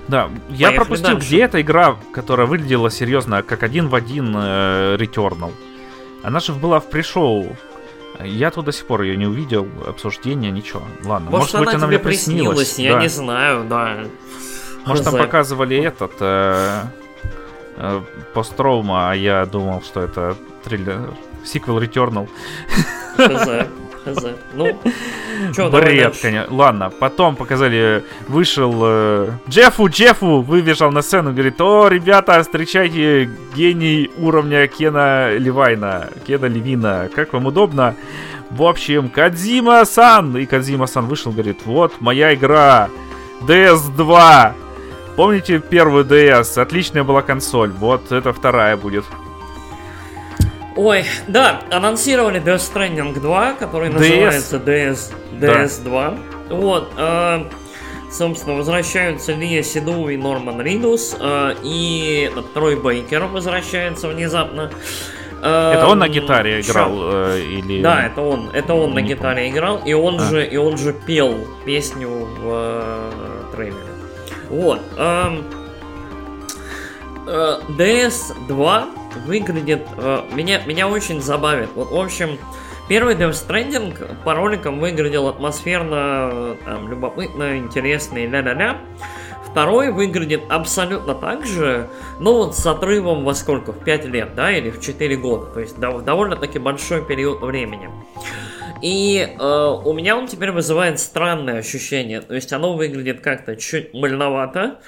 Да, 0.08 0.30
я 0.50 0.70
пропустил, 0.70 1.14
дальше. 1.14 1.26
где 1.26 1.42
эта 1.42 1.60
игра, 1.60 1.96
которая 2.12 2.46
выглядела 2.46 2.90
серьезно, 2.90 3.42
как 3.42 3.64
один 3.64 3.88
в 3.88 3.94
один 3.94 4.32
э, 4.36 4.96
Returnal. 4.96 5.50
Она 6.22 6.38
же 6.38 6.52
была 6.52 6.78
в 6.78 6.88
пришоу. 6.88 7.56
Я 8.22 8.50
тут 8.50 8.66
до 8.66 8.72
сих 8.72 8.86
пор 8.86 9.02
ее 9.02 9.16
не 9.16 9.26
увидел, 9.26 9.68
обсуждения, 9.86 10.50
ничего. 10.50 10.82
Ладно, 11.04 11.30
может, 11.30 11.54
может 11.54 11.66
быть, 11.66 11.74
она 11.74 11.86
мне 11.88 11.98
приснилась. 11.98 12.58
приснилась 12.58 12.78
я 12.78 12.92
да. 12.94 13.02
не 13.02 13.08
знаю, 13.08 13.64
да. 13.68 13.98
Может, 14.86 15.04
там 15.04 15.16
показывали 15.16 15.76
этот... 15.76 16.12
Э, 16.20 16.84
посттроума, 18.34 19.10
а 19.10 19.14
я 19.14 19.46
думал, 19.46 19.82
что 19.82 20.02
это 20.02 20.36
триллер, 20.64 21.10
сиквел 21.44 21.78
Returnal. 21.78 22.28
Хз, 23.16 23.66
хз. 24.04 24.24
Ну, 24.54 24.78
что, 25.52 25.70
Бред, 25.70 26.16
конечно. 26.20 26.54
Ладно, 26.54 26.90
потом 26.90 27.36
показали, 27.36 28.04
вышел 28.28 28.72
э, 28.82 29.30
Джеффу, 29.48 29.88
Джеффу 29.88 30.42
выбежал 30.42 30.92
на 30.92 31.02
сцену, 31.02 31.32
говорит, 31.32 31.60
о, 31.60 31.88
ребята, 31.88 32.42
встречайте 32.42 33.28
гений 33.54 34.10
уровня 34.18 34.66
Кена 34.68 35.36
Левайна, 35.36 36.08
Кена 36.26 36.46
Левина, 36.46 37.08
как 37.14 37.32
вам 37.32 37.46
удобно? 37.46 37.94
В 38.50 38.62
общем, 38.62 39.08
Кадзима-сан! 39.08 40.36
И 40.36 40.46
Кадзима-сан 40.46 41.06
вышел, 41.06 41.32
говорит, 41.32 41.58
вот 41.64 42.00
моя 42.00 42.32
игра, 42.34 42.88
DS2, 43.42 44.52
Помните 45.16 45.58
первую 45.60 46.04
DS? 46.04 46.60
Отличная 46.60 47.02
была 47.02 47.22
консоль. 47.22 47.70
Вот 47.70 48.12
это 48.12 48.32
вторая 48.32 48.76
будет. 48.76 49.04
Ой, 50.76 51.06
да, 51.26 51.62
анонсировали 51.70 52.40
Death 52.40 52.74
Stranding 52.74 53.18
2, 53.18 53.54
который 53.54 53.88
DS. 53.88 53.92
называется 53.92 54.56
DS, 54.58 55.12
DS2. 55.40 55.84
Да. 55.84 56.54
Вот, 56.54 56.92
э, 56.98 57.44
собственно, 58.12 58.56
возвращаются 58.56 59.32
Лия 59.32 59.62
Сиду 59.62 60.08
и 60.08 60.18
Норман 60.18 60.60
Ридус, 60.60 61.16
э, 61.18 61.54
и 61.62 62.30
Трой 62.52 62.76
Бейкер 62.76 63.24
возвращается 63.24 64.08
внезапно. 64.08 64.70
Э, 65.42 65.72
это 65.76 65.86
он 65.86 65.98
на 65.98 66.08
гитаре 66.08 66.60
играл 66.60 66.92
э, 66.94 67.40
или? 67.40 67.82
Да, 67.82 68.04
это 68.04 68.20
он, 68.20 68.50
это 68.52 68.74
он 68.74 68.92
на 68.92 69.00
гитаре 69.00 69.48
играл, 69.48 69.80
и 69.82 69.94
он 69.94 70.20
а. 70.20 70.24
же, 70.24 70.46
и 70.46 70.58
он 70.58 70.76
же 70.76 70.92
пел 70.92 71.36
песню 71.64 72.10
в 72.10 72.42
э, 72.44 73.12
трейлере. 73.52 73.85
Вот. 74.48 74.80
Эм, 74.96 75.44
э, 77.26 77.60
DS2 77.68 78.84
выглядит... 79.26 79.86
Э, 79.96 80.22
меня, 80.32 80.62
меня 80.64 80.88
очень 80.88 81.20
забавит. 81.20 81.70
Вот, 81.74 81.90
в 81.90 81.96
общем, 81.96 82.38
первый 82.88 83.14
Death 83.14 83.32
Stranding 83.32 84.22
по 84.24 84.34
роликам 84.34 84.78
выглядел 84.80 85.28
атмосферно, 85.28 86.56
там, 86.64 86.88
любопытно, 86.88 87.58
интересно 87.58 88.18
и 88.18 88.26
ля-ля-ля. 88.26 88.78
Второй 89.56 89.90
выглядит 89.90 90.42
абсолютно 90.50 91.14
так 91.14 91.46
же, 91.46 91.88
но 92.20 92.34
вот 92.34 92.56
с 92.56 92.66
отрывом 92.66 93.24
во 93.24 93.34
сколько? 93.34 93.72
В 93.72 93.82
5 93.82 94.04
лет, 94.04 94.34
да, 94.34 94.52
или 94.52 94.68
в 94.68 94.82
4 94.82 95.16
года. 95.16 95.46
То 95.46 95.60
есть 95.60 95.78
довольно-таки 95.78 96.58
большой 96.58 97.02
период 97.02 97.40
времени. 97.40 97.88
И 98.82 99.26
э, 99.38 99.80
у 99.84 99.92
меня 99.92 100.16
он 100.16 100.26
теперь 100.26 100.52
вызывает 100.52 101.00
странное 101.00 101.58
ощущение. 101.58 102.20
То 102.20 102.34
есть 102.34 102.52
оно 102.52 102.74
выглядит 102.74 103.20
как-то 103.20 103.56
чуть 103.56 103.94
мальновато, 103.94 104.80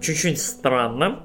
чуть-чуть 0.00 0.40
странно. 0.40 1.24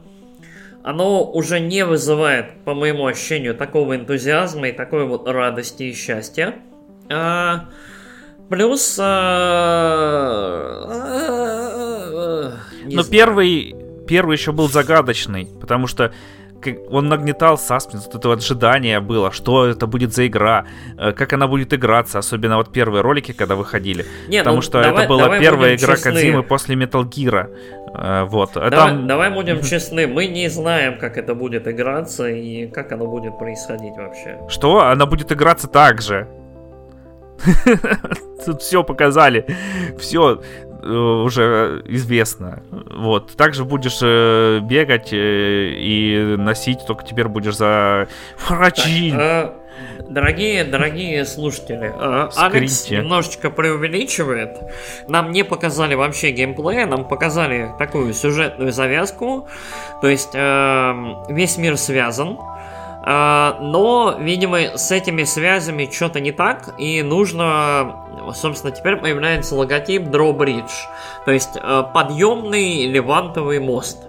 Оно 0.84 1.24
уже 1.24 1.60
не 1.60 1.84
вызывает, 1.84 2.64
по 2.64 2.74
моему 2.76 3.08
ощущению, 3.08 3.56
такого 3.56 3.96
энтузиазма 3.96 4.70
и 4.70 4.72
такой 4.72 5.06
вот 5.06 5.28
радости 5.28 5.84
и 5.84 5.94
счастья. 5.94 6.56
А, 7.10 7.70
плюс... 8.50 8.98
А, 9.02 9.06
а, 10.88 12.54
Но 12.86 13.02
знаю. 13.02 13.10
первый, 13.10 13.76
первый 14.08 14.38
еще 14.38 14.52
был 14.52 14.70
загадочный, 14.70 15.48
потому 15.60 15.88
что 15.88 16.14
он 16.90 17.08
нагнетал 17.08 17.58
саспенс, 17.58 18.06
вот 18.06 18.16
это 18.16 18.34
ожидание 18.34 19.00
было, 19.00 19.32
что 19.32 19.66
это 19.66 19.88
будет 19.88 20.14
за 20.14 20.28
игра, 20.28 20.66
э, 20.98 21.12
как 21.12 21.34
она 21.34 21.48
будет 21.48 21.74
играться, 21.74 22.20
особенно 22.20 22.58
вот 22.58 22.72
первые 22.72 23.02
ролики, 23.02 23.34
когда 23.34 23.56
выходили. 23.56 24.06
Не, 24.28 24.40
Потому 24.40 24.58
ну, 24.58 24.62
что 24.62 24.82
давай, 24.82 25.06
это 25.06 25.14
была 25.14 25.40
первая 25.40 25.76
игра 25.76 25.96
честны. 25.96 26.12
Кодзимы 26.12 26.44
после 26.44 26.76
Metal 26.76 27.04
Gear. 27.04 27.50
Э, 27.98 28.24
вот. 28.26 28.58
А 28.58 28.70
давай, 28.70 28.90
там... 28.90 29.08
давай 29.08 29.30
будем 29.32 29.62
честны, 29.62 30.08
мы 30.08 30.28
не 30.28 30.50
знаем, 30.50 30.98
как 30.98 31.18
это 31.18 31.36
будет 31.36 31.68
играться 31.68 32.28
и 32.28 32.68
как 32.68 32.92
оно 32.92 33.08
будет 33.08 33.38
происходить 33.38 33.96
вообще. 33.98 34.40
Что? 34.50 34.86
Она 34.86 35.06
будет 35.06 35.32
играться 35.32 35.68
так 35.68 36.02
же. 36.02 36.28
Тут 38.46 38.62
все 38.62 38.84
показали, 38.84 39.46
все 40.00 40.42
уже 40.86 41.82
известно. 41.86 42.64
Вот. 42.72 43.36
Также 43.36 43.66
будешь 43.66 44.00
э, 44.02 44.60
бегать 44.62 45.12
э, 45.12 45.74
и 45.78 46.36
носить, 46.38 46.86
только 46.86 47.06
теперь 47.06 47.28
будешь 47.28 47.56
за 47.56 48.08
врачи. 48.48 49.14
Э, 49.16 49.52
Дорогие, 50.10 50.64
дорогие 50.64 51.26
слушатели, 51.26 51.92
э, 51.94 52.30
Алекс 52.36 52.90
немножечко 52.90 53.50
преувеличивает. 53.50 54.58
Нам 55.08 55.32
не 55.32 55.44
показали 55.44 55.96
вообще 55.96 56.32
геймплея, 56.32 56.86
нам 56.86 57.08
показали 57.08 57.72
такую 57.80 58.14
сюжетную 58.14 58.72
завязку. 58.72 59.48
То 60.02 60.08
есть 60.08 60.32
э, 60.34 60.94
весь 61.30 61.58
мир 61.58 61.78
связан. 61.78 62.38
Э, 63.06 63.54
но, 63.62 64.18
видимо, 64.20 64.78
с 64.78 64.92
этими 64.92 65.24
связями 65.24 65.90
что-то 65.92 66.20
не 66.20 66.32
так, 66.32 66.74
и 66.80 67.04
нужно, 67.04 68.06
собственно, 68.34 68.74
теперь 68.74 68.98
появляется 68.98 69.56
логотип 69.56 70.04
Drawbridge, 70.04 70.72
то 71.26 71.32
есть 71.32 71.56
э, 71.56 71.84
подъемный 71.94 72.88
левантовый 72.88 73.60
мост. 73.60 74.00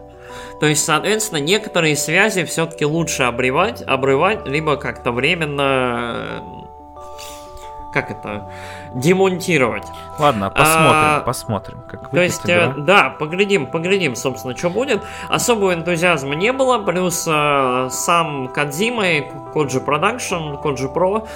То 0.61 0.67
есть, 0.67 0.85
соответственно, 0.85 1.39
некоторые 1.39 1.97
связи 1.97 2.45
все-таки 2.45 2.87
лучше 2.87 3.25
обрывать, 3.25 3.83
обрывать, 3.83 4.47
либо 4.47 4.77
как-то 4.77 5.13
временно, 5.13 6.41
э, 6.41 7.93
как 7.93 8.11
это, 8.11 8.51
демонтировать. 8.97 9.85
Ладно, 10.19 10.51
посмотрим, 10.51 10.91
А, 10.93 11.21
посмотрим, 11.21 11.83
как 11.89 12.11
То 12.11 12.21
есть, 12.23 12.45
выйдет 12.45 12.61
э, 12.61 12.73
игра. 12.73 12.85
да, 12.85 13.11
поглядим, 13.11 13.67
поглядим, 13.67 14.17
собственно, 14.17 14.57
что 14.57 14.71
будет. 14.71 15.03
Особого 15.29 15.75
энтузиазма 15.75 16.35
не 16.35 16.53
было, 16.53 16.79
плюс 16.79 17.27
э, 17.29 17.89
сам 17.91 18.49
Кадзима 18.49 19.09
и 19.09 19.25
Коджи 19.53 19.81
Production, 19.81 20.61
Коджи 20.63 20.87
Pro 20.87 21.29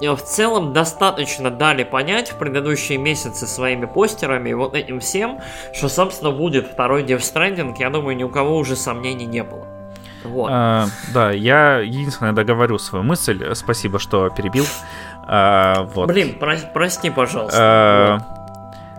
э, 0.00 0.10
в 0.10 0.22
целом 0.22 0.72
достаточно 0.72 1.50
дали 1.50 1.84
понять 1.84 2.32
в 2.32 2.36
предыдущие 2.36 2.96
месяцы 2.96 3.46
своими 3.46 3.84
постерами 3.84 4.50
и 4.50 4.54
вот 4.54 4.74
этим 4.74 5.00
всем, 5.00 5.40
что, 5.74 5.88
собственно, 5.88 6.30
будет 6.30 6.66
второй 6.66 7.04
Death 7.04 7.18
Stranding, 7.20 7.74
я 7.78 7.90
думаю, 7.90 8.16
ни 8.16 8.24
у 8.24 8.30
кого 8.30 8.56
уже 8.56 8.74
сомнений 8.74 9.26
не 9.26 9.42
было. 9.42 9.66
Вот. 10.24 10.50
А, 10.52 10.86
да, 11.14 11.30
я 11.30 11.78
единственное 11.78 12.32
договорю 12.32 12.78
свою 12.78 13.04
мысль. 13.04 13.54
Спасибо, 13.54 13.98
что 13.98 14.28
перебил. 14.30 14.64
А, 15.26 15.82
вот. 15.94 16.06
Блин, 16.08 16.38
про- 16.38 16.56
прости, 16.72 17.10
пожалуйста. 17.10 17.58
Э, 17.58 18.12
Вот. 18.14 18.45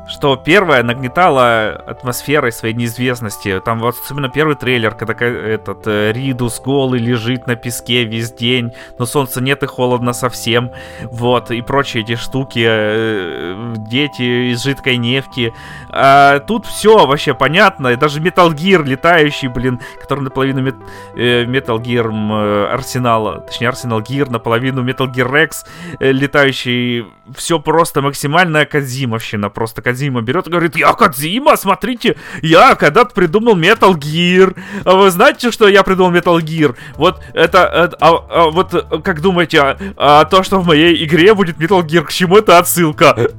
Что 0.07 0.35
первое 0.35 0.83
нагнетало 0.83 1.71
атмосферой 1.71 2.51
своей 2.51 2.73
неизвестности. 2.73 3.61
Там 3.63 3.79
вот 3.79 3.95
особенно 4.03 4.29
первый 4.29 4.55
трейлер, 4.55 4.93
когда 4.95 5.13
этот 5.25 5.85
э, 5.85 6.11
Ридус 6.13 6.61
голый 6.61 6.99
лежит 6.99 7.47
на 7.47 7.55
песке 7.55 8.03
весь 8.03 8.31
день, 8.31 8.71
но 8.97 9.05
солнца 9.05 9.41
нет 9.41 9.63
и 9.63 9.67
холодно 9.67 10.13
совсем. 10.13 10.71
Вот, 11.03 11.51
и 11.51 11.61
прочие 11.61 12.03
эти 12.03 12.15
штуки. 12.15 12.63
э, 12.65 13.73
дети 13.89 14.51
из 14.51 14.63
жидкой 14.63 14.97
нефти. 14.97 15.53
А 15.89 16.39
тут 16.39 16.65
все 16.65 17.05
вообще 17.05 17.33
понятно. 17.33 17.89
И 17.89 17.95
даже 17.95 18.19
Metal 18.21 18.49
Gear 18.49 18.83
летающий, 18.83 19.47
блин, 19.47 19.79
который 19.99 20.21
наполовину 20.21 20.61
мет- 20.61 20.75
э, 21.15 21.43
Metal 21.45 21.77
Gear 21.79 22.67
Арсенала, 22.71 23.41
точнее 23.41 23.69
Арсенал 23.69 24.01
Gear, 24.01 24.29
наполовину 24.29 24.83
Metal 24.83 25.11
Gear 25.11 25.29
Rex 25.31 25.65
летающий. 25.99 27.05
Все 27.35 27.59
просто 27.59 28.01
максимальная 28.01 28.65
Кадзимовщина. 28.65 29.49
Просто 29.49 29.81
Кадзима 29.97 30.21
берет 30.21 30.47
и 30.47 30.51
говорит, 30.51 30.75
я 30.75 30.93
Кадзима, 30.93 31.57
смотрите, 31.57 32.17
я 32.43 32.75
когда-то 32.75 33.13
придумал 33.15 33.57
Metal 33.57 33.93
Gear. 33.95 34.55
А 34.85 34.93
вы 34.95 35.09
знаете, 35.09 35.49
что 35.51 35.67
я 35.67 35.81
придумал 35.81 36.11
Metal 36.13 36.37
Gear? 36.39 36.75
Вот 36.97 37.19
это, 37.33 37.63
это- 37.65 37.97
а, 37.99 38.09
а 38.29 38.49
вот 38.51 38.73
э, 38.75 38.81
как 39.03 39.21
думаете, 39.21 39.59
а, 39.61 39.77
а 39.97 40.25
то, 40.25 40.43
что 40.43 40.59
в 40.59 40.67
моей 40.67 41.03
игре 41.03 41.33
будет 41.33 41.57
Metal 41.57 41.81
Gear, 41.83 42.03
к 42.03 42.11
чему 42.11 42.37
это 42.37 42.59
отсылка? 42.59 43.15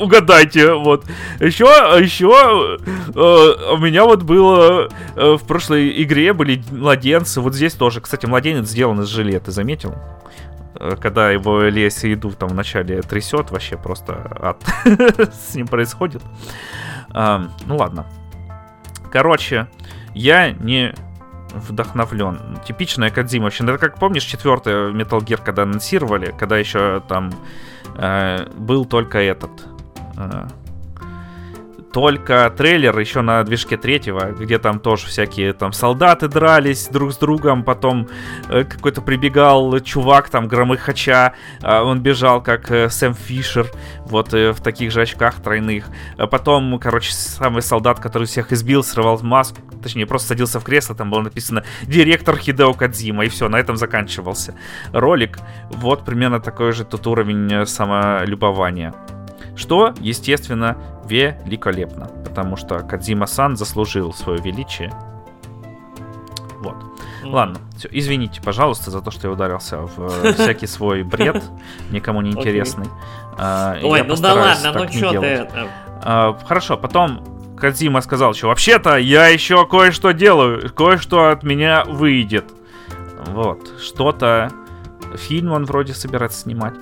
Угадайте, 0.00 0.72
вот. 0.74 1.04
Еще, 1.38 1.64
еще 2.02 2.76
э, 3.14 3.72
у 3.74 3.78
меня 3.78 4.04
вот 4.04 4.22
было 4.24 4.88
э, 5.14 5.36
в 5.40 5.46
прошлой 5.46 6.02
игре 6.02 6.32
были 6.32 6.60
младенцы, 6.72 7.40
вот 7.40 7.54
здесь 7.54 7.74
тоже, 7.74 8.00
кстати, 8.00 8.26
младенец 8.26 8.68
сделан 8.68 9.00
из 9.00 9.08
желе, 9.08 9.38
ты 9.38 9.52
заметил? 9.52 9.94
Э, 10.78 10.96
Когда 11.00 11.30
его 11.30 11.62
лезь 11.62 12.04
еду 12.04 12.30
там 12.32 12.50
вначале 12.50 13.02
трясет, 13.02 13.50
вообще 13.50 13.76
просто 13.76 14.30
ад 14.40 14.62
с 15.32 15.54
ним 15.54 15.66
происходит. 15.66 16.22
Ну 17.12 17.76
ладно. 17.76 18.06
Короче, 19.12 19.68
я 20.14 20.50
не 20.50 20.92
вдохновлен. 21.54 22.58
Типичная 22.66 23.10
Кадзима. 23.10 23.44
вообще. 23.44 23.64
Это 23.64 23.78
как 23.78 23.98
помнишь 23.98 24.24
четвертый 24.24 24.92
Metal 24.92 25.20
Gear, 25.20 25.40
когда 25.44 25.62
анонсировали, 25.62 26.34
когда 26.36 26.58
еще 26.58 27.00
там 27.08 27.32
э, 27.96 28.48
был 28.56 28.84
только 28.84 29.18
этот. 29.18 29.50
э, 30.16 30.46
только 31.94 32.52
трейлер 32.56 32.98
еще 32.98 33.20
на 33.20 33.44
движке 33.44 33.76
третьего, 33.76 34.32
где 34.32 34.58
там 34.58 34.80
тоже 34.80 35.06
всякие 35.06 35.52
там 35.52 35.72
солдаты 35.72 36.26
дрались 36.26 36.88
друг 36.88 37.12
с 37.12 37.16
другом, 37.16 37.62
потом 37.62 38.08
э, 38.48 38.64
какой-то 38.64 39.00
прибегал 39.00 39.78
чувак 39.78 40.28
там 40.28 40.48
громыхача, 40.48 41.34
э, 41.62 41.80
он 41.80 42.00
бежал 42.00 42.42
как 42.42 42.68
э, 42.72 42.90
Сэм 42.90 43.14
Фишер, 43.14 43.70
вот 44.06 44.34
э, 44.34 44.50
в 44.50 44.60
таких 44.60 44.90
же 44.90 45.02
очках 45.02 45.36
тройных. 45.36 45.86
А 46.18 46.26
потом, 46.26 46.80
короче, 46.80 47.12
самый 47.12 47.62
солдат, 47.62 48.00
который 48.00 48.26
всех 48.26 48.50
избил, 48.52 48.82
срывал 48.82 49.20
маску, 49.22 49.60
точнее, 49.80 50.06
просто 50.06 50.28
садился 50.28 50.58
в 50.58 50.64
кресло, 50.64 50.96
там 50.96 51.10
было 51.10 51.20
написано 51.20 51.62
«Директор 51.82 52.36
Хидео 52.36 52.72
Кадзима», 52.72 53.24
и 53.24 53.28
все, 53.28 53.48
на 53.48 53.60
этом 53.60 53.76
заканчивался 53.76 54.56
ролик. 54.92 55.38
Вот 55.70 56.04
примерно 56.04 56.40
такой 56.40 56.72
же 56.72 56.84
тут 56.84 57.06
уровень 57.06 57.52
э, 57.52 57.66
самолюбования. 57.66 58.92
Что, 59.56 59.94
естественно, 60.00 60.76
великолепно, 61.06 62.06
потому 62.24 62.56
что 62.56 62.80
Кадзима-сан 62.80 63.56
заслужил 63.56 64.12
свое 64.12 64.40
величие. 64.40 64.92
Вот. 66.60 66.76
Ладно, 67.24 67.58
все, 67.76 67.88
извините, 67.90 68.40
пожалуйста, 68.42 68.90
за 68.90 69.00
то, 69.00 69.10
что 69.10 69.28
я 69.28 69.32
ударился 69.32 69.78
в 69.78 70.24
э, 70.24 70.32
всякий 70.38 70.66
свой 70.66 71.02
бред, 71.02 71.42
никому 71.90 72.20
не 72.20 72.30
интересный. 72.30 72.86
А, 73.38 73.76
Ой, 73.82 74.02
ну 74.02 74.16
да 74.16 74.34
ладно, 74.34 74.72
ну 74.72 74.88
что 74.88 75.20
ты. 75.20 75.48
А, 76.02 76.38
Хорошо, 76.46 76.76
потом 76.76 77.24
Кадзима 77.56 78.00
сказал, 78.02 78.34
что 78.34 78.48
вообще-то 78.48 78.96
я 78.96 79.28
еще 79.28 79.66
кое-что 79.66 80.12
делаю, 80.12 80.70
кое-что 80.74 81.30
от 81.30 81.42
меня 81.42 81.84
выйдет. 81.84 82.44
Вот, 83.26 83.80
что-то... 83.80 84.50
Фильм 85.16 85.52
он 85.52 85.64
вроде 85.64 85.94
собирается 85.94 86.40
снимать. 86.40 86.74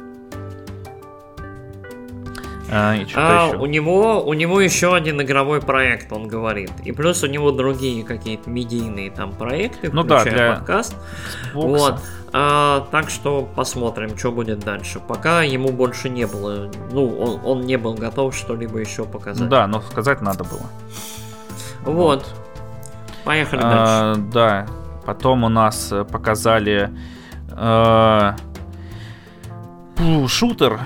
А, 2.75 2.95
и 2.95 3.07
А, 3.15 3.49
еще. 3.49 3.59
у 3.59 3.67
него, 3.67 4.25
у 4.25 4.33
него 4.33 4.59
еще 4.59 4.95
один 4.95 5.21
игровой 5.21 5.61
проект, 5.61 6.11
он 6.11 6.27
говорит. 6.27 6.73
И 6.85 6.93
плюс 6.93 7.23
у 7.23 7.27
него 7.27 7.51
другие 7.53 8.03
какие-то 8.03 8.49
медийные 8.49 9.11
там 9.11 9.35
проекты, 9.35 9.91
Ну 9.93 10.05
да, 10.05 10.21
включая 10.21 10.39
для 10.49 10.57
подкаст. 10.57 10.97
Xbox. 11.53 11.53
Вот. 11.55 12.01
А, 12.33 12.87
так 12.91 13.11
что 13.11 13.47
посмотрим, 13.55 14.17
что 14.17 14.33
будет 14.33 14.61
дальше. 14.61 15.01
Пока 15.07 15.43
ему 15.43 15.69
больше 15.69 16.09
не 16.09 16.27
было. 16.27 16.71
Ну, 16.91 17.15
он, 17.19 17.41
он 17.45 17.61
не 17.67 17.77
был 17.77 17.93
готов 17.93 18.35
что-либо 18.35 18.79
еще 18.79 19.05
показать. 19.05 19.51
Да, 19.51 19.67
но 19.67 19.83
сказать 19.83 20.23
надо 20.23 20.45
было. 20.45 20.67
Вот. 21.85 22.25
Поехали 23.25 23.61
дальше. 23.61 23.77
А, 23.77 24.15
да, 24.33 24.67
потом 25.05 25.45
у 25.45 25.51
нас 25.51 25.93
э, 25.93 26.05
показали 26.05 26.91
э, 27.51 28.33
шутер 30.27 30.81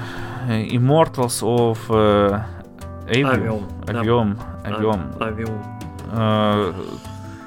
Immortals 0.47 1.43
of 1.43 1.79
э, 1.89 2.41
Avium. 3.09 3.65
Avium. 3.87 4.39
Avium, 4.65 5.19
Avium. 5.19 5.65
Э, 6.13 6.73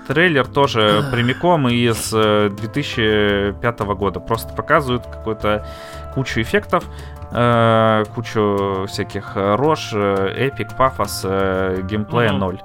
трейлер 0.08 0.46
тоже 0.48 1.04
прямиком 1.12 1.68
из 1.70 2.12
э, 2.14 2.50
2005 2.50 3.80
года. 3.96 4.20
Просто 4.20 4.54
показывают 4.54 5.06
какую-то 5.06 5.66
кучу 6.14 6.42
эффектов, 6.42 6.84
э, 7.32 8.04
кучу 8.16 8.86
всяких 8.88 9.32
э, 9.36 9.56
рож, 9.56 9.92
э, 9.94 10.34
эпик, 10.38 10.76
пафос, 10.76 11.22
э, 11.24 11.82
геймплея 11.84 12.32
Мгм. 12.32 12.40
0. 12.40 12.62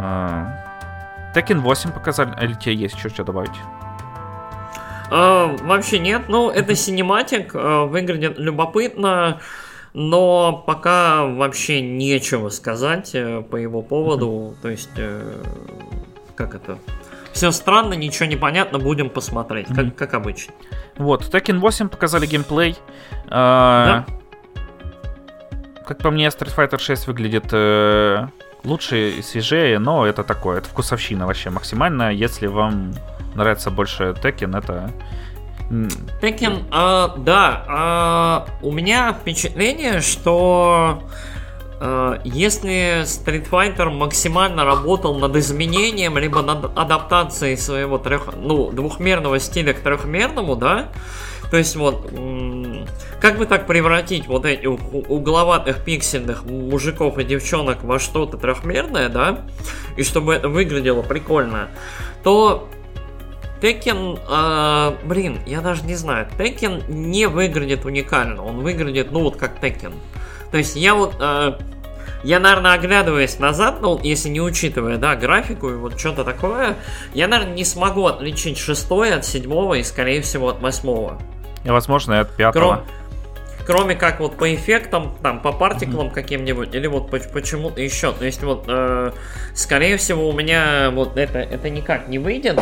Э, 0.00 0.44
Tekken 1.34 1.60
8 1.60 1.92
показали, 1.92 2.34
или 2.42 2.54
тебе 2.54 2.74
есть 2.74 2.98
что, 2.98 3.08
что 3.08 3.24
добавить? 3.24 3.50
А, 5.10 5.56
вообще 5.62 5.98
нет, 5.98 6.22
ну 6.28 6.50
это 6.50 6.74
синематик, 6.74 7.54
э, 7.54 7.84
выглядит 7.86 8.38
любопытно, 8.38 9.40
но 9.92 10.62
пока 10.66 11.24
вообще 11.24 11.80
нечего 11.80 12.48
сказать 12.48 13.10
э, 13.14 13.42
по 13.42 13.56
его 13.56 13.82
поводу, 13.82 14.54
то 14.62 14.68
есть, 14.68 14.90
э, 14.96 15.42
как 16.36 16.54
это, 16.54 16.78
все 17.32 17.50
странно, 17.50 17.94
ничего 17.94 18.26
не 18.26 18.36
понятно, 18.36 18.78
будем 18.78 19.10
посмотреть, 19.10 19.66
как, 19.74 19.94
как 19.96 20.14
обычно. 20.14 20.54
Вот, 20.96 21.22
Tekken 21.32 21.58
8 21.58 21.88
показали 21.88 22.26
геймплей. 22.26 22.76
Э, 23.26 24.02
Как 25.86 25.98
по 25.98 26.10
мне, 26.12 26.26
Street 26.28 26.54
Fighter 26.56 26.78
6 26.78 27.08
выглядит 27.08 27.46
э, 27.50 28.26
лучше 28.62 29.10
и 29.18 29.22
свежее, 29.22 29.80
но 29.80 30.06
это 30.06 30.22
такое, 30.22 30.58
это 30.58 30.68
вкусовщина 30.68 31.26
вообще 31.26 31.50
максимальная. 31.50 32.12
Если 32.12 32.46
вам 32.46 32.92
нравится 33.40 33.70
больше 33.70 34.14
Tekken, 34.22 34.56
это 34.56 34.92
Tekken, 36.20 36.64
а, 36.72 37.14
да, 37.16 37.64
а, 37.68 38.46
у 38.60 38.72
меня 38.72 39.12
впечатление, 39.12 40.00
что 40.00 41.04
а, 41.78 42.20
если 42.24 43.02
Street 43.02 43.48
Fighter 43.48 43.88
максимально 43.88 44.64
работал 44.64 45.16
над 45.18 45.36
изменением, 45.36 46.18
либо 46.18 46.42
над 46.42 46.76
адаптацией 46.76 47.56
своего 47.56 47.98
трех, 47.98 48.34
ну, 48.36 48.72
двухмерного 48.72 49.38
стиля 49.38 49.72
к 49.72 49.78
трехмерному, 49.78 50.56
да, 50.56 50.88
то 51.52 51.56
есть 51.56 51.76
вот, 51.76 52.12
как 53.20 53.38
бы 53.38 53.46
так 53.46 53.66
превратить 53.68 54.26
вот 54.26 54.44
эти 54.46 54.66
угловатых 54.66 55.84
пиксельных 55.84 56.44
мужиков 56.44 57.18
и 57.18 57.24
девчонок 57.24 57.84
во 57.84 57.98
что-то 58.00 58.36
трехмерное, 58.36 59.08
да, 59.08 59.42
и 59.96 60.02
чтобы 60.02 60.34
это 60.34 60.48
выглядело 60.48 61.02
прикольно, 61.02 61.68
то 62.24 62.68
Tekken, 63.60 64.18
э, 64.28 65.06
блин, 65.06 65.38
я 65.46 65.60
даже 65.60 65.84
не 65.84 65.94
знаю, 65.94 66.26
Tekken 66.38 66.90
не 66.90 67.26
выглядит 67.26 67.84
уникально, 67.84 68.44
он 68.44 68.60
выглядит, 68.60 69.12
ну 69.12 69.20
вот 69.20 69.36
как 69.36 69.62
Tekken. 69.62 69.92
То 70.50 70.58
есть 70.58 70.76
я 70.76 70.94
вот, 70.94 71.14
э, 71.20 71.58
я, 72.24 72.38
наверное, 72.38 72.74
оглядываясь 72.74 73.38
назад, 73.38 73.78
ну, 73.80 73.98
если 74.02 74.28
не 74.28 74.40
учитывая, 74.40 74.96
да, 74.96 75.14
графику 75.16 75.70
и 75.70 75.74
вот 75.74 75.98
что-то 75.98 76.24
такое, 76.24 76.76
я, 77.14 77.28
наверное, 77.28 77.54
не 77.54 77.64
смогу 77.64 78.06
отличить 78.06 78.58
шестое 78.58 79.14
от 79.14 79.24
седьмого 79.24 79.74
и, 79.74 79.82
скорее 79.82 80.20
всего, 80.22 80.48
от 80.48 80.60
восьмого. 80.60 81.18
И, 81.64 81.70
возможно, 81.70 82.14
и 82.14 82.16
от 82.18 82.34
пятого. 82.36 82.74
Кром... 82.74 82.86
Кроме 83.66 83.94
как 83.94 84.18
вот 84.20 84.36
по 84.36 84.52
эффектам, 84.52 85.14
там, 85.22 85.40
по 85.40 85.52
партиклам 85.52 86.08
mm-hmm. 86.08 86.14
каким-нибудь, 86.14 86.74
или 86.74 86.86
вот 86.88 87.10
почему-то 87.10 87.80
еще. 87.80 88.10
То 88.12 88.24
есть 88.24 88.42
вот, 88.42 88.64
э, 88.66 89.12
скорее 89.54 89.96
всего, 89.96 90.28
у 90.28 90.32
меня 90.32 90.90
вот 90.90 91.16
это, 91.16 91.38
это 91.38 91.70
никак 91.70 92.08
не 92.08 92.18
выйдет. 92.18 92.58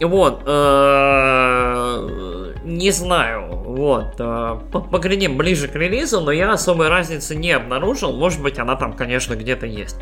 Вот, 0.00 0.42
э, 0.46 2.08
не 2.64 2.90
знаю, 2.92 3.48
вот, 3.50 4.14
э, 4.18 4.60
поглядим 4.70 5.36
ближе 5.36 5.66
к 5.68 5.74
релизу, 5.74 6.20
но 6.20 6.30
я 6.30 6.52
особой 6.52 6.88
разницы 6.88 7.34
не 7.34 7.50
обнаружил, 7.52 8.12
может 8.12 8.40
быть 8.40 8.58
она 8.58 8.76
там, 8.76 8.92
конечно, 8.92 9.34
где-то 9.34 9.66
есть. 9.66 9.96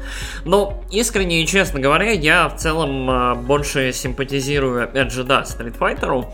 Но 0.44 0.82
искренне 0.90 1.42
и 1.42 1.47
честно 1.47 1.80
говоря, 1.80 2.11
я 2.11 2.49
в 2.49 2.57
целом 2.57 3.11
э, 3.11 3.34
больше 3.36 3.92
симпатизирую, 3.92 4.90
да, 4.92 5.42
Street 5.42 5.78
Fighter, 5.78 6.26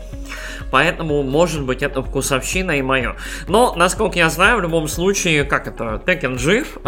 поэтому, 0.73 1.21
может 1.21 1.63
быть, 1.63 1.83
это 1.83 2.01
вкусовщина 2.01 2.71
и 2.71 2.81
мое. 2.81 3.15
Но, 3.47 3.75
насколько 3.75 4.17
я 4.17 4.29
знаю, 4.29 4.57
в 4.57 4.61
любом 4.61 4.87
случае, 4.87 5.43
как 5.43 5.67
это, 5.67 6.01
Tekken 6.03 6.39
жив, 6.39 6.79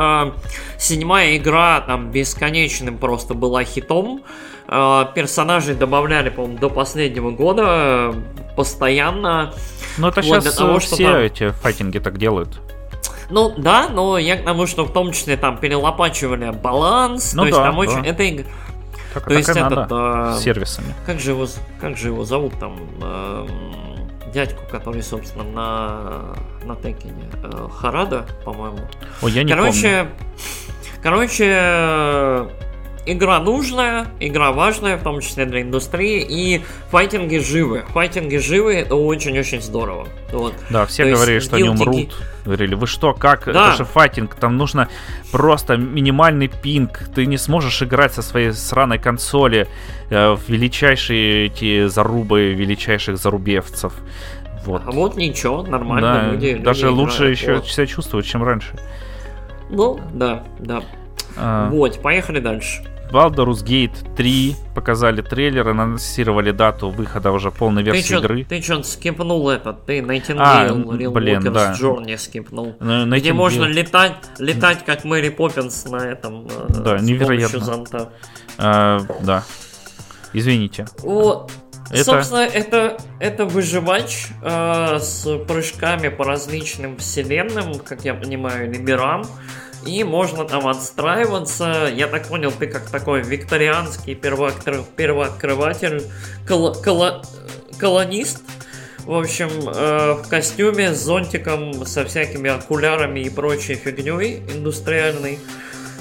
седьмая 0.79 1.37
игра 1.37 1.81
там 1.81 2.09
бесконечным 2.09 2.97
просто 2.97 3.35
была 3.35 3.63
хитом, 3.63 4.23
Э, 4.67 5.05
персонажей 5.13 5.75
добавляли, 5.75 6.29
по-моему, 6.29 6.57
до 6.57 6.69
последнего 6.69 7.29
года 7.31 8.15
постоянно. 8.55 9.53
Ну 9.97 10.07
это 10.07 10.23
сейчас 10.23 10.55
того, 10.55 10.79
все 10.79 11.11
там... 11.11 11.15
эти 11.17 11.51
файтинги 11.51 11.99
так 11.99 12.17
делают. 12.17 12.59
Ну 13.29 13.53
да, 13.57 13.89
но 13.89 14.17
я 14.17 14.37
к 14.37 14.43
тому, 14.43 14.67
что 14.67 14.85
в 14.85 14.93
том 14.93 15.11
числе 15.11 15.37
там 15.37 15.57
перелопачивали 15.57 16.51
баланс, 16.51 17.33
ну, 17.33 17.45
то 17.45 17.51
да, 17.51 17.55
есть 17.55 17.63
там 17.63 17.73
да. 17.73 17.79
очень 17.79 18.05
это 18.05 18.45
так, 19.15 19.23
то 19.23 19.29
так 19.29 19.37
есть 19.37 19.49
этот 19.49 19.87
э, 19.89 20.35
с 20.37 20.43
сервисами. 20.43 20.93
Как 21.05 21.19
же 21.21 21.31
его 21.31 21.47
как 21.79 21.97
же 21.97 22.09
его 22.09 22.25
зовут 22.25 22.59
там 22.59 22.77
э, 23.01 23.47
дядьку, 24.33 24.63
который 24.69 25.01
собственно 25.01 25.45
на 25.45 26.35
на 26.65 26.75
Текине 26.75 27.29
э, 27.41 27.67
Харада, 27.73 28.25
по-моему. 28.43 28.79
Ой, 29.21 29.31
я 29.31 29.43
не 29.43 29.53
короче, 29.53 30.03
помню. 30.03 30.11
короче 31.01 32.49
игра 33.05 33.39
нужная, 33.39 34.07
игра 34.19 34.51
важная, 34.51 34.97
в 34.97 35.03
том 35.03 35.21
числе 35.21 35.45
для 35.45 35.61
индустрии, 35.61 36.25
и 36.27 36.63
файтинги 36.89 37.37
живы. 37.37 37.83
Файтинги 37.89 38.37
живы, 38.37 38.75
это 38.75 38.95
очень-очень 38.95 39.61
здорово. 39.61 40.07
Вот. 40.31 40.53
Да, 40.69 40.85
все 40.85 41.03
То 41.05 41.11
говорили, 41.11 41.39
что 41.39 41.55
они 41.55 41.69
умрут. 41.69 42.15
Говорили, 42.43 42.75
вы 42.75 42.87
что, 42.87 43.13
как? 43.13 43.45
Да. 43.45 43.69
Это 43.69 43.77
же 43.77 43.85
файтинг, 43.85 44.35
там 44.35 44.57
нужно 44.57 44.89
просто 45.31 45.77
минимальный 45.77 46.47
пинг. 46.47 47.09
Ты 47.13 47.25
не 47.25 47.37
сможешь 47.37 47.81
играть 47.81 48.13
со 48.13 48.21
своей 48.21 48.51
сраной 48.51 48.99
консоли 48.99 49.67
э, 50.09 50.33
в 50.33 50.47
величайшие 50.47 51.47
эти 51.47 51.87
зарубы 51.87 52.53
величайших 52.53 53.17
зарубевцев. 53.17 53.93
Вот. 54.65 54.81
А 54.85 54.91
вот 54.91 55.15
ничего, 55.15 55.61
нормально. 55.63 56.21
Да, 56.21 56.31
люди, 56.31 56.55
даже 56.55 56.87
люди 56.87 56.95
лучше 56.95 57.15
играют. 57.15 57.39
еще 57.39 57.55
вот. 57.55 57.67
себя 57.67 57.85
чувствуют, 57.85 58.25
чем 58.25 58.43
раньше. 58.43 58.73
Ну, 59.69 59.99
да, 60.13 60.43
да. 60.59 60.83
А... 61.37 61.69
Вот, 61.69 62.01
поехали 62.01 62.39
дальше. 62.39 62.83
Baldur's 63.15 63.63
Gate 63.63 64.13
3 64.17 64.55
показали 64.75 65.21
трейлер, 65.21 65.69
анонсировали 65.69 66.51
дату 66.51 66.89
выхода 66.89 67.31
уже 67.31 67.49
полной 67.49 67.81
версии 67.81 68.01
ты 68.01 68.07
чё, 68.09 68.19
игры. 68.19 68.43
Ты 68.43 68.61
что, 68.61 68.83
скипнул 68.83 69.49
этот? 69.49 69.85
Ты 69.85 69.99
Nightingale 69.99 70.35
а, 70.37 70.67
Real 70.67 71.11
блин, 71.11 71.39
Walker's 71.39 71.51
да. 71.51 71.71
Journey 71.71 72.17
скипнул. 72.17 72.75
Ну, 72.81 73.15
Где 73.15 73.31
можно 73.31 73.63
летать, 73.63 74.17
летать 74.37 74.83
как 74.85 75.05
Мэри 75.05 75.29
Поппинс 75.29 75.85
на 75.85 76.05
этом 76.05 76.45
э, 76.47 76.73
Да, 76.83 76.99
невероятно. 76.99 77.59
зонта. 77.61 78.09
А, 78.57 78.99
да. 79.21 79.45
Извините. 80.33 80.85
Вот. 80.97 81.53
Это... 81.89 82.03
Собственно, 82.03 82.39
это, 82.39 82.97
это 83.21 83.45
выживач 83.45 84.27
э, 84.41 84.99
с 84.99 85.37
прыжками 85.47 86.09
по 86.09 86.25
различным 86.25 86.97
вселенным, 86.97 87.75
как 87.75 88.03
я 88.03 88.13
понимаю, 88.13 88.69
или 88.69 88.77
мирам. 88.77 89.23
И 89.85 90.03
можно 90.03 90.45
там 90.45 90.67
отстраиваться. 90.67 91.91
Я 91.93 92.07
так 92.07 92.27
понял, 92.27 92.51
ты 92.51 92.67
как 92.67 92.89
такой 92.89 93.21
викторианский 93.21 94.15
первооткр... 94.15 94.83
первооткрыватель, 94.95 96.03
кол... 96.47 96.73
Кол... 96.73 97.21
колонист. 97.77 98.41
В 99.05 99.13
общем, 99.13 99.49
э, 99.69 100.13
в 100.13 100.27
костюме 100.27 100.91
с 100.91 100.97
зонтиком, 101.03 101.85
со 101.85 102.03
всякими 102.05 102.49
окулярами 102.49 103.19
и 103.19 103.29
прочей 103.29 103.75
фигней 103.75 104.41
индустриальной. 104.51 105.37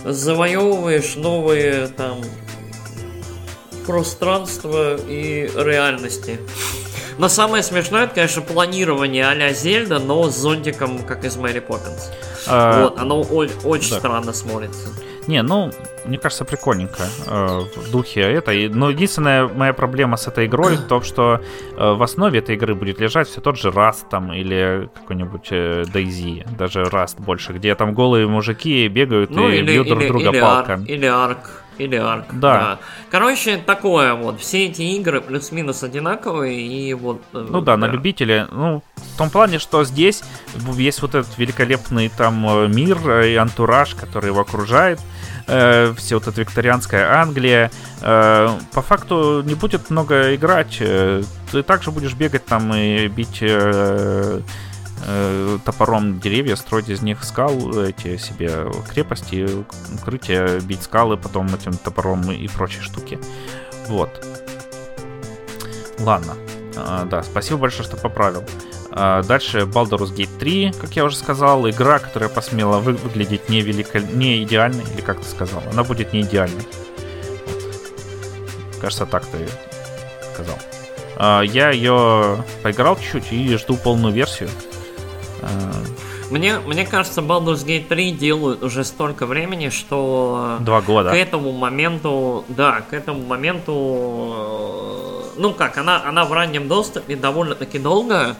Завоевываешь 0.04 1.16
новые 1.16 1.88
там 1.88 2.22
пространства 3.86 4.96
и 4.96 5.50
реальности. 5.54 6.40
Но 7.18 7.28
самое 7.28 7.62
смешное, 7.62 8.04
это, 8.04 8.14
конечно, 8.14 8.42
планирование 8.42 9.26
а-ля 9.26 9.52
Зельда, 9.52 9.98
но 9.98 10.30
с 10.30 10.36
зонтиком, 10.36 10.98
как 11.04 11.24
из 11.24 11.36
Мэри 11.36 11.60
Поппинс. 11.60 12.10
А... 12.46 12.82
Вот, 12.82 12.98
оно 12.98 13.20
очень 13.20 13.90
да. 13.90 13.98
странно 13.98 14.32
смотрится. 14.32 14.88
Не, 15.26 15.42
ну, 15.42 15.70
мне 16.04 16.18
кажется, 16.18 16.44
прикольненько 16.44 17.04
э, 17.26 17.60
в 17.76 17.90
духе 17.90 18.20
этой. 18.20 18.68
Но 18.68 18.90
единственная 18.90 19.48
моя 19.48 19.72
проблема 19.72 20.16
с 20.16 20.26
этой 20.26 20.46
игрой 20.46 20.76
в 20.76 20.86
том, 20.86 21.02
что 21.02 21.40
э, 21.76 21.92
в 21.92 22.02
основе 22.02 22.40
этой 22.40 22.56
игры 22.56 22.74
будет 22.74 23.00
лежать 23.00 23.28
все 23.28 23.40
тот 23.40 23.56
же 23.56 23.70
Раст 23.70 24.08
там 24.10 24.32
или 24.32 24.90
какой-нибудь 24.94 25.48
э, 25.50 25.84
Дейзи, 25.92 26.44
даже 26.58 26.84
Раст 26.84 27.18
больше, 27.20 27.52
где 27.54 27.74
там 27.74 27.94
голые 27.94 28.26
мужики 28.26 28.86
бегают 28.88 29.30
ну, 29.30 29.48
и 29.48 29.56
или, 29.56 29.72
бьют 29.72 29.88
друг 29.88 30.00
или, 30.02 30.08
друга 30.08 30.30
или 30.30 30.40
палками. 30.40 30.84
Ар, 30.84 30.90
или 30.90 31.06
Арк. 31.06 31.63
Или 31.78 31.96
Арк. 31.96 32.26
Да. 32.32 32.58
да. 32.58 32.78
Короче, 33.10 33.56
такое 33.56 34.14
вот. 34.14 34.40
Все 34.40 34.66
эти 34.66 34.82
игры 34.82 35.20
плюс-минус 35.20 35.82
одинаковые 35.82 36.60
и 36.60 36.94
вот. 36.94 37.22
Э, 37.32 37.46
ну 37.50 37.60
да, 37.60 37.72
да, 37.72 37.76
на 37.76 37.90
любителя. 37.90 38.48
Ну, 38.52 38.82
в 38.96 39.18
том 39.18 39.30
плане, 39.30 39.58
что 39.58 39.84
здесь 39.84 40.22
есть 40.76 41.02
вот 41.02 41.14
этот 41.14 41.36
великолепный 41.36 42.08
там 42.08 42.46
э, 42.48 42.68
мир 42.68 42.98
и 43.22 43.34
антураж, 43.34 43.94
который 43.94 44.26
его 44.26 44.40
окружает. 44.40 45.00
Э, 45.46 45.92
все 45.96 46.16
вот 46.16 46.28
эта 46.28 46.40
викторианская 46.40 47.20
Англия. 47.20 47.70
Э, 48.02 48.50
по 48.72 48.82
факту 48.82 49.42
не 49.44 49.54
будет 49.54 49.90
много 49.90 50.34
играть. 50.34 50.78
Э, 50.80 51.22
ты 51.50 51.62
также 51.62 51.90
будешь 51.90 52.14
бегать 52.14 52.44
там 52.44 52.72
и 52.74 53.08
бить 53.08 53.38
э, 53.40 54.40
э, 55.06 55.58
топором 55.64 56.20
деревья, 56.20 56.56
строить 56.56 56.88
из 56.88 57.02
них 57.02 57.24
скал, 57.24 57.78
эти 57.78 58.16
себе 58.16 58.66
крепости, 58.88 59.48
укрытия, 59.94 60.60
бить 60.60 60.82
скалы 60.82 61.16
потом 61.16 61.46
этим 61.54 61.72
топором 61.74 62.30
и 62.32 62.48
прочие 62.48 62.82
штуки. 62.82 63.18
Вот. 63.88 64.24
Ладно. 65.98 66.34
А, 66.76 67.04
да, 67.04 67.22
спасибо 67.22 67.60
большое, 67.60 67.84
что 67.84 67.96
поправил. 67.96 68.44
А, 68.90 69.22
дальше 69.22 69.60
Baldur's 69.60 70.14
Gate 70.14 70.38
3, 70.38 70.72
как 70.80 70.94
я 70.96 71.04
уже 71.04 71.16
сказал, 71.16 71.68
игра, 71.68 71.98
которая 71.98 72.28
посмела 72.28 72.78
вы- 72.78 72.94
выглядеть 72.94 73.48
не, 73.48 73.60
велико... 73.60 73.98
не 73.98 74.42
идеальной, 74.42 74.84
или 74.94 75.00
как 75.00 75.20
ты 75.20 75.28
сказал, 75.28 75.62
она 75.70 75.84
будет 75.84 76.12
не 76.12 76.22
идеальной. 76.22 76.66
Кажется, 78.80 79.06
так 79.06 79.24
ты 79.26 79.48
сказал. 80.32 80.58
А, 81.16 81.42
я 81.42 81.70
ее 81.70 82.44
поиграл 82.62 82.96
чуть-чуть 82.96 83.32
и 83.32 83.56
жду 83.56 83.76
полную 83.76 84.14
версию. 84.14 84.48
Мне, 86.30 86.58
мне 86.58 86.86
кажется, 86.86 87.20
Baldur's 87.20 87.64
Gate 87.64 87.86
3 87.86 88.12
делают 88.12 88.62
уже 88.62 88.84
столько 88.84 89.26
времени, 89.26 89.68
что... 89.68 90.56
Два 90.60 90.80
года. 90.80 91.10
К 91.10 91.14
этому 91.14 91.52
моменту, 91.52 92.44
да, 92.48 92.80
к 92.80 92.92
этому 92.94 93.24
моменту... 93.24 93.72
Ну 95.36 95.52
как, 95.52 95.78
она, 95.78 96.02
она 96.04 96.24
в 96.24 96.32
раннем 96.32 96.68
доступе 96.68 97.16
довольно-таки 97.16 97.78
долго, 97.78 98.36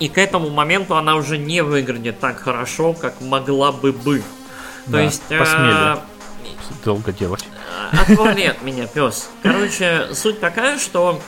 и 0.00 0.08
к 0.08 0.18
этому 0.18 0.50
моменту 0.50 0.96
она 0.96 1.16
уже 1.16 1.38
не 1.38 1.62
выглядит 1.62 2.18
так 2.20 2.40
хорошо, 2.40 2.92
как 2.92 3.20
могла 3.20 3.70
бы 3.72 3.92
бы. 3.92 4.22
То 4.90 4.98
есть... 4.98 5.22
Посмели. 5.22 5.72
А... 5.72 6.04
Долго 6.84 7.12
делать. 7.12 7.46
Отвали 7.92 8.46
от 8.46 8.62
меня, 8.62 8.86
пес. 8.86 9.30
Короче, 9.42 10.08
суть 10.14 10.40
такая, 10.40 10.78
что 10.78 11.20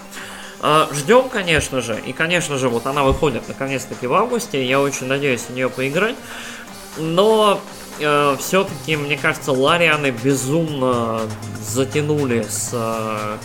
ждем, 0.93 1.29
конечно 1.29 1.81
же, 1.83 2.01
и, 2.07 2.13
конечно 2.13 2.57
же, 2.57 2.69
вот 2.69 2.87
она 2.87 3.05
выходит 3.05 3.47
наконец-таки 3.49 4.07
в 4.07 4.15
августе, 4.15 4.65
я 4.65 4.81
очень 4.81 5.07
надеюсь 5.07 5.43
в 5.43 5.51
нее 5.51 5.69
поиграть, 5.69 6.17
но 6.97 7.61
э, 8.01 8.37
все-таки, 8.41 8.97
мне 8.97 9.19
кажется, 9.19 9.53
Ларианы 9.53 10.11
безумно 10.11 11.21
затянули 11.61 12.47
с, 12.49 12.71
э, 12.73 13.37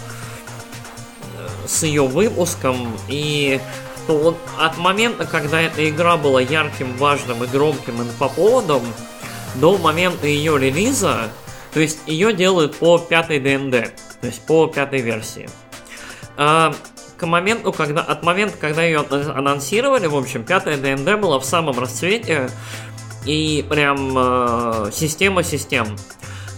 с 1.68 1.84
ее 1.84 2.08
выпуском, 2.08 2.98
и 3.10 3.60
вот 4.08 4.38
от 4.58 4.78
момента, 4.78 5.26
когда 5.26 5.60
эта 5.62 5.90
игра 5.90 6.16
была 6.16 6.40
ярким, 6.40 6.96
важным 6.98 7.44
и 7.44 7.48
громким 7.48 8.02
инфоповодом, 8.02 8.84
до 9.56 9.78
момента 9.78 10.26
ее 10.26 10.58
релиза, 10.58 11.30
то 11.74 11.80
есть 11.80 12.00
ее 12.06 12.34
делают 12.34 12.78
по 12.78 12.98
пятой 12.98 13.40
ДНД, 13.40 13.94
то 14.22 14.28
есть 14.28 14.42
по 14.42 14.68
пятой 14.68 15.02
версии. 15.02 15.50
А, 16.38 16.74
к 17.20 17.26
моменту, 17.26 17.74
когда, 17.74 18.02
от 18.02 18.24
момента, 18.24 18.58
когда 18.58 18.84
ее 18.84 19.00
анонсировали, 19.00 20.08
в 20.08 20.16
общем, 20.16 20.44
пятая 20.44 20.78
ДНД 20.78 21.20
была 21.20 21.40
в 21.40 21.46
самом 21.46 21.78
расцвете, 21.78 22.50
и 23.26 23.66
прям 23.70 24.14
э, 24.18 24.92
система 24.94 25.44
систем. 25.44 25.98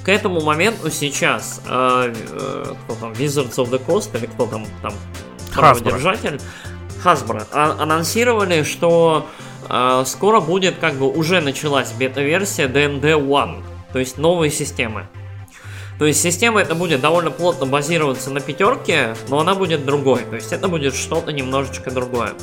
К 0.05 0.09
этому 0.09 0.41
моменту 0.41 0.91
сейчас 0.91 1.61
э, 1.67 2.13
э, 2.15 2.73
кто 2.83 2.95
там, 2.95 3.11
Wizards 3.13 3.55
of 3.55 3.71
the 3.71 3.83
Coast 3.83 4.15
или 4.17 4.27
кто 4.27 4.45
там, 4.45 4.65
там 4.83 4.93
праводержатель, 5.53 6.39
Hasbro, 7.03 7.47
а, 7.51 7.77
анонсировали, 7.79 8.61
что 8.61 9.27
э, 9.67 10.03
скоро 10.05 10.39
будет, 10.39 10.77
как 10.77 10.93
бы 10.93 11.11
уже 11.11 11.41
началась 11.41 11.91
бета-версия 11.91 12.67
D&D 12.67 13.13
One, 13.13 13.63
то 13.91 13.97
есть 13.97 14.19
новые 14.19 14.51
системы. 14.51 15.07
То 16.01 16.07
есть 16.07 16.19
система 16.19 16.59
это 16.59 16.73
будет 16.73 16.99
довольно 16.99 17.29
плотно 17.29 17.67
базироваться 17.67 18.31
на 18.31 18.39
пятерке, 18.39 19.15
но 19.29 19.39
она 19.39 19.53
будет 19.53 19.85
другой. 19.85 20.23
То 20.23 20.35
есть 20.35 20.51
это 20.51 20.67
будет 20.67 20.95
что-то 20.95 21.31
немножечко 21.31 21.91
другое. 21.91 22.33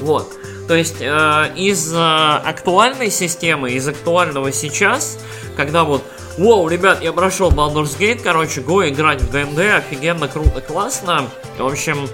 Вот. 0.00 0.32
То 0.66 0.74
есть 0.74 0.96
э, 0.98 1.52
из 1.56 1.92
э, 1.92 1.98
актуальной 1.98 3.10
системы, 3.10 3.72
из 3.72 3.86
актуального 3.86 4.50
сейчас, 4.50 5.18
когда 5.58 5.84
вот 5.84 6.02
Воу, 6.38 6.68
ребят, 6.68 7.02
я 7.02 7.12
прошел 7.12 7.50
Baldur's 7.50 7.98
Gate, 7.98 8.22
короче, 8.24 8.62
го 8.62 8.88
играть 8.88 9.20
в 9.20 9.30
ДНД, 9.30 9.58
офигенно, 9.76 10.26
круто, 10.26 10.62
классно. 10.62 11.28
В 11.58 11.66
общем, 11.66 12.08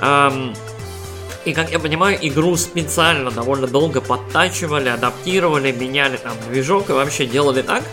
эм, 0.00 0.54
и, 1.46 1.52
как 1.52 1.70
я 1.70 1.78
понимаю, 1.78 2.18
игру 2.20 2.56
специально 2.56 3.30
довольно 3.30 3.68
долго 3.68 4.00
подтачивали, 4.00 4.88
адаптировали, 4.88 5.70
меняли 5.70 6.16
там 6.16 6.32
движок 6.50 6.90
и 6.90 6.92
вообще 6.92 7.24
делали 7.24 7.62
так, 7.62 7.84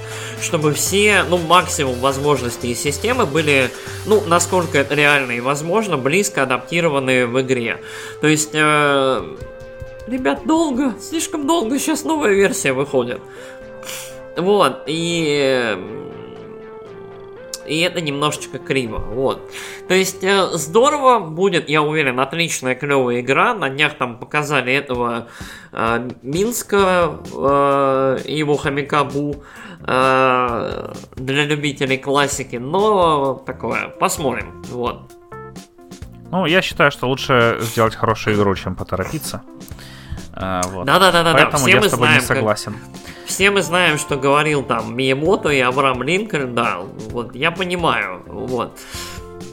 чтобы 0.41 0.73
все, 0.73 1.23
ну, 1.29 1.37
максимум 1.37 1.99
возможностей 1.99 2.71
и 2.71 2.75
системы 2.75 3.27
были, 3.27 3.69
ну, 4.07 4.21
насколько 4.25 4.79
это 4.79 4.95
реально 4.95 5.33
и 5.33 5.39
возможно, 5.39 5.97
близко 5.97 6.41
адаптированы 6.41 7.27
в 7.27 7.39
игре. 7.41 7.79
То 8.21 8.27
есть, 8.27 8.49
э, 8.53 9.35
ребят, 10.07 10.47
долго, 10.47 10.95
слишком 10.99 11.45
долго 11.45 11.77
сейчас 11.77 12.03
новая 12.03 12.33
версия 12.33 12.73
выходит. 12.73 13.21
Вот, 14.35 14.83
и 14.87 15.77
и 17.67 17.79
это 17.79 18.01
немножечко 18.01 18.59
криво, 18.59 18.97
вот. 18.97 19.51
То 19.87 19.93
есть 19.93 20.23
э, 20.23 20.49
здорово 20.53 21.19
будет, 21.19 21.69
я 21.69 21.81
уверен, 21.81 22.19
отличная 22.19 22.75
клевая 22.75 23.21
игра. 23.21 23.53
На 23.53 23.69
днях 23.69 23.97
там 23.97 24.17
показали 24.17 24.73
этого 24.73 25.27
э, 25.71 26.09
Минска 26.21 27.19
э, 27.33 28.19
и 28.25 28.37
его 28.37 28.57
хомяка 28.57 29.03
Бу 29.03 29.43
э, 29.85 30.93
для 31.15 31.45
любителей 31.45 31.97
классики, 31.97 32.57
но 32.57 33.35
такое, 33.45 33.89
посмотрим, 33.89 34.63
вот. 34.69 35.11
Ну, 36.31 36.45
я 36.47 36.63
считаю, 36.63 36.89
что 36.89 37.07
лучше 37.07 37.59
сделать 37.61 37.95
хорошую 37.95 38.35
игру, 38.35 38.55
чем 38.55 38.75
поторопиться. 38.75 39.43
Э, 40.35 40.61
вот. 40.65 40.85
Да-да-да-да. 40.85 41.33
Поэтому 41.33 41.65
Все 41.65 41.71
я 41.71 41.81
с 41.81 41.91
тобой 41.91 42.07
знаем, 42.07 42.21
не 42.21 42.25
согласен. 42.25 42.73
Как 42.73 43.12
все 43.33 43.49
мы 43.49 43.63
знаем, 43.63 43.97
что 43.97 44.15
говорил 44.15 44.61
там 44.61 44.95
Миемото 44.95 45.49
и 45.49 45.59
Авраам 45.59 46.03
Линкольн, 46.03 46.53
да, 46.53 46.81
вот, 47.09 47.33
я 47.33 47.49
понимаю, 47.49 48.21
вот. 48.27 48.79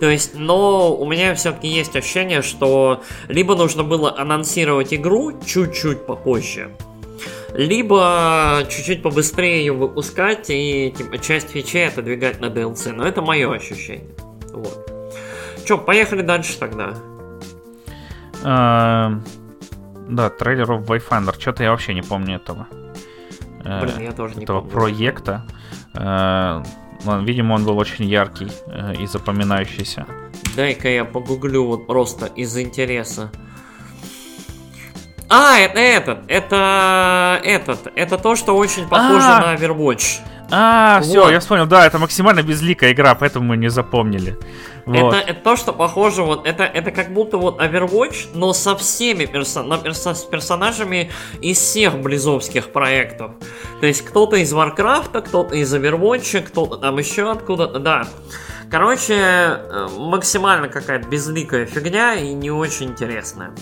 То 0.01 0.11
есть, 0.11 0.35
но 0.35 0.95
у 0.95 1.07
меня 1.07 1.35
все-таки 1.35 1.67
есть 1.67 1.97
ощущение, 1.97 2.43
что 2.43 3.03
либо 3.29 3.57
нужно 3.57 3.83
было 3.83 4.15
анонсировать 4.19 4.93
игру 4.93 5.33
чуть-чуть 5.47 6.05
попозже, 6.05 6.71
либо 7.55 8.67
чуть-чуть 8.69 9.03
побыстрее 9.03 9.61
ее 9.61 9.73
выпускать 9.73 10.51
и 10.51 10.93
типа, 10.95 11.17
часть 11.17 11.49
фичей 11.49 11.89
отодвигать 11.89 12.39
на 12.41 12.47
DLC. 12.47 12.93
Но 12.93 13.07
это 13.07 13.23
мое 13.23 13.51
ощущение. 13.51 14.15
Вот. 14.53 14.91
Че, 15.67 15.79
поехали 15.79 16.21
дальше 16.21 16.59
тогда. 16.59 16.95
Uh, 18.43 19.21
да, 20.09 20.29
трейлеров 20.29 20.83
Wayfinder. 20.83 21.35
Что-то 21.41 21.63
я 21.63 21.71
вообще 21.71 21.95
не 21.95 22.03
помню 22.03 22.37
этого. 22.37 22.67
Э, 23.65 23.83
Блин, 23.83 24.01
я 24.01 24.13
тоже 24.13 24.37
не 24.37 24.45
этого 24.45 24.61
помню. 24.61 24.73
проекта. 24.73 25.47
Э, 25.95 26.63
видимо, 27.23 27.55
он 27.55 27.65
был 27.65 27.79
очень 27.79 28.07
яркий 28.07 28.49
э, 28.67 28.95
и 29.01 29.07
запоминающийся. 29.07 30.07
Дай-ка 30.57 30.89
я 30.89 31.05
погуглю 31.05 31.65
вот 31.65 31.87
просто 31.87 32.27
из 32.27 32.57
интереса. 32.59 33.31
А, 35.31 35.59
это 35.59 35.79
этот, 35.79 36.19
это 36.27 37.41
этот, 37.45 37.93
это 37.95 38.19
то, 38.19 38.35
что 38.35 38.57
очень 38.57 38.89
похоже 38.89 39.27
А-а-а. 39.27 39.47
на 39.47 39.55
Overwatch. 39.55 40.21
А, 40.51 40.99
вот. 40.99 41.07
все, 41.07 41.31
я 41.31 41.39
вспомнил, 41.39 41.67
да, 41.67 41.87
это 41.87 41.99
максимально 41.99 42.43
безликая 42.43 42.93
игра, 42.93 43.15
поэтому 43.15 43.47
мы 43.47 43.57
не 43.57 43.71
запомнили. 43.71 44.37
Вот. 44.87 45.15
Это, 45.15 45.31
это 45.31 45.41
то, 45.41 45.55
что 45.55 45.73
похоже, 45.73 46.25
вот 46.25 46.49
это, 46.49 46.65
это 46.65 46.91
как 46.91 47.13
будто 47.13 47.39
вот 47.39 47.61
Overwatch, 47.61 48.31
но 48.35 48.53
со 48.53 48.75
всеми 48.77 49.27
персон, 49.27 49.81
персон, 49.81 50.17
с 50.17 50.25
персонажами 50.25 51.13
из 51.41 51.59
всех 51.59 52.01
близовских 52.01 52.73
проектов. 52.73 53.33
То 53.81 53.87
есть 53.87 54.05
кто-то 54.05 54.35
из 54.35 54.53
Warcraft, 54.53 55.23
кто-то 55.23 55.55
из 55.55 55.73
Overwatch, 55.73 56.43
кто-то 56.43 56.77
там 56.79 56.99
еще 56.99 57.31
откуда-то, 57.31 57.79
да. 57.79 58.09
Короче, 58.69 59.15
э, 59.15 59.89
максимально 59.97 60.69
какая-то 60.69 61.07
безликая 61.09 61.67
фигня 61.67 62.15
и 62.15 62.33
не 62.33 62.51
очень 62.51 62.91
интересная. 62.91 63.53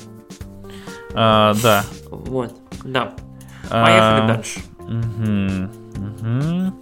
А, 1.21 1.53
да. 1.55 1.85
Вот, 2.11 2.55
да. 2.85 3.13
Поехали 3.69 4.21
а, 4.21 4.27
дальше. 4.29 4.61
Угу, 4.79 5.69
угу, 5.97 6.73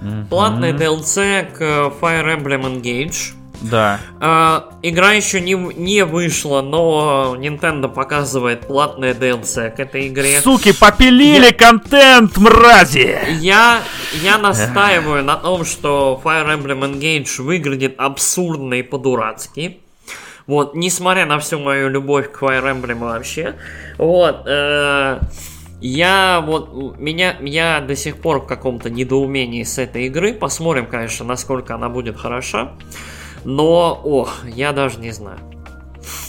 угу. 0.00 0.26
Платный 0.28 0.72
DLC 0.72 1.52
к 1.52 1.62
Fire 2.00 2.36
Emblem 2.36 2.62
Engage. 2.62 3.34
Да. 3.60 4.00
А, 4.18 4.70
игра 4.82 5.12
еще 5.12 5.40
не, 5.40 5.52
не 5.52 6.04
вышла, 6.04 6.62
но 6.62 7.36
Nintendo 7.38 7.88
показывает 7.88 8.66
платное 8.66 9.14
DLC 9.14 9.70
к 9.70 9.78
этой 9.78 10.08
игре. 10.08 10.40
Суки, 10.40 10.72
попилили 10.72 11.46
я... 11.46 11.52
контент, 11.52 12.38
мрази! 12.38 13.18
Я, 13.38 13.82
я 14.20 14.38
настаиваю 14.38 15.22
на 15.22 15.36
том, 15.36 15.64
что 15.64 16.20
Fire 16.24 16.58
Emblem 16.58 16.92
Engage 16.92 17.40
выглядит 17.40 17.94
абсурдно 17.98 18.74
и 18.74 18.82
по-дурацки. 18.82 19.78
Вот, 20.50 20.74
несмотря 20.74 21.26
на 21.26 21.38
всю 21.38 21.60
мою 21.60 21.88
любовь 21.88 22.32
к 22.32 22.42
Fire 22.42 22.64
Emblem 22.64 22.98
вообще. 22.98 23.54
Вот, 23.98 24.42
э, 24.46 25.20
я 25.80 26.42
вот, 26.44 26.98
меня, 26.98 27.36
я 27.40 27.80
до 27.80 27.94
сих 27.94 28.16
пор 28.16 28.40
в 28.40 28.46
каком-то 28.46 28.90
недоумении 28.90 29.62
с 29.62 29.78
этой 29.78 30.06
игры. 30.06 30.34
Посмотрим, 30.34 30.86
конечно, 30.86 31.24
насколько 31.24 31.76
она 31.76 31.88
будет 31.88 32.16
хороша. 32.16 32.72
Но, 33.44 34.00
ох, 34.02 34.44
я 34.44 34.72
даже 34.72 34.98
не 34.98 35.12
знаю. 35.12 35.38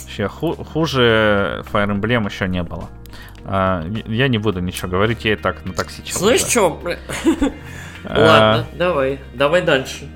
Вообще, 0.04 0.28
ху- 0.28 0.54
хуже 0.54 1.64
Fire 1.72 1.90
Emblem 1.92 2.24
еще 2.30 2.46
не 2.46 2.62
было. 2.62 2.88
А, 3.44 3.84
я 4.06 4.28
не 4.28 4.38
буду 4.38 4.60
ничего 4.60 4.88
говорить, 4.88 5.24
я 5.24 5.32
и 5.32 5.36
так 5.36 5.64
на 5.64 5.72
такси 5.72 6.04
чел. 6.04 6.16
Слышь, 6.16 6.42
что? 6.42 6.80
Ладно, 8.04 8.66
давай, 8.74 9.18
давай 9.34 9.62
дальше. 9.62 10.08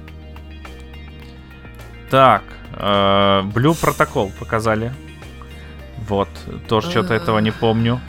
Так, 2.09 2.45
Blue 2.77 3.75
Protocol 3.75 4.31
показали. 4.39 4.93
Вот, 6.09 6.29
тоже 6.69 6.91
что-то 6.91 7.15
этого 7.15 7.39
не 7.39 7.51
помню. 7.51 8.01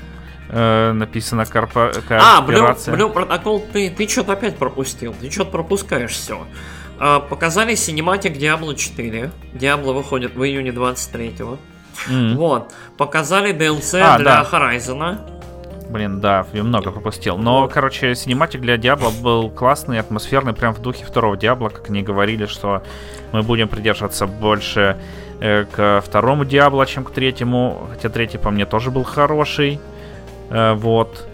Э, 0.49 0.93
написано 0.93 1.41
корпо- 1.41 2.03
А, 2.09 2.41
Blue, 2.41 2.75
Blue 2.75 3.13
Protocol, 3.13 3.65
ты, 3.71 3.89
ты 3.89 4.07
что-то 4.07 4.33
опять 4.33 4.57
пропустил. 4.57 5.15
Ты 5.19 5.29
что-то 5.29 5.51
пропускаешь 5.51 6.11
все. 6.11 6.47
А, 6.99 7.19
показали 7.19 7.75
синематик 7.75 8.33
Diablo 8.37 8.75
4. 8.75 9.31
Diablo 9.53 9.93
выходит 9.93 10.35
в 10.35 10.43
июне 10.43 10.71
23-го. 10.71 11.57
Мм. 12.07 12.35
Вот. 12.35 12.73
Показали 12.97 13.53
DLC 13.53 13.99
а, 13.99 14.17
для 14.17 14.43
да. 14.43 14.49
Horizon. 14.49 15.36
Блин, 15.89 16.19
да, 16.19 16.45
я 16.53 16.63
много 16.63 16.91
пропустил. 16.91 17.37
Но, 17.37 17.67
короче, 17.67 18.13
синематик 18.13 18.61
для 18.61 18.77
Diablo 18.77 19.09
был 19.09 19.49
классный, 19.49 19.99
атмосферный, 19.99 20.53
прям 20.53 20.73
в 20.73 20.81
духе 20.81 21.05
второго 21.05 21.37
Диабло, 21.37 21.69
как 21.69 21.89
они 21.89 22.03
говорили, 22.03 22.45
что 22.45 22.83
мы 23.31 23.41
будем 23.41 23.69
придерживаться 23.69 24.27
больше 24.27 24.97
э, 25.39 25.65
к 25.65 26.01
второму 26.05 26.43
Диабло, 26.43 26.85
чем 26.85 27.05
к 27.05 27.11
третьему. 27.11 27.87
Хотя 27.93 28.09
третий 28.09 28.37
по 28.37 28.51
мне 28.51 28.65
тоже 28.65 28.91
был 28.91 29.03
хороший. 29.03 29.79
Э, 30.49 30.73
вот. 30.73 31.25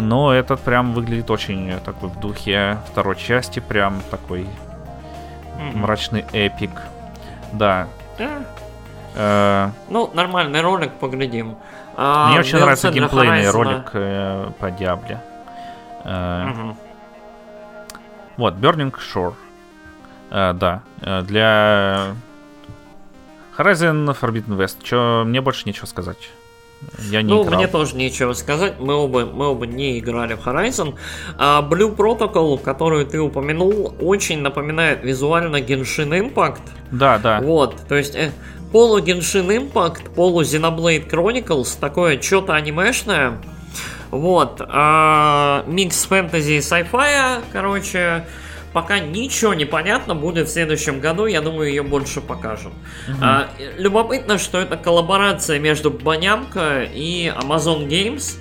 Но 0.00 0.34
этот 0.34 0.60
прям 0.60 0.92
выглядит 0.92 1.30
очень 1.30 1.72
такой 1.84 2.10
в 2.10 2.20
духе 2.20 2.78
второй 2.90 3.16
части, 3.16 3.60
прям 3.60 4.02
такой 4.10 4.40
mm-hmm. 4.40 5.76
мрачный 5.76 6.24
эпик. 6.32 6.70
Да. 7.52 7.88
Э, 8.18 9.70
Ну, 9.88 10.10
нормальный 10.12 10.60
ролик, 10.60 10.92
поглядим. 10.92 11.56
Мне 11.98 12.06
А, 12.06 12.36
очень 12.38 12.58
нравится 12.58 12.92
геймплейный 12.92 13.50
ролик 13.50 13.90
э, 13.92 14.50
по 14.60 14.70
Диабле. 14.70 15.20
Э, 16.04 16.44
Мгм. 16.46 16.76
Вот, 18.36 18.54
Burning 18.54 18.94
Shore. 18.94 19.34
Э, 20.30 20.52
да, 20.52 20.82
э, 21.02 21.22
для 21.22 22.14
Horizon 23.56 24.16
Forbidden 24.20 24.56
West. 24.56 24.76
Чё, 24.84 25.24
мне 25.26 25.40
больше 25.40 25.64
нечего 25.66 25.86
сказать. 25.86 26.30
Я 27.10 27.22
не 27.22 27.32
Ну, 27.34 27.42
играл. 27.42 27.56
мне 27.58 27.66
тоже 27.66 27.96
нечего 27.96 28.32
сказать. 28.34 28.74
Мы 28.78 28.94
оба, 28.94 29.26
мы 29.26 29.48
оба 29.48 29.66
не 29.66 29.98
играли 29.98 30.34
в 30.34 30.46
Horizon. 30.46 30.94
А 31.36 31.60
Blue 31.68 31.96
Protocol, 31.96 32.56
которую 32.62 33.04
ты 33.06 33.18
упомянул, 33.20 33.96
очень 34.00 34.40
напоминает 34.40 35.02
визуально 35.02 35.56
Genshin 35.56 36.10
Impact. 36.32 36.60
Да, 36.92 37.18
да. 37.18 37.40
Вот, 37.40 37.74
то 37.88 37.96
есть 37.96 38.14
э, 38.14 38.30
полу 38.72 38.98
Genshin 39.00 39.48
Impact, 39.48 40.14
полу 40.14 40.42
Xenoblade 40.42 41.08
Chronicles, 41.08 41.78
такое 41.78 42.20
что-то 42.20 42.54
анимешное. 42.54 43.38
Вот, 44.10 44.62
а, 44.66 45.64
микс 45.66 46.04
фэнтези 46.04 46.52
и 46.52 46.58
sci-fi, 46.58 47.42
короче, 47.52 48.24
пока 48.72 49.00
ничего 49.00 49.52
не 49.52 49.66
понятно, 49.66 50.14
будет 50.14 50.48
в 50.48 50.50
следующем 50.50 51.00
году, 51.00 51.26
я 51.26 51.42
думаю, 51.42 51.68
ее 51.68 51.82
больше 51.82 52.22
покажем. 52.22 52.72
А, 53.20 53.48
э, 53.58 53.74
любопытно, 53.76 54.38
что 54.38 54.58
это 54.58 54.78
коллаборация 54.78 55.58
между 55.58 55.90
Банямко 55.90 56.84
и 56.84 57.26
Amazon 57.26 57.86
Games, 57.86 58.38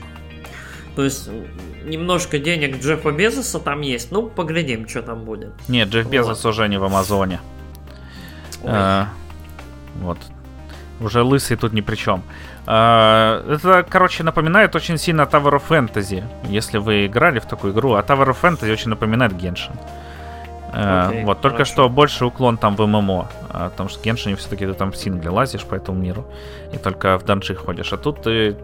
то 0.95 1.03
есть 1.03 1.29
немножко 1.83 2.39
денег 2.39 2.81
Джеффа 2.81 3.11
Безоса 3.11 3.59
там 3.59 3.81
есть, 3.81 4.11
ну, 4.11 4.29
поглядим, 4.29 4.87
что 4.87 5.01
там 5.01 5.25
будет. 5.25 5.51
Нет, 5.67 5.89
Джефф 5.89 6.07
Безос 6.07 6.45
уже 6.45 6.69
не 6.69 6.77
в 6.77 6.83
Амазоне. 6.85 7.41
Ой. 8.63 8.71
Э, 8.73 9.05
вот. 10.01 10.17
Уже 10.99 11.21
лысый 11.21 11.57
тут 11.57 11.73
ни 11.73 11.81
при 11.81 11.95
чем. 11.95 12.23
Э, 12.65 13.43
это, 13.55 13.85
короче, 13.87 14.23
напоминает 14.23 14.75
очень 14.75 14.97
сильно 14.97 15.21
Tower 15.21 15.59
of 15.59 15.63
Fantasy. 15.69 16.23
Если 16.49 16.79
вы 16.79 17.05
играли 17.05 17.39
в 17.39 17.45
такую 17.45 17.73
игру, 17.73 17.93
а 17.93 18.01
Tower 18.01 18.29
of 18.29 18.37
Fantasy 18.41 18.71
очень 18.71 18.89
напоминает 18.89 19.33
Genshin. 19.33 19.77
Э, 20.73 21.07
Окей, 21.07 21.23
вот, 21.23 21.41
только 21.41 21.57
хорошо. 21.57 21.73
что 21.73 21.89
больше 21.89 22.25
уклон 22.25 22.57
там 22.57 22.75
в 22.75 22.85
ММО. 22.85 23.29
а, 23.49 23.69
потому 23.69 23.89
что 23.89 23.99
в 23.99 24.03
Genshin 24.03 24.35
все-таки 24.35 24.65
ты 24.65 24.73
там 24.73 24.91
в 24.91 24.97
сингле 24.97 25.29
лазишь 25.29 25.63
по 25.63 25.75
этому 25.75 25.99
миру. 25.99 26.25
И 26.73 26.77
только 26.77 27.17
в 27.17 27.23
данжи 27.23 27.55
ходишь. 27.55 27.93
А 27.93 27.97
тут 27.97 28.23
ты 28.23 28.55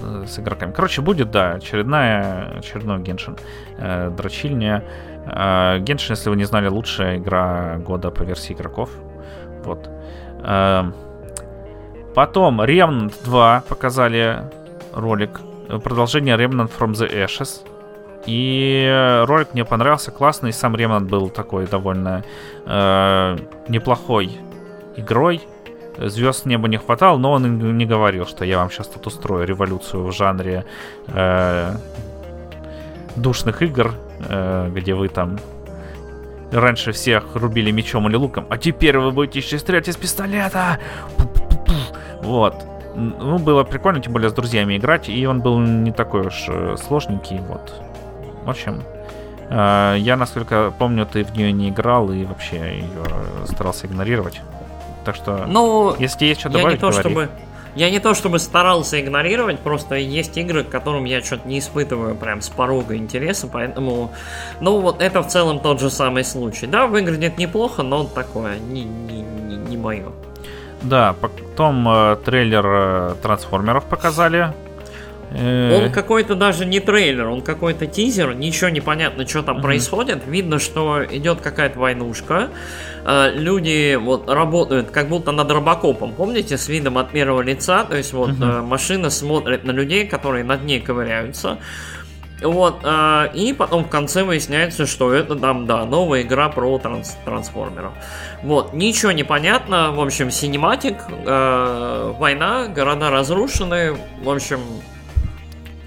э, 0.00 0.24
с 0.26 0.38
игроками. 0.38 0.72
Короче, 0.72 1.02
будет, 1.02 1.30
да, 1.30 1.52
очередная, 1.52 2.58
очередной 2.58 2.98
Genshin. 2.98 3.38
Э, 3.78 4.10
дрочильня. 4.10 4.84
Э, 5.26 5.78
Genshin, 5.80 6.10
если 6.10 6.30
вы 6.30 6.36
не 6.36 6.44
знали, 6.44 6.68
лучшая 6.68 7.18
игра 7.18 7.78
года 7.78 8.10
по 8.10 8.22
версии 8.22 8.52
игроков. 8.54 8.90
Вот. 9.64 9.90
Эм, 10.42 10.94
Потом 12.14 12.60
Remnant 12.60 13.14
2 13.24 13.64
показали 13.68 14.42
ролик. 14.92 15.40
Э, 15.68 15.78
Продолжение 15.78 16.36
Remnant 16.36 16.70
from 16.76 16.92
the 16.92 17.08
Ashes. 17.08 17.60
И 18.26 18.84
э, 18.86 19.24
ролик 19.24 19.54
мне 19.54 19.64
понравился, 19.64 20.10
классный. 20.10 20.52
Сам 20.52 20.74
Remnant 20.74 21.06
был 21.06 21.30
такой 21.30 21.66
довольно 21.66 22.24
э, 22.66 23.38
неплохой 23.68 24.38
игрой. 24.96 25.40
Звезд 25.98 26.46
неба 26.46 26.66
не 26.68 26.78
хватало, 26.78 27.18
но 27.18 27.32
он 27.32 27.76
не 27.76 27.84
говорил, 27.86 28.26
что 28.26 28.44
я 28.44 28.58
вам 28.58 28.70
сейчас 28.70 28.88
тут 28.88 29.06
устрою 29.06 29.46
революцию 29.46 30.04
в 30.04 30.12
жанре 30.12 30.64
э, 31.08 31.72
душных 33.16 33.62
игр, 33.62 33.94
э, 34.28 34.70
где 34.74 34.94
вы 34.94 35.08
там 35.08 35.38
раньше 36.52 36.92
всех 36.92 37.34
рубили 37.34 37.70
мечом 37.70 38.08
или 38.08 38.16
луком, 38.16 38.46
а 38.50 38.58
теперь 38.58 38.98
вы 38.98 39.10
будете 39.12 39.38
еще 39.40 39.58
стрелять 39.58 39.88
из 39.88 39.96
пистолета. 39.96 40.78
Вот. 42.22 42.54
Ну, 42.96 43.38
было 43.38 43.62
прикольно, 43.64 44.00
тем 44.00 44.12
более 44.12 44.30
с 44.30 44.32
друзьями 44.32 44.76
играть, 44.76 45.08
и 45.08 45.26
он 45.26 45.40
был 45.40 45.58
не 45.60 45.92
такой 45.92 46.26
уж 46.26 46.44
э, 46.48 46.76
сложненький, 46.76 47.38
вот. 47.48 47.72
В 48.44 48.50
общем, 48.50 48.82
э, 49.48 49.96
я, 49.98 50.16
насколько 50.16 50.72
помню, 50.76 51.06
ты 51.06 51.24
в 51.24 51.34
нее 51.36 51.52
не 51.52 51.68
играл 51.70 52.10
и 52.10 52.24
вообще 52.24 52.56
ее 52.80 53.46
старался 53.46 53.86
игнорировать. 53.86 54.40
Так 55.04 55.14
что, 55.14 55.46
Ну, 55.46 55.94
если 55.98 56.26
есть 56.26 56.40
что 56.40 56.48
я 56.50 56.54
не 56.56 56.60
добавить, 56.60 56.80
то 56.80 56.90
говори. 56.90 57.08
чтобы... 57.08 57.28
Я 57.74 57.90
не 57.90 58.00
то 58.00 58.14
чтобы 58.14 58.38
старался 58.38 59.00
игнорировать, 59.00 59.60
просто 59.60 59.94
есть 59.94 60.36
игры, 60.36 60.64
к 60.64 60.68
которым 60.68 61.04
я 61.04 61.22
что-то 61.22 61.46
не 61.46 61.58
испытываю 61.58 62.14
прям 62.14 62.40
с 62.40 62.48
порога 62.48 62.96
интереса, 62.96 63.46
поэтому... 63.46 64.12
Ну, 64.60 64.80
вот 64.80 65.00
это 65.00 65.22
в 65.22 65.28
целом 65.28 65.60
тот 65.60 65.80
же 65.80 65.90
самый 65.90 66.24
случай. 66.24 66.66
Да, 66.66 66.86
выглядит 66.86 67.38
неплохо, 67.38 67.82
но 67.82 68.04
такое, 68.04 68.58
не, 68.58 68.84
не, 68.84 69.22
не, 69.22 69.56
не 69.56 69.76
мое. 69.76 70.12
Да, 70.82 71.14
потом 71.20 71.86
э, 71.88 72.16
трейлер 72.24 72.64
э, 72.66 73.14
трансформеров 73.22 73.84
показали. 73.84 74.52
Э, 75.32 75.76
Он 75.84 75.92
какой-то 75.92 76.34
даже 76.34 76.66
не 76.66 76.80
трейлер, 76.80 77.28
он 77.28 77.40
какой-то 77.42 77.86
тизер, 77.86 78.34
ничего 78.34 78.70
не 78.70 78.80
понятно, 78.80 79.26
что 79.26 79.42
там 79.42 79.60
происходит. 79.62 80.26
Видно, 80.26 80.58
что 80.58 81.04
идет 81.04 81.40
какая-то 81.40 81.78
войнушка. 81.78 82.48
Э, 83.04 83.30
Люди 83.34 83.94
вот 83.96 84.28
работают 84.28 84.90
как 84.90 85.08
будто 85.08 85.32
над 85.32 85.50
робокопом, 85.50 86.12
помните, 86.12 86.58
с 86.58 86.68
видом 86.68 86.98
от 86.98 87.10
первого 87.10 87.42
лица. 87.42 87.84
То 87.84 87.96
есть 87.96 88.12
вот 88.12 88.30
э, 88.40 88.60
машина 88.62 89.10
смотрит 89.10 89.64
на 89.64 89.70
людей, 89.70 90.06
которые 90.06 90.44
над 90.44 90.64
ней 90.64 90.80
ковыряются. 90.80 91.58
Вот, 92.42 92.78
э, 92.84 93.28
и 93.34 93.52
потом 93.52 93.84
в 93.84 93.88
конце 93.88 94.24
выясняется, 94.24 94.86
что 94.86 95.12
это 95.12 95.36
там, 95.36 95.66
да, 95.66 95.84
новая 95.84 96.22
игра 96.22 96.48
про 96.48 96.78
транс- 96.78 97.14
трансформеров. 97.26 97.92
Вот, 98.42 98.72
ничего 98.72 99.12
не 99.12 99.24
понятно, 99.24 99.92
в 99.92 100.00
общем, 100.00 100.30
синематик, 100.30 100.96
э, 101.10 102.14
война, 102.18 102.66
города 102.68 103.10
разрушены, 103.10 103.94
в 104.22 104.30
общем, 104.30 104.60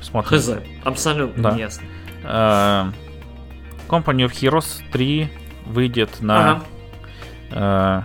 смотрим. 0.04 0.38
Хз, 0.40 0.52
абсолютно 0.84 1.44
Да. 1.52 1.56
ясно. 1.58 1.84
Э, 2.24 2.92
Company 3.90 4.26
of 4.26 4.32
Heroes 4.32 4.82
3 4.92 5.30
выйдет 5.66 6.22
на 6.22 6.52
Ага, 6.52 6.64
э, 7.52 8.02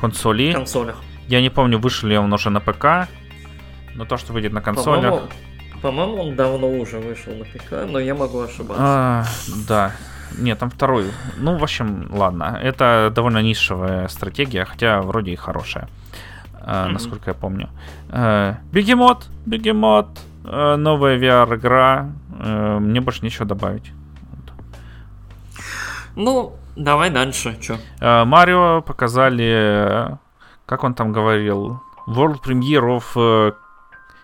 консоли. 0.00 0.52
консолях. 0.52 0.96
Я 1.28 1.40
не 1.40 1.50
помню, 1.50 1.78
вышел 1.78 2.08
ли 2.08 2.16
он 2.16 2.32
уже 2.32 2.50
на 2.50 2.60
ПК, 2.60 3.08
но 3.94 4.04
то, 4.04 4.16
что 4.16 4.32
выйдет 4.32 4.52
на 4.52 4.60
консолях. 4.60 5.02
По-моему, 5.12 5.28
по-моему, 5.82 6.14
он 6.22 6.36
давно 6.36 6.68
уже 6.68 6.98
вышел 6.98 7.32
на 7.34 7.44
ПК, 7.44 7.86
но 7.88 7.98
я 7.98 8.14
могу 8.14 8.40
ошибаться. 8.40 8.76
А, 8.78 9.24
да. 9.68 9.92
Нет, 10.38 10.58
там 10.58 10.70
второй. 10.70 11.06
Ну, 11.38 11.56
в 11.56 11.62
общем, 11.62 12.08
ладно. 12.10 12.58
Это 12.62 13.12
довольно 13.14 13.42
нишевая 13.42 14.08
стратегия, 14.08 14.64
хотя 14.64 15.00
вроде 15.02 15.32
и 15.32 15.36
хорошая. 15.36 15.88
Мгм. 16.66 16.94
насколько 16.94 17.30
я 17.30 17.34
помню. 17.34 17.68
Бегемот, 18.72 19.28
Бегемот, 19.46 20.08
новая 20.76 21.18
VR-игра. 21.18 22.12
Э, 22.40 22.78
Мне 22.78 23.00
больше 23.00 23.24
нечего 23.24 23.44
добавить. 23.46 23.92
Ну, 26.16 26.52
давай 26.76 27.10
дальше, 27.10 27.56
чё. 27.60 27.76
Э, 28.00 28.24
Марио 28.24 28.82
показали, 28.82 29.44
э, 29.44 30.16
как 30.66 30.84
он 30.84 30.94
там 30.94 31.12
говорил, 31.12 31.80
World 32.08 32.40
Premiere 32.42 32.98
of 32.98 33.04
э, 33.16 33.52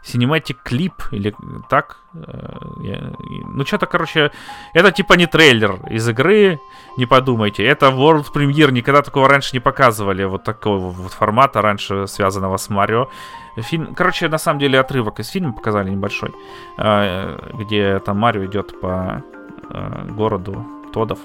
Cinematic 0.05 0.57
Clip, 0.65 0.93
или 1.13 1.35
так. 1.69 1.97
Э, 2.15 2.59
я- 2.83 3.13
Ну, 3.55 3.65
что-то, 3.65 3.87
короче, 3.87 4.31
это 4.75 4.91
типа 4.91 5.15
не 5.15 5.27
трейлер 5.27 5.79
из 5.91 6.09
игры, 6.09 6.59
не 6.99 7.07
подумайте. 7.07 7.63
Это 7.65 7.87
World 7.87 8.27
Premiere, 8.35 8.73
никогда 8.73 9.03
такого 9.03 9.29
раньше 9.29 9.51
не 9.57 9.61
показывали, 9.61 10.25
вот 10.25 10.43
такого 10.45 10.91
вот 10.91 11.13
формата 11.13 11.63
раньше, 11.63 12.07
связанного 12.07 12.57
с 12.57 12.69
Марио. 12.71 13.09
Фильм, 13.57 13.95
короче, 13.95 14.29
на 14.29 14.39
самом 14.39 14.59
деле 14.61 14.81
отрывок 14.81 15.21
из 15.21 15.29
фильма 15.29 15.53
показали 15.53 15.91
небольшой, 15.91 16.33
э, 16.79 17.39
где 17.55 17.99
там 18.01 18.19
Марио 18.19 18.45
идет 18.47 18.81
по 18.81 19.23
э, 19.71 20.09
городу 20.17 20.67
Тодов, 20.93 21.19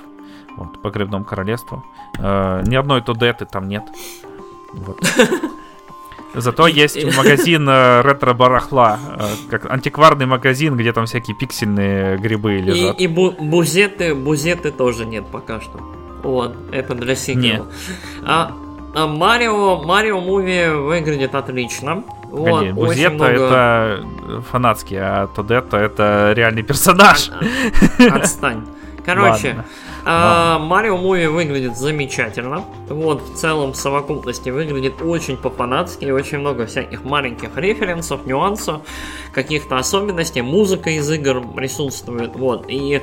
вот, 0.58 0.82
по 0.82 0.90
грибному 0.90 1.26
королевству. 1.26 1.84
Ни 2.20 2.76
одной 2.76 3.02
Тодеты 3.02 3.46
там 3.46 3.68
нет. 3.68 3.84
Вот. 4.74 4.98
Зато 6.34 6.68
есть 6.68 7.04
магазин 7.16 7.68
э, 7.68 8.02
ретро-барахла, 8.02 9.00
э, 9.20 9.24
как 9.50 9.66
антикварный 9.72 10.26
магазин, 10.26 10.76
где 10.78 10.94
там 10.94 11.06
всякие 11.06 11.36
пиксельные 11.36 12.18
грибы 12.18 12.56
И, 12.56 12.62
лежат. 12.62 13.00
и 13.00 13.08
бу- 13.08 13.36
бузеты, 13.40 14.14
бузеты 14.14 14.72
тоже 14.72 15.06
нет 15.06 15.26
пока 15.32 15.62
что. 15.62 15.80
Вот, 16.24 16.56
это 16.72 16.94
для. 16.96 17.16
Нет. 17.36 17.64
А, 18.26 18.52
а 18.94 19.08
Марио, 19.08 19.82
Марио 19.84 20.20
Муви 20.20 20.68
выглядит 20.70 21.34
отлично. 21.34 22.04
Вот, 22.30 22.62
очень 22.64 22.74
Бузетта 22.74 23.10
много- 23.14 23.30
это 23.30 24.06
фанатский, 24.52 24.98
а 25.00 25.28
Тодетта 25.28 25.78
это 25.78 26.34
реальный 26.36 26.64
персонаж. 26.64 27.32
Отстань. 28.12 28.68
Короче, 29.06 29.48
Ладно. 29.50 29.66
А, 30.10 30.60
Марио 30.60 30.96
Муви 30.98 31.28
выглядит 31.28 31.76
замечательно. 31.76 32.64
Вот, 32.88 33.22
в 33.22 33.36
целом, 33.36 33.74
в 33.74 33.76
совокупности 33.76 34.50
выглядит 34.50 35.02
очень 35.02 35.36
по-фанатски. 35.36 36.06
Очень 36.06 36.40
много 36.40 36.66
всяких 36.66 37.04
маленьких 37.04 37.58
референсов, 37.58 38.26
нюансов, 38.26 38.82
каких-то 39.34 39.78
особенностей. 39.78 40.42
Музыка 40.42 40.92
из 40.92 41.12
игр 41.12 41.42
присутствует. 41.54 42.36
Вот, 42.36 42.66
и 42.70 43.02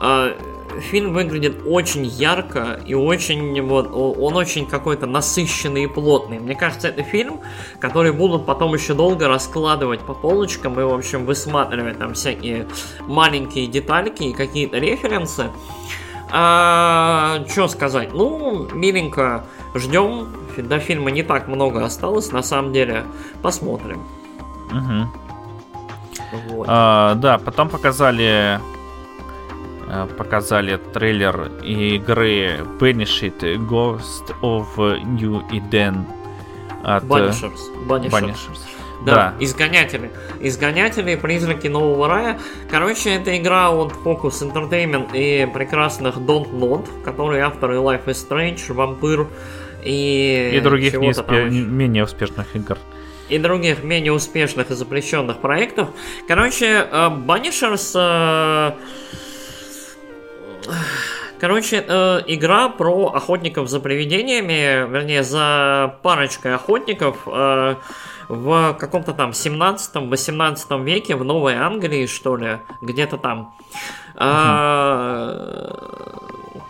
а, 0.00 0.36
фильм 0.80 1.12
выглядит 1.12 1.62
очень 1.66 2.04
ярко 2.04 2.80
и 2.86 2.94
очень 2.94 3.60
вот 3.62 3.90
он 3.92 4.36
очень 4.36 4.66
какой-то 4.66 5.06
насыщенный 5.06 5.84
и 5.84 5.86
плотный. 5.86 6.38
Мне 6.38 6.54
кажется, 6.54 6.88
это 6.88 7.02
фильм, 7.02 7.40
который 7.80 8.12
будут 8.12 8.46
потом 8.46 8.74
еще 8.74 8.94
долго 8.94 9.28
раскладывать 9.28 10.00
по 10.00 10.14
полочкам 10.14 10.78
и, 10.80 10.82
в 10.82 10.92
общем, 10.92 11.24
высматривать 11.24 11.98
там 11.98 12.14
всякие 12.14 12.66
маленькие 13.02 13.66
детальки 13.66 14.24
и 14.24 14.32
какие-то 14.32 14.78
референсы. 14.78 15.50
А, 16.30 17.44
что 17.48 17.68
сказать? 17.68 18.12
Ну, 18.12 18.68
миленько, 18.72 19.44
ждем. 19.74 20.28
До 20.56 20.80
фильма 20.80 21.10
не 21.10 21.22
так 21.22 21.46
много 21.46 21.84
осталось, 21.84 22.32
на 22.32 22.42
самом 22.42 22.72
деле. 22.72 23.04
Посмотрим. 23.42 24.02
Угу. 24.70 26.56
Вот. 26.56 26.66
А, 26.68 27.14
да, 27.14 27.38
потом 27.38 27.68
показали 27.68 28.60
Э, 29.90 30.06
показали 30.06 30.76
трейлер 30.92 31.50
игры 31.62 32.58
Banishit 32.78 33.40
Ghost 33.66 34.34
of 34.42 34.76
New 34.76 35.42
Eden 35.50 36.04
от 36.84 37.04
Banishers. 37.04 37.58
Banishers. 37.86 38.10
Banishers. 38.10 38.77
Да, 39.04 39.14
да, 39.14 39.34
изгонятели. 39.38 40.10
Изгонятели, 40.40 41.14
призраки 41.16 41.68
нового 41.68 42.08
рая. 42.08 42.38
Короче, 42.70 43.10
это 43.10 43.36
игра 43.36 43.70
от 43.70 43.92
Focus 43.92 44.42
Entertainment 44.42 45.10
и 45.14 45.46
прекрасных 45.52 46.16
Don't 46.16 46.50
Not, 46.52 46.86
которые 47.04 47.44
авторы 47.44 47.76
Life 47.76 48.06
is 48.06 48.28
Strange, 48.28 48.68
Vampire 48.68 49.26
и... 49.84 50.52
И 50.54 50.60
других 50.60 50.94
неуспе... 50.94 51.44
менее 51.44 52.04
успешных 52.04 52.54
игр 52.54 52.78
и 53.28 53.38
других 53.38 53.82
менее 53.84 54.12
успешных 54.12 54.70
и 54.70 54.74
запрещенных 54.74 55.38
проектов. 55.38 55.90
Короче, 56.26 56.88
Banishers 56.90 57.92
э, 57.94 58.72
Короче, 61.38 61.84
э, 61.86 62.20
игра 62.26 62.68
про 62.68 63.12
охотников 63.14 63.68
за 63.68 63.78
привидениями, 63.80 64.90
вернее, 64.90 65.22
за 65.22 65.96
парочкой 66.02 66.54
охотников 66.54 67.16
э, 67.26 67.76
в 68.28 68.74
каком-то 68.78 69.12
там 69.12 69.30
17-18 69.30 70.84
веке 70.84 71.16
в 71.16 71.24
Новой 71.24 71.54
Англии, 71.54 72.06
что 72.06 72.36
ли, 72.36 72.58
где-то 72.80 73.16
там. 73.16 73.54
Э, 74.16 75.70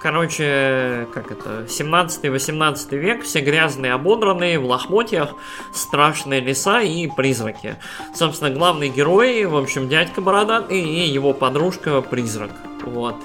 короче, 0.01 1.09
как 1.13 1.33
это, 1.33 1.65
17-18 1.67 2.97
век, 2.97 3.25
все 3.25 3.41
грязные, 3.41 3.93
ободранные, 3.93 4.59
в 4.59 4.67
лохмотьях, 4.67 5.31
страшные 5.73 6.41
леса 6.41 6.81
и 6.81 7.09
призраки. 7.09 7.77
Собственно, 8.15 8.51
главный 8.51 8.89
герой, 8.89 9.45
в 9.45 9.57
общем, 9.57 9.89
дядька 9.89 10.21
бородатый 10.21 10.81
и 10.81 11.09
его 11.09 11.33
подружка-призрак. 11.33 12.53
Вот. 12.85 13.17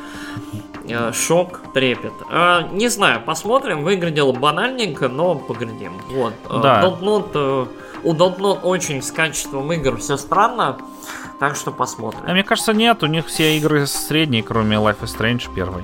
Э, 0.87 1.11
шок, 1.13 1.61
трепет. 1.73 2.13
Э, 2.29 2.63
не 2.71 2.87
знаю, 2.89 3.21
посмотрим. 3.21 3.83
Выглядел 3.83 4.33
банальненько, 4.33 5.07
но 5.07 5.35
поглядим. 5.35 5.93
Вот. 6.09 6.33
Э, 6.49 6.59
да. 6.61 6.83
Dontnod, 6.83 7.67
у 7.67 7.82
Dontnod 8.11 8.61
очень 8.63 9.01
с 9.01 9.11
качеством 9.11 9.71
игр 9.71 9.97
все 9.97 10.17
странно. 10.17 10.77
Так 11.39 11.55
что 11.55 11.71
посмотрим. 11.71 12.21
А 12.25 12.31
мне 12.31 12.43
кажется, 12.43 12.73
нет. 12.73 13.03
У 13.03 13.07
них 13.07 13.27
все 13.27 13.57
игры 13.57 13.87
средние, 13.87 14.43
кроме 14.43 14.77
Life 14.77 15.01
is 15.01 15.17
Strange 15.17 15.53
первой. 15.53 15.83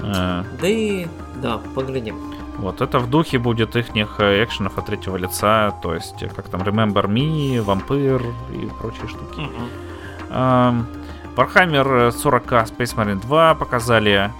Да 0.00 0.44
и... 0.68 1.06
Да, 1.36 1.58
поглядим. 1.74 2.16
Вот, 2.58 2.80
это 2.80 2.98
в 2.98 3.08
духе 3.08 3.38
будет 3.38 3.76
их 3.76 3.90
экшенов 3.90 4.78
от 4.78 4.86
третьего 4.86 5.16
лица, 5.16 5.70
то 5.80 5.94
есть, 5.94 6.24
как 6.34 6.48
там, 6.48 6.62
Remember 6.62 7.06
Me, 7.06 7.64
Vampire 7.64 8.34
и 8.52 8.66
прочие 8.80 9.06
штуки. 9.06 9.48
Mm-hmm. 10.30 10.84
Warhammer 11.36 12.10
40k 12.10 12.66
Space 12.66 12.96
Marine 12.96 13.20
2 13.20 13.54
показали 13.54 14.32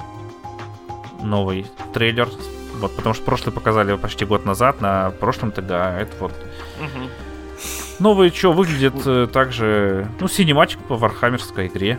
новый 1.23 1.67
трейлер. 1.95 2.29
Вот, 2.81 2.95
потому 2.95 3.15
что 3.15 3.25
прошлый 3.25 3.53
показали 3.53 3.97
почти 3.97 4.25
год 4.25 4.45
назад 4.45 4.81
на 4.81 5.11
прошлом 5.11 5.53
ТГА. 5.53 5.99
Это 6.01 6.13
вот 6.21 6.33
угу. 6.81 7.09
новый, 7.99 8.31
что 8.31 8.53
выглядит 8.53 8.95
э, 9.05 9.27
также, 9.33 10.09
ну, 10.21 10.29
синематик 10.29 10.79
по 10.81 10.97
вархаммерской 10.97 11.67
игре. 11.67 11.99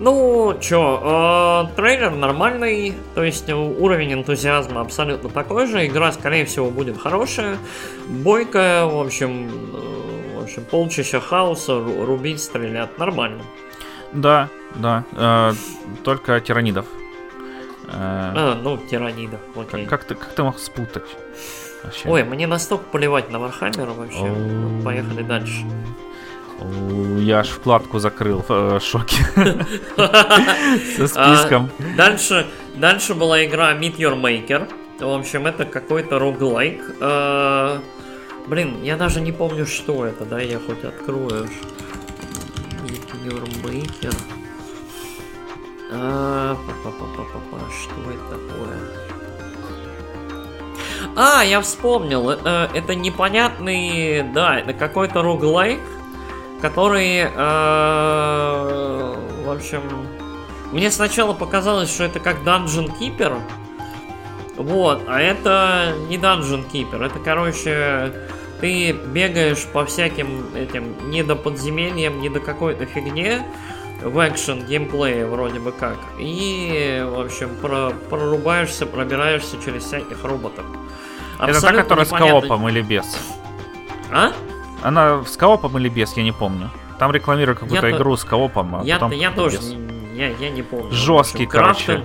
Ну, 0.00 0.56
чё, 0.60 1.68
э, 1.70 1.76
трейлер 1.76 2.12
нормальный, 2.12 2.94
то 3.14 3.22
есть 3.22 3.50
уровень 3.50 4.14
энтузиазма 4.14 4.80
абсолютно 4.80 5.28
такой 5.28 5.66
же, 5.66 5.86
игра, 5.86 6.12
скорее 6.12 6.46
всего, 6.46 6.70
будет 6.70 6.98
хорошая, 6.98 7.58
бойкая, 8.08 8.86
в 8.86 8.98
общем, 8.98 9.50
общем, 10.48 10.64
полчища 10.64 11.20
хаоса, 11.20 11.74
рубить, 11.78 12.40
стрелять. 12.40 12.96
Нормально. 12.98 13.42
Да, 14.12 14.48
да. 14.76 15.04
Э, 15.12 15.52
только 16.04 16.40
тиранидов. 16.40 16.86
Э, 17.88 18.32
а, 18.34 18.60
ну, 18.62 18.76
тиранидов, 18.76 19.40
окей. 19.56 19.86
Как, 19.86 20.00
как, 20.00 20.04
ты, 20.04 20.14
как 20.14 20.32
ты 20.34 20.42
мог 20.42 20.58
спутать? 20.58 21.04
Вообще? 21.84 22.08
Ой, 22.08 22.24
мне 22.24 22.46
настолько 22.46 22.84
плевать 22.84 23.30
на 23.30 23.38
Warhammer 23.38 23.87
а 23.87 23.92
вообще. 23.92 24.24
Ну, 24.24 24.82
поехали 24.82 25.22
дальше. 25.22 25.64
Я 27.18 27.40
аж 27.40 27.48
вкладку 27.48 27.98
закрыл 27.98 28.44
в 28.46 28.50
э, 28.50 28.80
шоке. 28.80 29.16
Со 30.96 31.06
списком. 31.06 31.70
А, 31.78 31.96
дальше, 31.96 32.46
дальше 32.76 33.14
была 33.14 33.44
игра 33.44 33.72
Meet 33.74 33.96
Your 33.96 34.20
Maker. 34.20 34.68
В 34.98 35.14
общем, 35.14 35.46
это 35.46 35.64
какой-то 35.64 36.18
roguelike. 36.18 36.82
Э, 37.00 37.78
Блин, 38.48 38.82
я 38.82 38.96
даже 38.96 39.20
не 39.20 39.30
помню, 39.30 39.66
что 39.66 40.06
это, 40.06 40.24
да, 40.24 40.40
я 40.40 40.58
хоть 40.58 40.82
открою. 40.82 41.48
Maker. 43.62 44.37
А, 45.90 46.56
па 46.66 46.72
-па 46.72 46.90
-па 46.90 47.24
-па 47.24 47.40
-па, 47.50 47.58
что 47.72 48.10
это 48.10 48.36
такое? 48.36 48.78
А, 51.16 51.42
я 51.42 51.60
вспомнил. 51.60 52.30
Это, 52.30 52.70
это 52.74 52.94
непонятный, 52.94 54.22
да, 54.34 54.58
это 54.58 54.72
какой-то 54.72 55.22
роглайк, 55.22 55.80
который, 56.60 57.22
э, 57.22 57.28
в 59.44 59.50
общем, 59.50 59.82
мне 60.72 60.90
сначала 60.90 61.32
показалось, 61.32 61.92
что 61.92 62.04
это 62.04 62.20
как 62.20 62.42
Dungeon 62.42 62.92
Keeper. 63.00 63.40
Вот, 64.56 65.02
а 65.08 65.20
это 65.20 65.94
не 66.08 66.18
Dungeon 66.18 66.70
Keeper, 66.70 67.04
это, 67.06 67.18
короче, 67.20 68.12
ты 68.60 68.92
бегаешь 68.92 69.64
по 69.72 69.86
всяким 69.86 70.54
этим 70.54 71.10
не 71.10 71.22
до 71.22 71.36
подземельям, 71.36 72.20
не 72.20 72.28
до 72.28 72.40
какой-то 72.40 72.84
фигне 72.86 73.44
в 74.02 74.28
экшен 74.28 74.64
геймплее 74.64 75.26
вроде 75.26 75.58
бы 75.58 75.72
как. 75.72 75.98
И, 76.18 77.04
в 77.08 77.20
общем, 77.20 77.50
про, 77.60 77.90
прорубаешься, 78.10 78.86
пробираешься 78.86 79.56
через 79.64 79.84
всяких 79.84 80.24
роботов. 80.24 80.64
Абсолютно 81.38 81.66
Это 81.68 81.76
та, 81.76 81.82
которая 81.82 82.06
непонятно... 82.06 82.40
с 82.40 82.42
коопом 82.42 82.68
или 82.68 82.82
без? 82.82 83.18
А? 84.12 84.32
Она 84.82 85.24
с 85.24 85.36
коопом 85.36 85.78
или 85.78 85.88
без, 85.88 86.16
я 86.16 86.22
не 86.22 86.32
помню. 86.32 86.70
Там 86.98 87.12
рекламируют 87.12 87.60
какую-то 87.60 87.88
я 87.88 87.96
игру 87.96 88.16
с 88.16 88.24
коопом, 88.24 88.76
а 88.76 88.84
я, 88.84 88.94
потом 88.94 89.12
я 89.12 89.30
тоже 89.30 89.58
я, 90.18 90.30
я 90.30 90.50
не 90.50 90.62
помню. 90.62 90.90
Жесткий, 90.90 91.44
общем, 91.44 91.50
короче. 91.50 92.04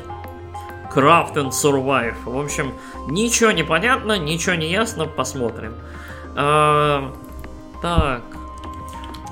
Craft 0.94 1.34
and 1.34 1.50
Survive. 1.50 2.16
В 2.26 2.38
общем, 2.38 2.74
ничего 3.08 3.52
не 3.52 3.64
понятно, 3.64 4.20
ничего 4.20 4.56
не 4.56 4.70
ясно, 4.70 5.06
посмотрим. 5.06 5.74
А, 6.36 7.12
так. 7.82 8.22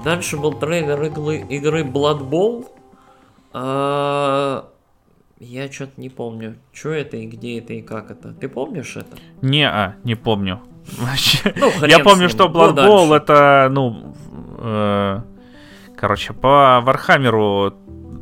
Дальше 0.03 0.37
был 0.37 0.53
трейлер 0.53 1.01
иглы, 1.03 1.37
игры 1.49 1.83
Blood 1.83 2.27
Bowl. 2.27 2.67
А, 3.53 4.67
я 5.39 5.71
что-то 5.71 5.99
не 6.01 6.09
помню, 6.09 6.55
что 6.73 6.89
это 6.89 7.17
и 7.17 7.27
где 7.27 7.59
это 7.59 7.73
и 7.73 7.81
как 7.81 8.09
это. 8.09 8.33
Ты 8.33 8.49
помнишь 8.49 8.95
это? 8.95 9.17
Не, 9.41 9.69
а, 9.69 9.95
не 10.03 10.15
помню. 10.15 10.61
Ну, 11.55 11.85
я 11.85 11.99
помню, 11.99 12.29
что 12.29 12.45
Blood 12.45 12.75
Bowl 12.75 13.15
это, 13.15 13.69
ну, 13.71 14.15
э, 14.57 15.21
короче, 15.95 16.33
по 16.33 16.81
Warhammer 16.81 17.64
у 17.64 17.73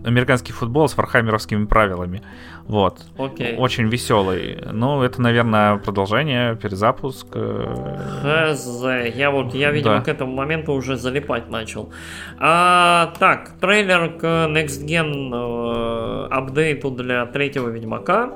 американский 0.04 0.54
футбол 0.54 0.88
с 0.88 0.98
вархаммеровскими 0.98 1.66
правилами. 1.66 2.22
Вот. 2.70 3.00
Окей. 3.18 3.58
Очень 3.58 3.88
веселый. 3.88 4.60
Ну, 4.72 5.02
это, 5.02 5.20
наверное, 5.20 5.78
продолжение, 5.78 6.56
перезапуск. 6.56 7.26
Э. 7.34 8.54
Хз. 8.54 8.84
Я 9.16 9.32
вот, 9.32 9.56
я, 9.56 9.72
видимо, 9.72 9.96
да. 9.96 10.02
к 10.02 10.08
этому 10.08 10.36
моменту 10.36 10.74
уже 10.74 10.96
залипать 10.96 11.50
начал. 11.50 11.90
А, 12.38 13.12
так, 13.18 13.54
трейлер 13.60 14.12
к 14.20 14.24
Next 14.24 14.86
Gen 14.86 15.32
э, 15.34 16.28
апдейту 16.30 16.92
для 16.92 17.26
третьего 17.26 17.70
Ведьмака. 17.70 18.30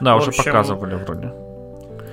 Да, 0.00 0.14
В 0.14 0.20
уже 0.20 0.28
общем, 0.28 0.44
показывали 0.44 0.94
вроде. 0.94 1.30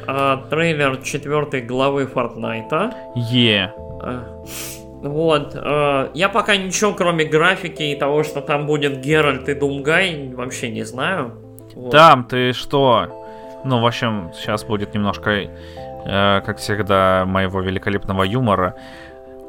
А, 0.06 0.44
трейлер 0.49 0.98
четвертой 0.98 1.61
главы 1.61 2.07
Фортнайта. 2.07 2.94
Е. 3.15 3.72
Yeah. 4.03 4.77
Вот. 5.02 5.56
Э, 5.56 6.10
я 6.14 6.30
пока 6.30 6.57
ничего, 6.57 6.94
кроме 6.94 7.26
графики 7.26 7.84
и 7.84 7.95
того, 7.95 8.24
что 8.24 8.41
там 8.41 8.65
будет 8.65 8.99
Геральт 8.99 9.48
и 9.49 9.53
Думгай, 9.53 10.34
вообще 10.34 10.69
не 10.69 10.84
знаю. 10.84 11.34
Вот. 11.76 11.91
Там 11.91 12.24
ты 12.24 12.53
что? 12.53 13.07
Ну, 13.64 13.80
в 13.82 13.86
общем, 13.86 14.32
сейчас 14.36 14.64
будет 14.64 14.94
немножко, 14.94 15.32
э, 15.32 16.41
как 16.45 16.57
всегда, 16.57 17.26
моего 17.26 17.61
великолепного 17.61 18.24
юмора. 18.24 18.76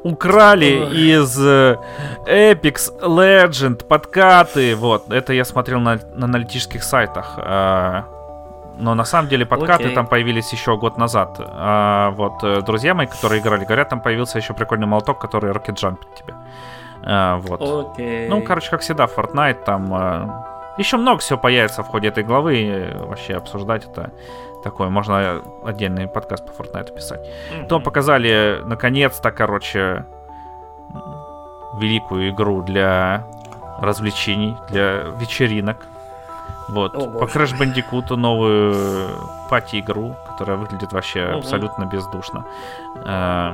украли 0.03 0.87
из 0.93 1.37
э, 1.39 1.77
Epic 2.25 2.77
Legend 3.01 3.85
подкаты. 3.85 4.75
Вот, 4.75 5.11
это 5.11 5.33
я 5.33 5.43
смотрел 5.43 5.79
на, 5.79 5.99
на 6.15 6.25
аналитических 6.25 6.83
сайтах. 6.83 7.37
Э, 7.37 8.03
но 8.79 8.95
на 8.95 9.03
самом 9.03 9.29
деле 9.29 9.45
подкаты 9.45 9.85
okay. 9.85 9.93
там 9.93 10.07
появились 10.07 10.51
еще 10.53 10.77
год 10.77 10.97
назад. 10.97 11.37
А, 11.39 12.11
вот 12.11 12.43
э, 12.43 12.61
друзья 12.61 12.93
мои, 12.93 13.07
которые 13.07 13.41
играли, 13.41 13.65
говорят, 13.65 13.89
там 13.89 14.01
появился 14.01 14.37
еще 14.37 14.53
прикольный 14.53 14.87
молоток, 14.87 15.19
который 15.19 15.51
рокет 15.51 15.77
джампит 15.77 16.07
тебе. 16.15 16.35
А, 17.03 17.37
вот. 17.37 17.61
Okay. 17.61 18.27
Ну, 18.29 18.41
короче, 18.41 18.69
как 18.69 18.81
всегда, 18.81 19.05
Fortnite 19.05 19.63
там... 19.63 19.93
А, 19.93 20.73
еще 20.77 20.95
много 20.95 21.19
всего 21.19 21.37
появится 21.37 21.83
в 21.83 21.87
ходе 21.87 22.07
этой 22.07 22.23
главы. 22.23 22.95
Вообще 23.01 23.35
обсуждать 23.35 23.85
это 23.85 24.11
такое. 24.63 24.89
Можно 24.89 25.41
отдельный 25.65 26.07
подкаст 26.07 26.45
по 26.45 26.63
Fortnite 26.63 26.95
писать. 26.95 27.19
Mm-hmm. 27.19 27.67
То 27.67 27.79
показали, 27.81 28.61
наконец-то, 28.63 29.31
короче, 29.31 30.05
великую 31.79 32.29
игру 32.29 32.61
для 32.61 33.27
развлечений, 33.81 34.55
для 34.69 35.03
вечеринок. 35.19 35.85
Вот. 36.69 36.95
О, 36.95 37.07
по 37.07 37.25
Crash 37.25 37.57
Bandicoot 37.57 38.15
новую 38.15 39.09
пати-игру, 39.49 40.15
которая 40.27 40.57
выглядит 40.57 40.93
вообще 40.93 41.27
угу. 41.29 41.39
абсолютно 41.39 41.85
бездушно. 41.85 42.45
Э, 43.05 43.53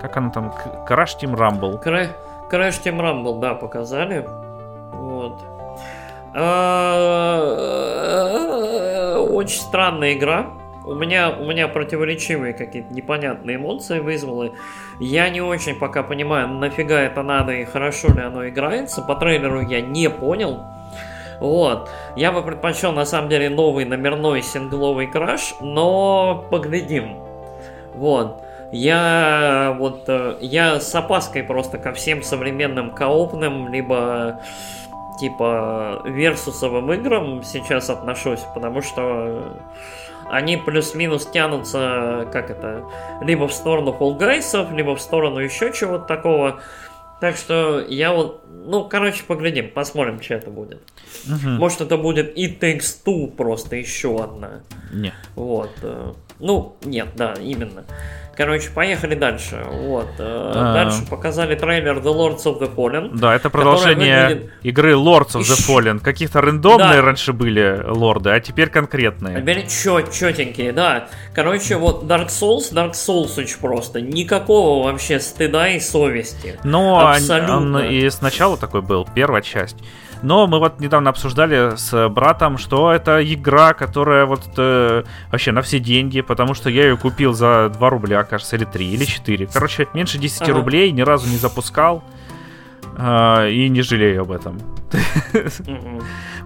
как 0.00 0.16
она 0.16 0.30
там? 0.30 0.52
Crash 0.88 1.18
Team 1.20 1.34
Rumble. 1.34 1.82
Crash, 1.82 2.10
Crash 2.50 2.82
Team 2.82 2.98
Rumble, 3.00 3.38
да, 3.40 3.54
показали. 3.54 4.28
Вот. 4.92 5.40
А, 6.34 7.38
очень 9.30 9.60
странная 9.60 10.14
игра. 10.14 10.46
У 10.84 10.94
меня, 10.94 11.30
у 11.30 11.44
меня 11.44 11.66
противоречивые 11.66 12.52
какие-то 12.52 12.92
непонятные 12.94 13.56
эмоции 13.56 13.98
вызвала. 13.98 14.50
Я 15.00 15.28
не 15.30 15.40
очень 15.40 15.74
пока 15.74 16.02
понимаю, 16.04 16.46
нафига 16.48 17.00
это 17.00 17.22
надо 17.22 17.52
и 17.52 17.64
хорошо 17.64 18.12
ли 18.12 18.20
оно 18.20 18.48
играется. 18.48 19.02
По 19.02 19.16
трейлеру 19.16 19.62
я 19.62 19.80
не 19.80 20.08
понял. 20.10 20.60
Вот. 21.40 21.90
Я 22.16 22.32
бы 22.32 22.42
предпочел, 22.42 22.92
на 22.92 23.04
самом 23.04 23.28
деле, 23.28 23.50
новый 23.50 23.84
номерной 23.84 24.42
сингловый 24.42 25.06
краш, 25.06 25.54
но 25.60 26.44
поглядим. 26.50 27.18
Вот. 27.94 28.42
Я 28.72 29.76
вот 29.78 30.04
э, 30.08 30.38
я 30.40 30.80
с 30.80 30.94
опаской 30.94 31.44
просто 31.44 31.78
ко 31.78 31.92
всем 31.92 32.22
современным 32.22 32.90
коопным, 32.90 33.68
либо 33.68 34.40
типа 35.20 36.02
версусовым 36.04 36.92
играм 36.92 37.42
сейчас 37.42 37.90
отношусь, 37.90 38.40
потому 38.54 38.82
что 38.82 39.56
они 40.28 40.56
плюс-минус 40.56 41.26
тянутся, 41.26 42.26
как 42.32 42.50
это, 42.50 42.84
либо 43.20 43.46
в 43.46 43.52
сторону 43.52 43.96
Guys, 44.18 44.74
либо 44.74 44.96
в 44.96 45.00
сторону 45.00 45.38
еще 45.38 45.72
чего-то 45.72 46.04
такого. 46.04 46.60
Так 47.20 47.36
что 47.36 47.80
я 47.80 48.12
вот, 48.12 48.44
ну, 48.48 48.88
короче, 48.88 49.24
поглядим, 49.24 49.70
посмотрим, 49.70 50.20
что 50.20 50.34
это 50.34 50.50
будет. 50.50 50.82
Угу. 51.26 51.48
Может, 51.48 51.80
это 51.80 51.96
будет 51.96 52.36
и 52.36 52.48
Takes 52.48 53.04
Two 53.04 53.34
просто 53.34 53.76
еще 53.76 54.22
одна. 54.22 54.60
Не. 54.92 55.14
Вот. 55.34 55.70
Э, 55.82 56.12
ну, 56.38 56.76
нет, 56.84 57.08
да, 57.16 57.34
именно. 57.34 57.84
Короче, 58.36 58.68
поехали 58.70 59.14
дальше. 59.14 59.64
Вот. 59.70 60.08
Э, 60.18 60.52
а... 60.54 60.74
Дальше 60.74 61.06
показали 61.08 61.54
трейлер 61.54 61.96
The 61.98 62.14
Lords 62.14 62.44
of 62.44 62.60
the 62.60 62.74
Fallen. 62.74 63.16
Да, 63.16 63.34
это 63.34 63.48
продолжение 63.48 64.28
выглядит... 64.28 64.52
игры 64.62 64.92
Lords 64.92 65.36
of 65.36 65.40
the 65.40 65.66
Fallen. 65.66 66.00
Каких-то 66.00 66.42
рандомные 66.42 66.96
да. 66.96 67.02
раньше 67.02 67.32
были 67.32 67.82
лорды, 67.86 68.30
а 68.30 68.40
теперь 68.40 68.68
конкретные. 68.68 69.40
Теперь 69.40 69.66
чет, 69.66 70.12
четенькие, 70.12 70.72
да. 70.72 71.08
Короче, 71.34 71.76
вот 71.76 72.04
Dark 72.04 72.28
Souls, 72.28 72.72
Dark 72.72 72.92
Souls 72.92 73.40
очень 73.40 73.58
просто. 73.58 74.02
Никакого 74.02 74.84
вообще 74.84 75.18
стыда 75.18 75.68
и 75.68 75.80
совести. 75.80 76.60
Но 76.62 77.08
Абсолютно. 77.08 77.56
Он, 77.56 77.74
он 77.76 77.84
и 77.84 78.10
сначала 78.10 78.58
такой 78.58 78.82
был, 78.82 79.08
первая 79.14 79.40
часть. 79.40 79.76
Но 80.22 80.46
мы 80.46 80.58
вот 80.58 80.80
недавно 80.80 81.10
обсуждали 81.10 81.76
с 81.76 82.08
братом, 82.08 82.58
что 82.58 82.92
это 82.92 83.22
игра, 83.22 83.74
которая 83.74 84.26
вот 84.26 84.42
э, 84.56 85.04
вообще 85.30 85.52
на 85.52 85.62
все 85.62 85.78
деньги, 85.78 86.20
потому 86.20 86.54
что 86.54 86.70
я 86.70 86.84
ее 86.84 86.96
купил 86.96 87.32
за 87.32 87.70
2 87.70 87.90
рубля, 87.90 88.24
кажется, 88.24 88.56
или 88.56 88.64
3, 88.64 88.86
или 88.86 89.04
4. 89.04 89.48
Короче, 89.52 89.88
меньше 89.92 90.18
10 90.18 90.42
ага. 90.42 90.52
рублей, 90.54 90.90
ни 90.90 91.02
разу 91.02 91.28
не 91.28 91.36
запускал. 91.36 92.02
Э, 92.96 93.50
и 93.50 93.68
не 93.68 93.82
жалею 93.82 94.22
об 94.22 94.32
этом. 94.32 94.58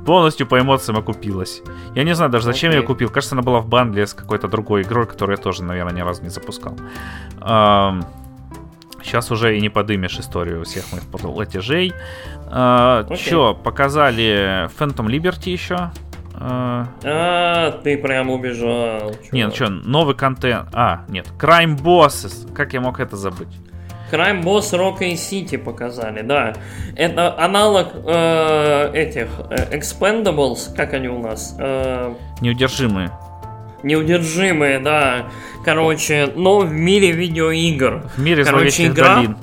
Полностью 0.07 0.47
по 0.47 0.59
эмоциям 0.59 0.99
окупилась. 0.99 1.63
Я 1.95 2.05
не 2.05 2.15
знаю 2.15 2.31
даже, 2.31 2.47
зачем 2.47 2.71
okay. 2.71 2.75
я 2.75 2.81
ее 2.81 2.87
купил. 2.87 3.09
Кажется, 3.09 3.35
она 3.35 3.43
была 3.43 3.61
в 3.61 3.69
бандле 3.69 4.07
с 4.07 4.15
какой-то 4.15 4.49
другой 4.49 4.83
игрой, 4.83 5.07
которую 5.07 5.37
я 5.37 5.43
тоже, 5.43 5.63
наверное, 5.63 5.93
ни 5.93 6.01
разу 6.01 6.23
не 6.23 6.31
запускал. 6.31 6.77
Сейчас 9.03 9.31
уже 9.31 9.57
и 9.57 9.61
не 9.61 9.69
подымешь 9.69 10.19
историю 10.19 10.65
всех 10.65 10.93
моих 10.93 11.05
платежей. 11.05 11.93
А, 12.51 13.05
okay. 13.05 13.17
Че, 13.17 13.55
показали 13.55 14.69
Phantom 14.79 15.07
Liberty 15.07 15.51
еще. 15.51 15.91
А, 16.35 16.89
а 17.05 17.71
ты 17.83 17.97
прям 17.99 18.31
убежал. 18.31 19.11
Чувак. 19.11 19.33
Нет, 19.33 19.55
что, 19.55 19.69
новый 19.69 20.15
контент. 20.15 20.69
А, 20.73 21.05
нет, 21.09 21.27
Crime 21.39 21.77
Bosses. 21.77 22.53
Как 22.53 22.73
я 22.73 22.81
мог 22.81 22.99
это 22.99 23.17
забыть? 23.17 23.49
Crime 24.11 24.43
Boss 24.43 24.73
Rockay 24.73 25.01
City 25.15 25.57
показали, 25.57 26.23
да. 26.23 26.55
Это 26.97 27.39
аналог 27.39 27.89
э, 27.95 28.91
этих 28.93 29.29
э, 29.51 29.77
Expendables, 29.77 30.75
как 30.75 30.95
они 30.95 31.09
у 31.09 31.21
нас? 31.21 31.55
Э, 31.59 32.13
Неудержимые. 32.41 33.13
Неудержимые, 33.83 34.81
да. 34.81 35.27
Короче, 35.65 36.33
но 36.35 36.61
в 36.61 36.73
мире 36.73 37.13
видеоигр. 37.13 38.11
В 38.17 38.19
мире 38.21 38.45
Короче, 38.45 38.87
игра... 38.89 39.17
долин. 39.17 39.37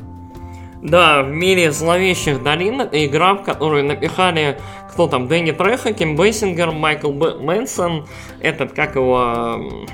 Да, 0.81 1.23
в 1.23 1.29
мире 1.29 1.71
зловещих 1.71 2.43
долин 2.43 2.81
это 2.81 3.03
игра, 3.05 3.33
в 3.33 3.43
которую 3.43 3.85
напихали 3.85 4.57
кто 4.91 5.07
там, 5.07 5.27
Дэнни 5.27 5.51
Треха, 5.51 5.93
Ким 5.93 6.15
Бейсингер, 6.15 6.71
Майкл 6.71 7.11
Б... 7.11 7.35
Мэдсен, 7.39 8.07
этот, 8.39 8.73
как 8.73 8.95
его... 8.95 9.85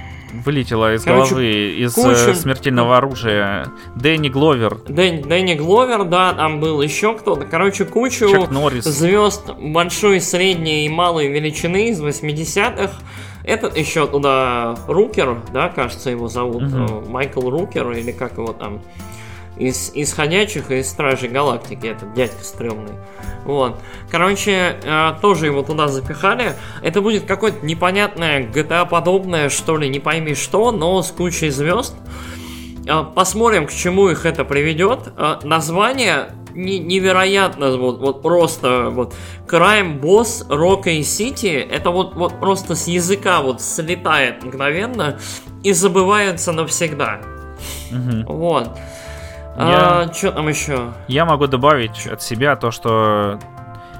Вылетело 0.45 0.95
из 0.95 1.03
Короче, 1.03 1.29
головы, 1.31 1.73
из. 1.77 1.97
Э, 1.97 2.33
смертельного 2.33 2.97
оружия. 2.97 3.67
Дэнни 3.95 4.29
Гловер. 4.29 4.79
Дэн, 4.87 5.21
Дэнни 5.21 5.53
Гловер, 5.55 6.05
да, 6.05 6.33
там 6.33 6.59
был 6.59 6.81
еще 6.81 7.15
кто-то. 7.15 7.45
Короче, 7.45 7.85
кучу 7.85 8.27
звезд 8.81 9.51
большой, 9.59 10.21
средней 10.21 10.85
и 10.85 10.89
малой 10.89 11.27
величины 11.27 11.89
из 11.89 12.01
80-х 12.01 12.93
этот 13.43 13.77
еще 13.77 14.07
туда 14.07 14.77
Рукер, 14.87 15.37
да, 15.53 15.69
кажется, 15.69 16.09
его 16.09 16.29
зовут, 16.29 16.63
угу. 16.63 17.09
Майкл 17.09 17.49
Рукер, 17.49 17.91
или 17.91 18.11
как 18.11 18.37
его 18.37 18.53
там, 18.53 18.81
из, 19.57 19.91
из 19.93 20.13
ходячих 20.13 20.71
и 20.71 20.79
из 20.79 20.89
Стражей 20.89 21.29
Галактики, 21.29 21.87
этот 21.87 22.13
дядька 22.13 22.43
стрёмный. 22.43 22.93
Вот. 23.45 23.79
Короче, 24.09 24.77
э, 24.81 25.13
тоже 25.21 25.47
его 25.47 25.63
туда 25.63 25.87
запихали. 25.87 26.53
Это 26.81 27.01
будет 27.01 27.25
какое-то 27.25 27.65
непонятное 27.65 28.47
GTA-подобное, 28.47 29.49
что 29.49 29.77
ли, 29.77 29.89
не 29.89 29.99
пойми 29.99 30.33
что, 30.33 30.71
но 30.71 31.01
с 31.01 31.11
кучей 31.11 31.49
звезд. 31.49 31.95
Э, 32.87 33.03
посмотрим, 33.03 33.67
к 33.67 33.71
чему 33.71 34.09
их 34.09 34.25
это 34.25 34.45
приведет. 34.45 35.13
Э, 35.17 35.39
название 35.43 36.29
не, 36.53 36.79
невероятно, 36.79 37.77
вот, 37.77 37.99
вот 37.99 38.21
просто 38.21 38.89
вот 38.89 39.13
Crime 39.47 39.99
Boss 39.99 40.47
Rock 40.47 40.85
City, 41.01 41.59
это 41.59 41.89
вот, 41.89 42.15
вот 42.15 42.39
просто 42.39 42.75
с 42.75 42.87
языка 42.87 43.41
вот 43.41 43.61
слетает 43.61 44.43
мгновенно 44.43 45.19
и 45.63 45.73
забывается 45.73 46.51
навсегда. 46.51 47.21
Угу. 47.91 48.33
Вот. 48.33 48.77
Я... 49.55 50.01
А, 50.01 50.13
что 50.13 50.31
там 50.31 50.47
еще? 50.47 50.93
Я 51.07 51.25
могу 51.25 51.47
добавить 51.47 52.07
от 52.07 52.21
себя 52.21 52.55
то, 52.55 52.71
что 52.71 53.39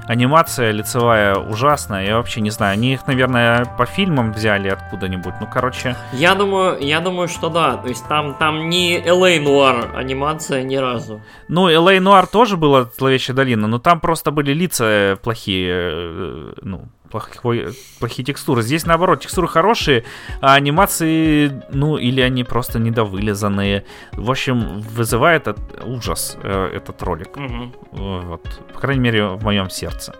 анимация 0.08 0.72
лицевая 0.72 1.36
ужасная. 1.36 2.06
Я 2.06 2.18
вообще 2.18 2.42
не 2.42 2.50
знаю. 2.50 2.74
Они 2.74 2.94
их, 2.94 3.08
наверное, 3.08 3.66
по 3.78 3.86
фильмам 3.86 4.32
взяли 4.34 4.70
откуда-нибудь. 4.70 5.34
Ну, 5.40 5.48
короче. 5.52 5.96
Я 6.12 6.36
думаю, 6.36 6.80
я 6.80 7.00
думаю, 7.00 7.28
что 7.28 7.50
да. 7.50 7.78
То 7.78 7.90
есть 7.90 8.08
там, 8.08 8.36
там 8.36 8.70
не 8.70 9.00
LA 9.00 9.40
Нуар 9.40 9.96
анимация 9.96 10.64
ни 10.64 10.76
разу. 10.76 11.22
Ну, 11.48 11.70
LA 11.70 12.00
Нуар 12.00 12.28
тоже 12.28 12.58
была 12.58 12.86
зловещая 12.98 13.36
долина, 13.36 13.68
но 13.68 13.80
там 13.80 14.00
просто 14.00 14.32
были 14.32 14.54
лица 14.54 15.18
плохие. 15.22 15.74
Э, 15.74 16.54
ну, 16.62 16.86
плохой, 17.14 17.68
плохие 18.00 18.26
текстуры. 18.26 18.64
Здесь, 18.64 18.86
наоборот, 18.86 19.22
текстуры 19.22 19.48
хорошие, 19.48 20.04
а 20.42 20.56
анимации, 20.56 21.52
ну, 21.72 21.98
или 21.98 22.22
они 22.22 22.44
просто 22.44 22.80
недовылизанные. 22.80 23.84
В 24.14 24.32
общем, 24.32 24.82
вызывает 24.82 25.48
от, 25.48 25.60
ужас 25.86 26.38
э, 26.44 26.72
этот 26.76 27.04
ролик. 27.04 27.38
Угу. 27.38 27.72
Вот. 27.92 28.62
По 28.74 28.80
крайней 28.80 29.02
мере, 29.02 29.26
в 29.26 29.44
моем 29.44 29.70
сердце. 29.70 30.16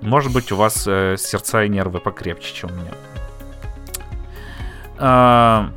Может 0.00 0.32
быть, 0.32 0.52
у 0.52 0.56
вас 0.56 0.86
э, 0.86 1.16
сердца 1.18 1.64
и 1.64 1.68
нервы 1.68 2.00
покрепче, 2.00 2.54
чем 2.54 2.70
у 2.70 2.74
меня. 2.74 2.92
А, 4.98 5.70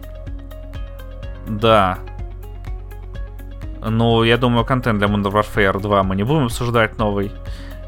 да. 1.47 1.99
Ну, 3.83 4.23
я 4.23 4.37
думаю, 4.37 4.65
контент 4.65 4.99
для 4.99 5.07
Modern 5.07 5.31
Warfare 5.31 5.79
2 5.81 6.03
мы 6.03 6.15
не 6.15 6.23
будем 6.23 6.45
обсуждать 6.45 6.97
новый. 6.97 7.31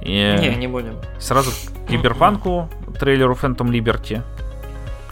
И 0.03 0.37
не, 0.39 0.55
не 0.55 0.67
будем. 0.67 0.97
Сразу 1.19 1.51
к 1.51 1.89
Киберпанку, 1.89 2.69
трейлеру 2.99 3.37
Phantom 3.41 3.69
Liberty. 3.69 4.21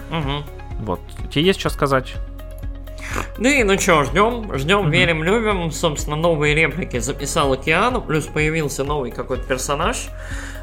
Угу. 0.09 0.85
Вот. 0.85 0.99
Тебе 1.29 1.45
есть 1.45 1.59
что 1.59 1.69
сказать? 1.69 2.15
Ну 3.37 3.49
и 3.49 3.63
ну 3.63 3.77
что, 3.79 4.03
ждем, 4.03 4.57
ждем, 4.57 4.87
mm-hmm. 4.87 4.91
верим, 4.91 5.23
любим. 5.23 5.71
Собственно, 5.71 6.15
новые 6.15 6.55
реплики 6.55 6.99
записал 6.99 7.53
Океану, 7.53 8.01
плюс 8.01 8.25
появился 8.25 8.83
новый 8.83 9.11
какой-то 9.11 9.43
персонаж, 9.43 10.07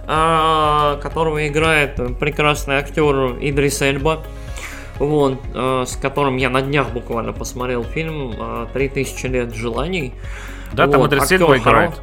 э, 0.07 0.99
которого 1.03 1.47
играет 1.47 1.97
прекрасный 2.19 2.77
актер 2.77 3.37
Идрис 3.41 3.83
Эльба. 3.83 4.25
Вот, 4.99 5.41
э, 5.55 5.85
с 5.87 5.97
которым 5.97 6.37
я 6.39 6.51
на 6.51 6.63
днях 6.63 6.89
буквально 6.91 7.33
посмотрел 7.33 7.85
фильм 7.85 8.33
«3000 8.33 9.29
лет 9.29 9.55
желаний». 9.55 10.15
Да, 10.73 10.87
вот, 10.87 10.93
там 10.93 11.07
Идрис 11.07 11.31
Эльба 11.33 11.59
играет. 11.59 12.01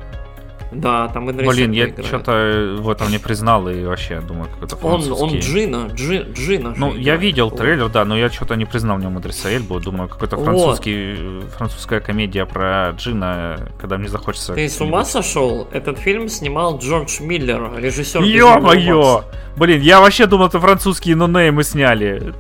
Да, 0.76 1.08
там 1.08 1.32
Идрис 1.32 1.48
Блин, 1.48 1.72
я 1.72 1.88
что-то 2.04 2.76
в 2.80 2.90
этом 2.90 3.10
не 3.10 3.18
признал 3.18 3.68
и 3.68 3.84
вообще 3.86 4.22
думаю, 4.22 4.50
какой-то 4.50 4.76
французский. 4.76 5.24
Он, 5.24 5.30
он 5.34 5.40
Джина, 5.40 5.90
Джи, 5.94 6.28
Джина. 6.34 6.74
Ну, 6.76 6.94
я 6.94 7.02
играет. 7.02 7.22
видел 7.22 7.52
трейлер, 7.52 7.90
да, 7.90 8.06
но 8.06 8.18
я 8.18 8.30
что-то 8.30 8.56
не 8.56 8.66
признал 8.66 8.98
в 8.98 9.02
нем 9.02 9.18
Идриса 9.20 9.50
Эльбу. 9.56 9.80
Думаю, 9.80 10.10
какой-то 10.10 10.38
французский, 10.38 11.16
вот. 11.16 11.44
французская 11.58 12.00
комедия 12.00 12.46
про 12.46 12.92
Джина, 12.98 13.70
когда 13.80 13.98
мне 13.98 14.10
захочется... 14.10 14.54
Ты 14.54 14.68
с 14.68 14.82
ума 14.82 15.06
сошел? 15.06 15.68
Этот 15.72 15.98
фильм 15.98 16.30
снимал 16.30 16.78
Джордж 16.80 17.22
Миллер, 17.22 17.72
режиссер... 17.78 18.22
Ё-моё! 18.22 19.24
Блин, 19.58 19.82
я 19.82 20.02
вообще 20.02 20.26
думал, 20.26 20.48
это 20.48 20.60
французские 20.60 21.16
нонеймы 21.16 21.64
сняли. 21.64 22.34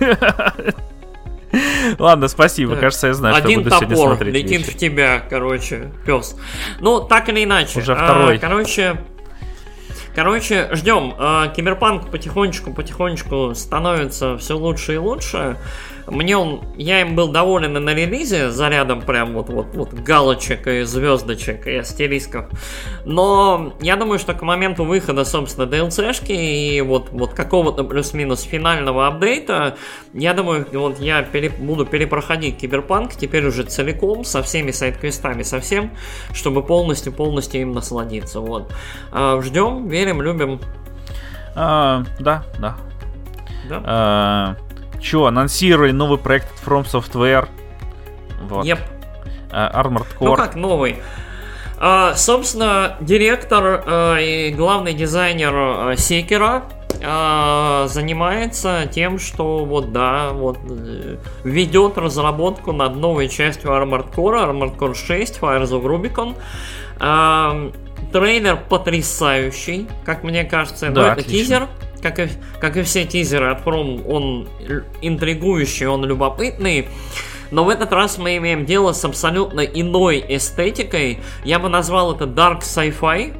Ладно, 1.98 2.28
спасибо. 2.28 2.76
Кажется, 2.76 3.08
я 3.08 3.14
знаю, 3.14 3.34
Один 3.36 3.60
что 3.60 3.70
буду 3.70 3.76
сегодня 3.76 3.96
смотреть. 3.96 4.34
летит 4.34 4.58
вещи. 4.66 4.70
в 4.70 4.76
тебя, 4.76 5.22
короче, 5.28 5.90
пес. 6.04 6.36
Ну, 6.80 7.00
так 7.00 7.28
или 7.28 7.44
иначе. 7.44 7.80
Уже 7.80 7.94
второй. 7.94 8.36
А, 8.36 8.38
короче, 8.38 8.96
Короче, 10.14 10.68
ждем. 10.72 11.14
А, 11.16 11.46
киберпанк 11.48 12.10
потихонечку-потихонечку 12.10 13.54
становится 13.54 14.36
все 14.36 14.56
лучше 14.56 14.94
и 14.94 14.96
лучше. 14.96 15.56
Мне 16.10 16.36
он, 16.36 16.62
я 16.76 17.00
им 17.02 17.14
был 17.14 17.28
доволен 17.28 17.76
и 17.76 17.80
на 17.80 17.94
релизе, 17.94 18.50
зарядом 18.50 19.02
прям 19.02 19.34
вот, 19.34 19.48
вот, 19.48 19.74
вот 19.74 19.92
галочек 19.92 20.66
и 20.66 20.82
звездочек 20.82 21.66
и 21.66 21.76
астерисков. 21.76 22.46
Но 23.04 23.74
я 23.80 23.96
думаю, 23.96 24.18
что 24.18 24.34
к 24.34 24.42
моменту 24.42 24.84
выхода, 24.84 25.24
собственно, 25.24 25.64
DLC-шки 25.64 26.32
и 26.32 26.80
вот, 26.80 27.10
вот 27.10 27.34
какого-то 27.34 27.84
плюс-минус 27.84 28.42
финального 28.42 29.06
апдейта, 29.06 29.76
я 30.14 30.34
думаю, 30.34 30.66
вот 30.72 30.98
я 31.00 31.22
пере, 31.22 31.50
буду 31.50 31.84
перепроходить 31.84 32.58
Киберпанк 32.58 33.14
теперь 33.14 33.46
уже 33.46 33.64
целиком, 33.64 34.24
со 34.24 34.42
всеми 34.42 34.70
сайт-квестами, 34.70 35.42
со 35.42 35.60
всем, 35.60 35.90
чтобы 36.32 36.62
полностью-полностью 36.62 37.60
им 37.60 37.72
насладиться. 37.72 38.40
Вот. 38.40 38.72
А, 39.12 39.40
ждем, 39.42 39.88
верим, 39.88 40.22
любим. 40.22 40.60
А, 41.54 42.04
да, 42.20 42.44
да. 42.58 42.76
Да. 43.68 43.82
А, 43.84 44.56
Че, 45.00 45.26
анонсировали 45.26 45.92
новый 45.92 46.18
проект 46.18 46.48
от 46.52 46.66
From 46.66 46.84
Software. 46.84 47.48
Вот. 48.48 48.66
Yep. 48.66 48.78
Uh, 49.50 49.74
Armored 49.74 50.06
Core. 50.18 50.28
Ну 50.28 50.36
как 50.36 50.54
новый? 50.54 50.96
Uh, 51.80 52.14
собственно, 52.16 52.96
директор 53.00 53.84
uh, 53.86 54.22
и 54.22 54.52
главный 54.52 54.94
дизайнер 54.94 55.96
Секера 55.96 56.64
uh, 57.00 57.86
занимается 57.88 58.88
тем, 58.90 59.18
что 59.18 59.64
вот 59.64 59.92
да, 59.92 60.30
вот 60.32 60.58
uh, 60.58 61.18
ведет 61.44 61.96
разработку 61.96 62.72
над 62.72 62.96
новой 62.96 63.28
частью 63.28 63.70
Armored 63.70 64.12
Core, 64.14 64.50
Armored 64.50 64.76
Core 64.76 64.94
6, 64.94 65.38
Fires 65.40 65.70
of 65.70 65.84
Rubicon. 65.84 66.34
Uh, 66.98 67.72
трейлер 68.12 68.58
потрясающий, 68.68 69.88
как 70.04 70.24
мне 70.24 70.44
кажется, 70.44 70.90
да, 70.90 71.12
это 71.12 71.22
тизер 71.22 71.68
как 72.02 72.18
и, 72.18 72.28
как 72.60 72.76
и 72.76 72.82
все 72.82 73.04
тизеры 73.04 73.50
от 73.50 73.64
From, 73.64 74.06
он 74.06 74.48
интригующий, 75.02 75.86
он 75.86 76.04
любопытный. 76.04 76.88
Но 77.50 77.64
в 77.64 77.68
этот 77.68 77.92
раз 77.92 78.18
мы 78.18 78.36
имеем 78.36 78.66
дело 78.66 78.92
с 78.92 79.04
абсолютно 79.04 79.60
иной 79.60 80.24
эстетикой. 80.28 81.20
Я 81.44 81.58
бы 81.58 81.68
назвал 81.68 82.14
это 82.14 82.24
Dark 82.24 82.60
Sci-Fi. 82.60 83.34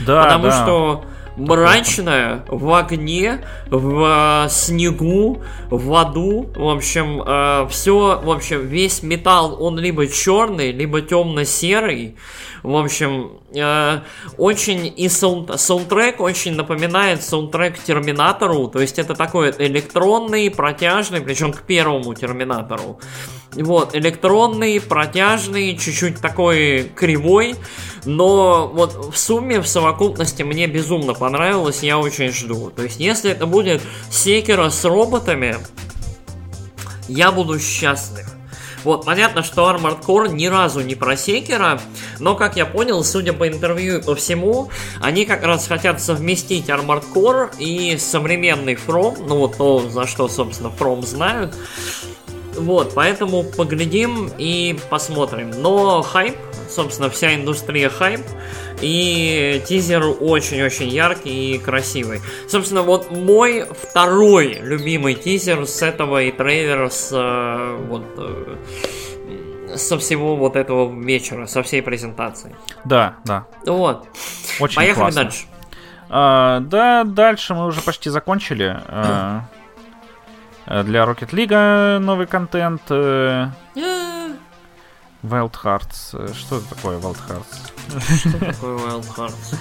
Да, 0.00 0.22
потому 0.22 0.44
да. 0.44 0.62
что 0.62 1.04
мрачная, 1.38 2.44
в 2.48 2.72
огне, 2.74 3.44
в 3.70 4.44
э, 4.44 4.48
снегу, 4.50 5.42
в 5.70 5.94
аду. 5.94 6.50
В 6.54 6.68
общем, 6.68 7.22
э, 7.24 7.68
все, 7.70 8.20
в 8.22 8.30
общем, 8.30 8.66
весь 8.66 9.02
металл, 9.02 9.62
он 9.62 9.78
либо 9.78 10.06
черный, 10.06 10.72
либо 10.72 11.00
темно-серый. 11.00 12.16
В 12.62 12.76
общем, 12.76 13.38
э, 13.54 14.00
очень 14.36 14.92
и 14.94 15.08
саунд, 15.08 15.58
саундтрек 15.60 16.20
очень 16.20 16.54
напоминает 16.54 17.22
саундтрек 17.22 17.78
Терминатору, 17.78 18.68
то 18.68 18.80
есть 18.80 18.98
это 18.98 19.14
такой 19.14 19.54
электронный, 19.58 20.50
протяжный, 20.50 21.20
причем 21.20 21.52
к 21.52 21.62
первому 21.62 22.14
Терминатору. 22.14 22.98
Вот, 23.52 23.94
электронный, 23.94 24.80
протяжный, 24.80 25.76
чуть-чуть 25.76 26.20
такой 26.20 26.90
кривой, 26.94 27.56
но 28.04 28.68
вот 28.68 29.12
в 29.12 29.18
сумме, 29.18 29.60
в 29.60 29.66
совокупности 29.66 30.42
мне 30.42 30.66
безумно 30.66 31.14
понравилось, 31.14 31.82
я 31.82 31.98
очень 31.98 32.30
жду. 32.30 32.70
То 32.70 32.82
есть, 32.82 33.00
если 33.00 33.30
это 33.30 33.46
будет 33.46 33.80
секера 34.10 34.68
с 34.68 34.84
роботами, 34.84 35.56
я 37.08 37.32
буду 37.32 37.58
счастлив. 37.58 38.26
Вот, 38.84 39.04
понятно, 39.04 39.42
что 39.42 39.68
Armored 39.68 40.04
Core 40.04 40.32
ни 40.32 40.46
разу 40.46 40.80
не 40.80 40.94
про 40.94 41.16
секера, 41.16 41.80
но, 42.20 42.36
как 42.36 42.56
я 42.56 42.64
понял, 42.64 43.02
судя 43.02 43.32
по 43.32 43.48
интервью 43.48 43.98
и 43.98 44.02
по 44.02 44.14
всему, 44.14 44.70
они 45.00 45.24
как 45.24 45.42
раз 45.42 45.66
хотят 45.66 46.00
совместить 46.00 46.68
Armored 46.68 47.04
Core 47.12 47.50
и 47.58 47.98
современный 47.98 48.74
From, 48.74 49.26
ну 49.26 49.38
вот 49.38 49.56
то, 49.56 49.88
за 49.88 50.06
что, 50.06 50.28
собственно, 50.28 50.68
From 50.68 51.04
знают. 51.04 51.54
Вот, 52.56 52.92
поэтому 52.94 53.44
поглядим 53.44 54.30
и 54.38 54.78
посмотрим. 54.90 55.50
Но 55.50 56.02
хайп, 56.02 56.36
собственно, 56.68 57.10
вся 57.10 57.34
индустрия 57.34 57.88
хайп. 57.88 58.20
И 58.80 59.60
тизер 59.66 60.04
очень-очень 60.20 60.88
яркий 60.88 61.54
и 61.54 61.58
красивый. 61.58 62.20
Собственно, 62.48 62.82
вот 62.82 63.10
мой 63.10 63.66
второй 63.70 64.54
любимый 64.62 65.14
тизер 65.14 65.66
с 65.66 65.82
этого 65.82 66.22
и 66.22 66.30
трейлера 66.30 66.88
с 66.88 67.10
э, 67.12 67.76
вот 67.88 68.04
э, 68.16 68.56
со 69.76 69.98
всего 69.98 70.36
вот 70.36 70.54
этого 70.54 70.92
вечера, 71.00 71.46
со 71.46 71.62
всей 71.62 71.82
презентации. 71.82 72.54
Да, 72.84 73.16
да. 73.24 73.46
Вот. 73.66 74.06
Очень 74.60 74.76
Поехали 74.76 75.02
классно. 75.02 75.22
дальше. 75.24 75.46
А, 76.10 76.60
да, 76.60 77.04
дальше 77.04 77.54
мы 77.54 77.66
уже 77.66 77.80
почти 77.80 78.10
закончили. 78.10 78.80
А, 78.86 79.42
для 80.68 81.04
Rocket 81.04 81.30
League 81.30 81.98
новый 81.98 82.26
контент. 82.26 82.82
Э, 82.90 83.48
Wild 85.22 85.54
Hearts. 85.64 86.34
Что 86.34 86.58
это 86.58 86.68
такое 86.74 86.98
Wild 86.98 87.18
Hearts? 87.28 88.18
Что 88.18 88.38
такое 88.38 88.76
Wild 88.76 89.06
Hearts? 89.16 89.56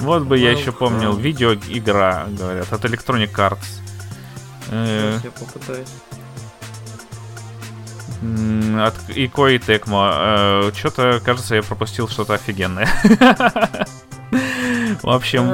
Вот 0.00 0.24
бы 0.24 0.36
я 0.38 0.50
еще 0.52 0.72
помнил. 0.72 1.16
Видеоигра, 1.16 2.26
говорят, 2.28 2.72
от 2.72 2.84
Electronic 2.84 3.32
Arts. 3.34 3.80
Э, 4.70 5.18
Сейчас 5.20 5.24
я 5.24 5.30
попытаюсь. 5.30 5.88
От 8.80 8.94
Ико 9.16 9.48
и 9.48 9.58
Текмо. 9.58 10.12
Э, 10.14 10.70
Что-то, 10.76 11.20
кажется, 11.24 11.54
я 11.56 11.62
пропустил 11.62 12.08
что-то 12.08 12.34
офигенное. 12.34 12.88
В 15.02 15.08
общем... 15.10 15.48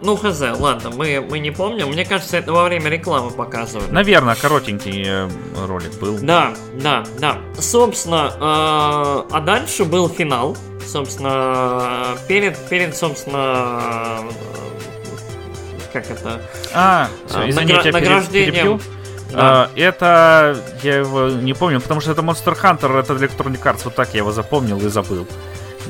Э, 0.00 0.04
ну, 0.04 0.16
хз, 0.16 0.40
ладно, 0.58 0.90
мы, 0.90 1.20
мы 1.28 1.38
не 1.38 1.50
помним. 1.50 1.88
Мне 1.88 2.04
кажется, 2.04 2.36
это 2.36 2.52
во 2.52 2.64
время 2.64 2.88
рекламы 2.90 3.30
показывали. 3.30 3.90
Наверное, 3.90 4.34
коротенький 4.34 5.04
э, 5.06 5.28
ролик 5.66 5.98
был. 6.00 6.18
Да, 6.20 6.54
да, 6.74 7.04
да. 7.18 7.38
Собственно, 7.58 8.32
э, 8.34 9.34
а 9.34 9.40
дальше 9.40 9.84
был 9.84 10.08
финал. 10.08 10.56
Собственно, 10.86 12.16
перед, 12.26 12.56
перед, 12.68 12.96
собственно, 12.96 14.22
как 15.92 16.10
это? 16.10 16.40
А, 16.74 17.08
все, 17.26 17.48
извини, 17.48 17.72
Награ- 17.72 17.92
награждением. 17.92 18.80
Да. 19.32 19.70
Uh, 19.76 19.80
это 19.80 20.56
я 20.82 20.96
его 20.96 21.28
не 21.28 21.54
помню, 21.54 21.80
потому 21.80 22.00
что 22.00 22.10
это 22.10 22.22
Monster 22.22 22.60
Hunter, 22.60 22.98
это 22.98 23.12
Electronic 23.12 23.62
Arts, 23.62 23.82
вот 23.84 23.94
так 23.94 24.12
я 24.12 24.18
его 24.18 24.32
запомнил 24.32 24.78
и 24.78 24.88
забыл. 24.88 25.26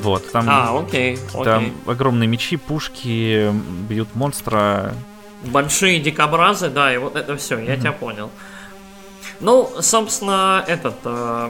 Вот, 0.01 0.31
там, 0.31 0.45
а, 0.49 0.79
окей, 0.79 1.17
окей. 1.33 1.43
там 1.43 1.73
огромные 1.85 2.27
мечи, 2.27 2.57
пушки, 2.57 3.51
бьют 3.87 4.15
монстра. 4.15 4.95
Большие 5.43 5.99
дикобразы, 5.99 6.69
да, 6.69 6.93
и 6.93 6.97
вот 6.97 7.15
это 7.15 7.37
все, 7.37 7.59
я 7.59 7.75
mm-hmm. 7.75 7.79
тебя 7.79 7.91
понял. 7.91 8.29
Ну, 9.39 9.69
собственно, 9.79 10.63
этот 10.67 10.95
э, 11.03 11.49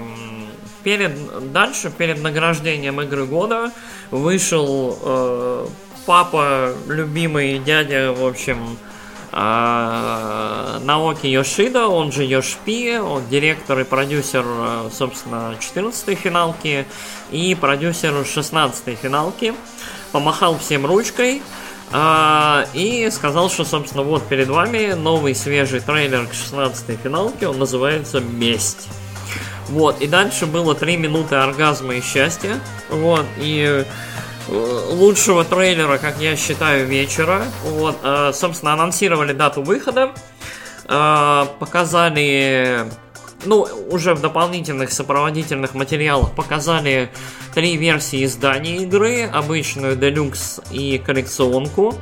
перед 0.84 1.52
дальше, 1.52 1.92
перед 1.92 2.22
награждением 2.22 3.02
игры 3.02 3.26
года 3.26 3.72
вышел 4.12 4.98
э, 5.02 5.68
папа, 6.06 6.74
любимый 6.88 7.60
дядя, 7.60 8.14
в 8.14 8.26
общем, 8.26 8.78
а, 9.34 10.80
Наоки 10.84 11.28
Йошида, 11.28 11.88
он 11.88 12.12
же 12.12 12.26
Йошпи, 12.26 12.98
он 12.98 13.28
директор 13.30 13.80
и 13.80 13.84
продюсер, 13.84 14.44
э, 14.46 14.90
собственно, 14.92 15.56
14-й 15.60 16.16
финалки 16.16 16.86
и 17.32 17.56
продюсер 17.56 18.14
16-й 18.14 18.96
финалки, 18.96 19.54
помахал 20.12 20.58
всем 20.58 20.86
ручкой 20.86 21.42
а, 21.94 22.66
и 22.74 23.10
сказал, 23.10 23.50
что, 23.50 23.64
собственно, 23.64 24.04
вот 24.04 24.28
перед 24.28 24.50
вами 24.50 24.94
новый 24.94 25.34
свежий 25.34 25.80
трейлер 25.80 26.28
к 26.28 26.32
16-й 26.32 26.98
финалке, 26.98 27.48
он 27.48 27.58
называется 27.58 28.20
«Месть». 28.20 28.90
Вот, 29.70 30.02
и 30.02 30.08
дальше 30.08 30.46
было 30.46 30.76
3 30.76 30.98
минуты 30.98 31.36
оргазма 31.36 31.96
и 31.96 32.02
счастья. 32.02 32.60
Вот, 32.90 33.26
и 33.38 33.86
лучшего 34.52 35.44
трейлера, 35.44 35.98
как 35.98 36.20
я 36.20 36.36
считаю, 36.36 36.86
вечера. 36.86 37.44
Вот, 37.64 37.98
э, 38.04 38.32
собственно, 38.34 38.74
анонсировали 38.74 39.34
дату 39.34 39.62
выхода. 39.62 40.12
Э, 40.88 41.46
показали 41.60 42.86
ну, 43.46 43.68
уже 43.90 44.14
в 44.14 44.22
дополнительных 44.22 44.92
сопроводительных 44.92 45.74
материалах 45.74 46.32
показали 46.34 47.10
три 47.54 47.76
версии 47.78 48.24
издания 48.26 48.78
игры, 48.84 49.24
обычную, 49.24 49.96
делюкс 49.96 50.62
и 50.72 50.98
коллекционку. 51.00 51.96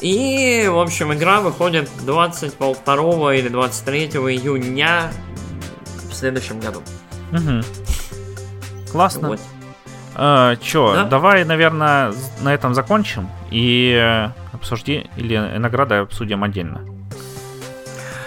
И, 0.00 0.66
в 0.68 0.78
общем, 0.78 1.12
игра 1.14 1.40
выходит 1.40 1.88
22 2.04 3.34
или 3.34 3.48
23 3.48 4.06
июня 4.06 5.12
в 6.10 6.14
следующем 6.14 6.60
году. 6.60 6.82
Угу. 7.32 7.62
Классно. 8.90 9.28
Вот. 9.28 9.40
Чё, 10.14 10.94
да? 10.94 11.04
давай, 11.04 11.44
наверное, 11.44 12.12
на 12.40 12.52
этом 12.52 12.74
закончим 12.74 13.28
и 13.50 13.94
э, 13.98 14.28
обсужди 14.52 15.10
или 15.16 15.36
награды 15.36 15.96
обсудим 15.96 16.44
отдельно. 16.44 16.82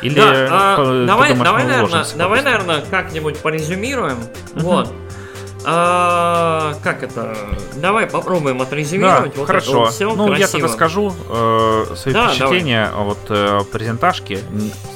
Или 0.02 0.16
да, 0.16 0.32
а, 0.52 1.06
давай, 1.06 1.30
думаешь, 1.30 1.44
давай, 1.44 1.66
наверное, 1.66 2.06
давай, 2.16 2.42
наверное, 2.44 2.82
как-нибудь 2.82 3.40
порезюмируем. 3.40 4.18
Uh-huh. 4.54 4.62
Вот. 4.62 4.94
А, 5.68 6.76
как 6.84 7.04
это? 7.04 7.36
Давай 7.76 8.06
попробуем 8.06 8.62
отрезюмировать. 8.62 9.34
Да, 9.34 9.40
вот 9.40 9.48
хорошо. 9.48 9.72
Это 9.72 9.80
вот 9.80 9.94
все 9.94 10.16
ну, 10.16 10.28
красиво. 10.28 10.46
я 10.46 10.48
тогда 10.48 10.68
скажу 10.70 11.14
э, 11.30 11.86
свои 11.96 12.14
да, 12.14 12.30
впечатления 12.30 12.90
давай. 12.92 13.12
от 13.12 13.18
э, 13.30 13.60
презентажки. 13.72 14.40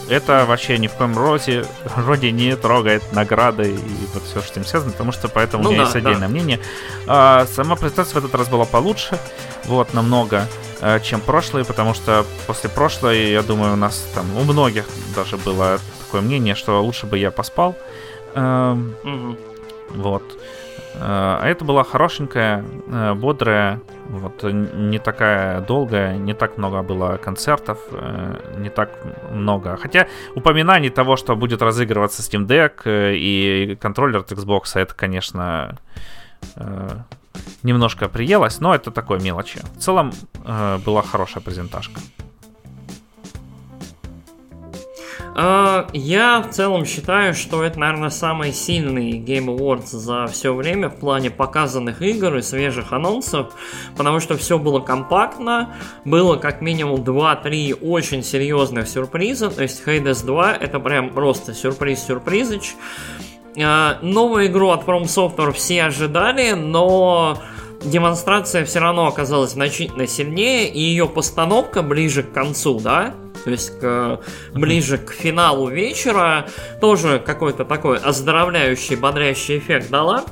Это 0.10 0.46
вообще 0.48 0.78
ни 0.78 0.88
в 0.88 0.94
коем 0.94 1.18
роде, 1.18 1.66
роде 1.96 2.32
не 2.32 2.56
трогает 2.56 3.04
награды 3.14 3.72
и 3.72 4.08
вот 4.14 4.24
все, 4.24 4.42
что 4.42 4.48
с 4.48 4.52
этим 4.52 4.66
связано, 4.66 4.92
потому 4.92 5.12
что 5.12 5.28
поэтому 5.28 5.64
ну, 5.64 5.70
у 5.70 5.72
меня 5.74 5.84
да, 5.84 5.86
есть 5.86 5.96
отдельное 5.96 6.28
да. 6.28 6.34
мнение. 6.34 6.60
А, 7.08 7.48
сама 7.52 7.76
презентация 7.76 8.22
в 8.22 8.26
этот 8.26 8.36
раз 8.36 8.48
была 8.48 8.66
получше, 8.66 9.18
вот, 9.66 9.94
намного. 9.94 10.48
Э, 10.82 11.00
чем 11.02 11.20
прошлые, 11.20 11.66
потому 11.66 11.94
что 11.94 12.26
после 12.48 12.70
прошлой, 12.70 13.32
я 13.32 13.42
думаю, 13.42 13.74
у 13.74 13.76
нас 13.76 14.08
там 14.16 14.26
у 14.38 14.44
многих 14.44 14.86
даже 15.16 15.38
было 15.38 15.80
такое 16.06 16.22
мнение, 16.22 16.56
что 16.56 16.82
лучше 16.82 17.06
бы 17.06 17.18
я 17.18 17.32
поспал. 17.32 17.76
Угу. 18.34 19.38
Вот. 19.96 20.24
Э, 20.96 21.00
а 21.42 21.48
это 21.48 21.66
была 21.66 21.84
хорошенькая, 21.84 22.64
бодрая, 23.16 23.80
вот 24.08 24.44
не 24.44 25.00
такая 25.00 25.62
долгая, 25.62 26.18
не 26.18 26.34
так 26.34 26.58
много 26.58 26.82
было 26.82 27.18
концертов, 27.18 27.78
не 28.58 28.70
так 28.70 28.90
много. 29.32 29.78
Хотя 29.78 30.08
упоминаний 30.36 30.90
того, 30.90 31.16
что 31.16 31.36
будет 31.36 31.62
разыгрываться 31.62 32.22
Steam 32.22 32.48
Deck 32.48 32.82
и 32.86 33.78
контроллер 33.80 34.20
от 34.20 34.32
Xbox, 34.32 34.72
это, 34.76 34.94
конечно, 34.96 35.78
немножко 37.64 38.10
приелось, 38.10 38.60
но 38.60 38.74
это 38.76 38.92
такой 38.92 39.20
мелочи. 39.20 39.60
В 39.76 39.80
целом 39.80 40.12
э, 40.46 40.78
была 40.86 41.02
хорошая 41.02 41.44
презентажка. 41.44 42.00
Я 45.36 46.42
в 46.42 46.50
целом 46.54 46.86
считаю, 46.86 47.34
что 47.34 47.64
это, 47.64 47.80
наверное, 47.80 48.10
самый 48.10 48.52
сильный 48.52 49.12
Game 49.20 49.46
Awards 49.46 49.88
за 49.88 50.28
все 50.28 50.54
время 50.54 50.90
в 50.90 50.96
плане 50.96 51.30
показанных 51.30 52.02
игр 52.02 52.38
и 52.38 52.42
свежих 52.42 52.92
анонсов, 52.92 53.54
потому 53.96 54.20
что 54.20 54.38
все 54.38 54.58
было 54.58 54.80
компактно, 54.80 55.76
было 56.06 56.36
как 56.36 56.62
минимум 56.62 57.02
2-3 57.02 57.80
очень 57.82 58.24
серьезных 58.24 58.88
сюрприза, 58.88 59.50
то 59.50 59.64
есть 59.64 59.84
Hades 59.86 60.26
2 60.26 60.54
это 60.54 60.80
прям 60.80 61.12
просто 61.12 61.54
сюрприз-сюрпризыч. 61.54 62.76
А, 63.62 64.00
новую 64.02 64.48
игру 64.48 64.70
от 64.70 64.84
From 64.84 65.04
Software 65.04 65.52
все 65.54 65.84
ожидали, 65.84 66.52
но 66.52 67.38
демонстрация 67.84 68.66
все 68.66 68.80
равно 68.80 69.08
оказалась 69.08 69.52
значительно 69.52 70.08
сильнее, 70.08 70.70
и 70.70 70.80
ее 70.80 71.08
постановка 71.08 71.82
ближе 71.82 72.24
к 72.24 72.32
концу, 72.32 72.80
да, 72.80 73.14
то 73.44 73.52
есть 73.52 73.80
к, 73.80 74.20
ближе 74.54 74.98
к 74.98 75.12
финалу 75.12 75.68
вечера, 75.70 76.48
тоже 76.82 77.22
какой-то 77.24 77.66
такой 77.66 77.98
оздоровляющий, 77.98 78.96
бодрящий 78.96 79.58
эффект 79.58 79.90
дала. 79.90 80.24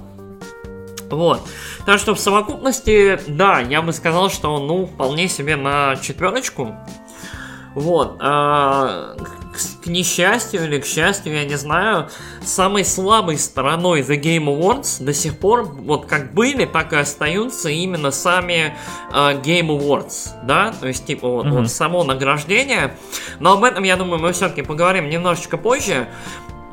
Вот. 1.09 1.41
Так 1.85 1.99
что 1.99 2.15
в 2.15 2.19
совокупности, 2.19 3.19
да, 3.27 3.59
я 3.59 3.81
бы 3.81 3.93
сказал, 3.93 4.29
что, 4.29 4.59
ну, 4.59 4.85
вполне 4.85 5.27
себе 5.27 5.55
на 5.55 5.95
четверочку. 5.95 6.75
Вот. 7.77 8.17
А, 8.21 9.15
к, 9.53 9.83
к 9.83 9.85
несчастью 9.85 10.63
или 10.63 10.79
к 10.79 10.85
счастью, 10.85 11.35
я 11.35 11.45
не 11.45 11.57
знаю, 11.57 12.09
самой 12.41 12.83
слабой 12.83 13.37
стороной 13.37 14.01
The 14.01 14.19
Game 14.19 14.45
Awards 14.45 15.03
до 15.03 15.13
сих 15.13 15.37
пор, 15.37 15.63
вот 15.63 16.07
как 16.07 16.33
были, 16.33 16.65
так 16.65 16.91
и 16.93 16.95
остаются 16.95 17.69
именно 17.69 18.09
сами 18.09 18.75
uh, 19.11 19.39
Game 19.43 19.67
Awards, 19.67 20.31
да, 20.43 20.73
то 20.79 20.87
есть 20.87 21.05
типа 21.05 21.29
вот, 21.29 21.45
mm-hmm. 21.45 21.51
вот 21.51 21.69
само 21.69 22.03
награждение. 22.03 22.97
Но 23.39 23.53
об 23.53 23.63
этом, 23.63 23.83
я 23.83 23.95
думаю, 23.95 24.19
мы 24.19 24.33
все-таки 24.33 24.63
поговорим 24.63 25.07
немножечко 25.11 25.57
позже. 25.57 26.07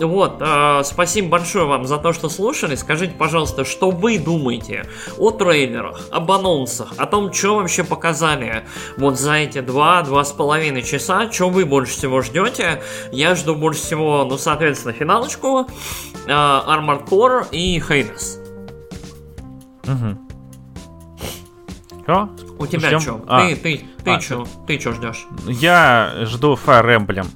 Вот, 0.01 0.39
э, 0.41 0.83
спасибо 0.85 1.29
большое 1.29 1.67
вам 1.67 1.87
за 1.87 1.99
то, 1.99 2.13
что 2.13 2.29
слушали. 2.29 2.75
Скажите, 2.75 3.15
пожалуйста, 3.15 3.65
что 3.65 3.91
вы 3.91 4.19
думаете 4.19 4.87
о 5.19 5.31
трейлерах, 5.31 6.09
об 6.11 6.31
анонсах, 6.33 6.93
о 6.97 7.07
том, 7.07 7.33
что 7.33 7.57
вообще 7.57 7.85
показали 7.85 8.65
вот 8.97 9.19
за 9.19 9.35
эти 9.35 9.61
два-два 9.61 10.25
с 10.25 10.33
половиной 10.33 10.83
часа, 10.83 11.31
что 11.31 11.49
вы 11.49 11.65
больше 11.65 11.93
всего 11.93 12.23
ждете? 12.23 12.83
Я 13.13 13.37
жду 13.37 13.55
больше 13.55 13.83
всего, 13.83 14.25
ну, 14.25 14.37
соответственно, 14.37 14.95
финалочку, 14.95 15.69
э, 16.27 16.31
Armored 16.31 17.09
Core 17.09 17.47
и 17.53 17.79
Hades. 17.79 18.41
Угу. 19.87 20.19
Что? 22.03 22.29
У 22.59 22.67
тебя 22.67 23.01
что? 23.01 23.25
А. 23.29 23.47
Ты, 23.47 23.57
ты, 23.57 23.85
ты 24.05 24.11
а, 24.11 24.21
что? 24.21 24.47
Ты 24.67 24.81
что 24.81 24.93
ждешь? 24.93 25.27
Я 25.47 26.13
жду 26.23 26.55
Fire 26.55 26.99
Emblem. 26.99 27.27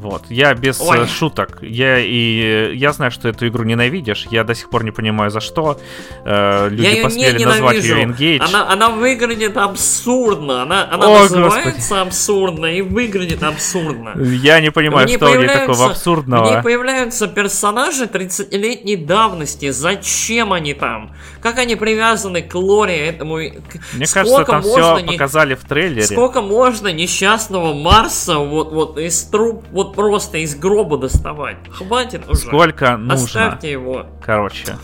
Вот, 0.00 0.22
я 0.30 0.54
без 0.54 0.80
Ой. 0.80 1.06
шуток. 1.06 1.58
Я 1.60 1.98
и 1.98 2.74
я 2.74 2.92
знаю, 2.92 3.10
что 3.10 3.28
эту 3.28 3.46
игру 3.48 3.64
ненавидишь. 3.64 4.26
Я 4.30 4.44
до 4.44 4.54
сих 4.54 4.70
пор 4.70 4.82
не 4.82 4.92
понимаю, 4.92 5.30
за 5.30 5.40
что. 5.40 5.78
Э, 6.24 6.70
люди 6.70 6.86
я 6.86 7.02
посмели 7.02 7.38
не 7.38 7.44
назвать 7.44 7.84
ее 7.84 8.04
Engage. 8.04 8.40
Она, 8.40 8.72
она 8.72 8.88
выглядит 8.88 9.58
абсурдно. 9.58 10.62
Она, 10.62 10.88
она 10.90 11.06
О, 11.06 11.22
называется 11.24 11.74
Господи. 11.74 12.00
абсурдно 12.00 12.66
и 12.66 12.80
выглядит 12.80 13.42
абсурдно. 13.42 14.14
Я 14.18 14.60
не 14.60 14.70
понимаю, 14.70 15.06
что 15.06 15.26
в 15.26 15.36
ней 15.36 15.48
такого 15.48 15.90
абсурдного. 15.90 16.44
В 16.44 16.50
ней 16.50 16.62
появляются 16.62 17.28
персонажи 17.28 18.04
30-летней 18.04 18.96
давности. 18.96 19.68
Зачем 19.68 20.54
они 20.54 20.72
там? 20.72 21.14
Как 21.42 21.58
они 21.58 21.76
привязаны 21.76 22.40
к 22.40 22.54
лоре 22.54 23.06
этому? 23.06 23.36
Мне 23.36 24.06
сколько 24.06 24.44
кажется, 24.44 24.44
там 24.44 24.62
все 24.62 24.98
не... 25.00 25.12
показали 25.12 25.54
в 25.54 25.64
трейлере. 25.64 26.06
Сколько 26.06 26.40
можно 26.40 26.88
несчастного 26.88 27.74
Марса 27.74 28.38
вот, 28.38 28.72
вот 28.72 28.98
из 28.98 29.24
труб, 29.24 29.62
вот 29.70 29.89
просто 29.94 30.38
из 30.38 30.54
гроба 30.54 30.98
доставать. 30.98 31.58
Хватит 31.70 32.28
уже. 32.28 32.40
Сколько 32.40 32.96
нужно? 32.96 33.24
Оставьте 33.24 33.70
его. 33.72 34.06
Короче. 34.24 34.76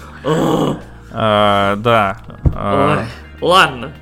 А, 1.12 1.77
да. 1.77 2.19
А. 2.55 3.05
Ладно. 3.41 3.93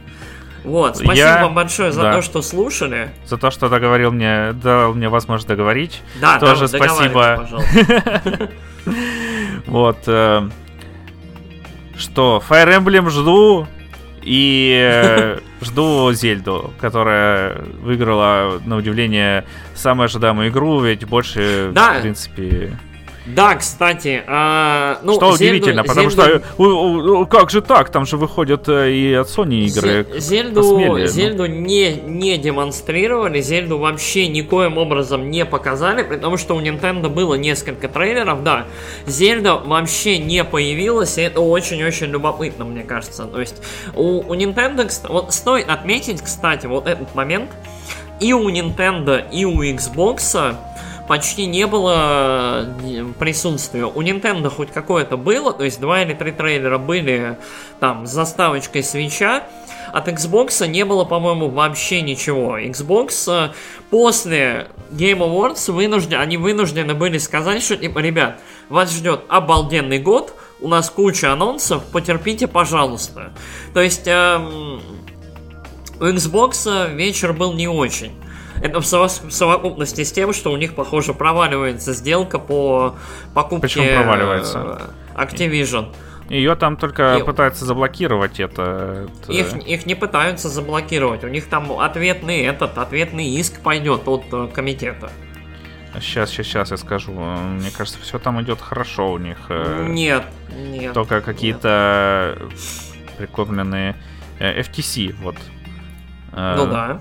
Вот, 0.64 0.96
спасибо 0.96 1.14
я, 1.14 1.42
вам 1.42 1.54
большое 1.54 1.92
за 1.92 2.00
да. 2.00 2.14
то, 2.14 2.22
что 2.22 2.40
слушали. 2.40 3.10
За 3.26 3.36
то, 3.36 3.50
что 3.50 3.68
договорил 3.68 4.10
мне, 4.12 4.54
дал 4.54 4.94
мне 4.94 5.10
возможность 5.10 5.46
договорить. 5.46 6.00
Да, 6.20 6.38
тоже 6.38 6.68
да, 6.68 6.78
спасибо. 6.78 7.48
Вот. 9.66 9.98
Э, 10.06 10.48
что, 11.96 12.42
Fire 12.48 12.78
Emblem 12.78 13.08
жду. 13.10 13.66
И 14.22 14.74
э, 14.82 15.38
жду 15.64 16.12
Зельду, 16.12 16.72
которая 16.80 17.62
выиграла, 17.82 18.60
на 18.64 18.76
удивление, 18.76 19.44
самую 19.74 20.04
ожидаемую 20.06 20.50
игру, 20.50 20.80
ведь 20.80 21.04
больше, 21.06 21.70
да. 21.72 21.94
в 21.94 22.02
принципе... 22.02 22.72
Да, 23.26 23.54
кстати, 23.54 24.22
а, 24.26 24.98
ну, 25.02 25.14
что 25.14 25.34
Зельду, 25.36 25.56
удивительно, 25.56 25.82
потому 25.82 26.10
Зельду... 26.10 26.44
что 26.44 26.62
у, 26.62 27.20
у, 27.22 27.26
как 27.26 27.50
же 27.50 27.62
так, 27.62 27.88
там 27.88 28.04
же 28.04 28.18
выходят 28.18 28.68
э, 28.68 28.92
и 28.92 29.14
от 29.14 29.28
Sony 29.28 29.64
игры. 29.64 30.06
Зельду, 30.18 30.60
посмели, 30.60 31.06
Зельду 31.06 31.44
ну. 31.44 31.54
не, 31.54 31.94
не 31.94 32.36
демонстрировали, 32.36 33.40
Зельду 33.40 33.78
вообще 33.78 34.28
никоим 34.28 34.76
образом 34.76 35.30
не 35.30 35.46
показали, 35.46 36.02
потому 36.02 36.36
что 36.36 36.54
у 36.54 36.60
Nintendo 36.60 37.08
было 37.08 37.34
несколько 37.34 37.88
трейлеров, 37.88 38.42
да. 38.42 38.66
Зельда 39.06 39.56
вообще 39.56 40.18
не 40.18 40.44
появилась, 40.44 41.16
и 41.16 41.22
это 41.22 41.40
очень-очень 41.40 42.08
любопытно, 42.08 42.66
мне 42.66 42.82
кажется. 42.82 43.24
То 43.24 43.40
есть 43.40 43.56
у, 43.94 44.20
у 44.20 44.34
Nintendo, 44.34 44.90
вот 45.08 45.32
стоит 45.32 45.70
отметить, 45.70 46.20
кстати, 46.20 46.66
вот 46.66 46.86
этот 46.86 47.14
момент, 47.14 47.50
и 48.20 48.34
у 48.34 48.50
Nintendo, 48.50 49.24
и 49.32 49.46
у 49.46 49.62
Xbox 49.62 50.54
почти 51.08 51.46
не 51.46 51.66
было 51.66 52.66
э, 52.82 53.04
присутствия. 53.18 53.86
У 53.86 54.02
Nintendo 54.02 54.48
хоть 54.48 54.70
какое-то 54.70 55.16
было, 55.16 55.52
то 55.52 55.64
есть 55.64 55.80
два 55.80 56.02
или 56.02 56.14
три 56.14 56.32
трейлера 56.32 56.78
были 56.78 57.38
там 57.80 58.06
с 58.06 58.10
заставочкой 58.10 58.82
свеча, 58.82 59.44
от 59.92 60.08
Xbox 60.08 60.66
не 60.66 60.84
было, 60.84 61.04
по-моему, 61.04 61.48
вообще 61.48 62.00
ничего. 62.00 62.58
Xbox 62.58 63.30
э, 63.30 63.52
после 63.90 64.68
Game 64.90 65.18
Awards 65.18 65.70
вынужден, 65.70 66.18
они 66.18 66.36
вынуждены 66.36 66.94
были 66.94 67.18
сказать, 67.18 67.62
что, 67.62 67.76
типа, 67.76 67.98
ребят, 67.98 68.40
вас 68.68 68.92
ждет 68.92 69.22
обалденный 69.28 69.98
год, 69.98 70.34
у 70.60 70.68
нас 70.68 70.88
куча 70.88 71.32
анонсов, 71.32 71.84
потерпите, 71.92 72.46
пожалуйста. 72.46 73.32
То 73.74 73.80
есть, 73.80 74.06
эм, 74.06 74.80
у 76.00 76.04
Xbox 76.04 76.94
вечер 76.94 77.32
был 77.32 77.52
не 77.52 77.68
очень. 77.68 78.12
Это 78.62 78.80
в 78.80 78.84
совокупности 78.86 80.04
с 80.04 80.12
тем, 80.12 80.32
что 80.32 80.52
у 80.52 80.56
них, 80.56 80.74
похоже, 80.74 81.14
проваливается 81.14 81.92
сделка 81.92 82.38
по 82.38 82.96
покупке 83.34 83.62
Причем 83.62 84.02
проваливается? 84.02 84.90
Activision. 85.14 85.92
Ее 86.28 86.54
там 86.54 86.76
только 86.76 87.18
и... 87.18 87.22
пытаются 87.22 87.64
заблокировать 87.66 88.40
это. 88.40 89.08
Их, 89.28 89.54
их 89.66 89.86
не 89.86 89.94
пытаются 89.94 90.48
заблокировать. 90.48 91.22
У 91.24 91.28
них 91.28 91.46
там 91.48 91.70
ответный 91.78 92.42
этот, 92.42 92.78
ответный 92.78 93.28
иск 93.28 93.60
пойдет 93.60 94.08
от 94.08 94.24
э, 94.32 94.48
комитета. 94.52 95.10
Сейчас, 96.00 96.30
сейчас, 96.30 96.46
сейчас 96.46 96.70
я 96.70 96.76
скажу. 96.76 97.12
Мне 97.12 97.70
кажется, 97.70 98.00
все 98.00 98.18
там 98.18 98.40
идет 98.42 98.60
хорошо 98.60 99.12
у 99.12 99.18
них. 99.18 99.36
Э, 99.50 99.86
нет, 99.86 100.24
нет. 100.56 100.94
Только 100.94 101.20
какие-то 101.20 102.38
прикормленные 103.18 103.94
э, 104.38 104.62
FTC, 104.62 105.14
вот. 105.20 105.36
Ну 106.32 106.66
да. 106.66 107.00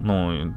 Ну, 0.00 0.52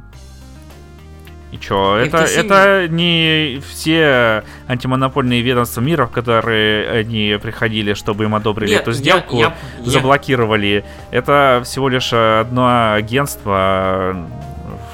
и 1.56 1.60
чё, 1.60 1.95
это, 1.95 2.18
это 2.18 2.88
не 2.90 3.61
все 3.69 4.44
антимонопольные 4.68 5.41
ведомства 5.41 5.82
мира, 5.82 6.06
в 6.06 6.11
которые 6.11 6.90
они 6.90 7.38
приходили, 7.41 7.94
чтобы 7.94 8.26
им 8.26 8.36
одобрили 8.36 8.72
Нет, 8.72 8.82
эту 8.82 8.91
сделку, 8.91 9.38
я, 9.38 9.56
я, 9.80 9.91
заблокировали. 9.91 10.84
Я... 11.11 11.18
Это 11.18 11.61
всего 11.64 11.90
лишь 11.90 12.11
одно 12.14 12.94
агентство 12.94 14.15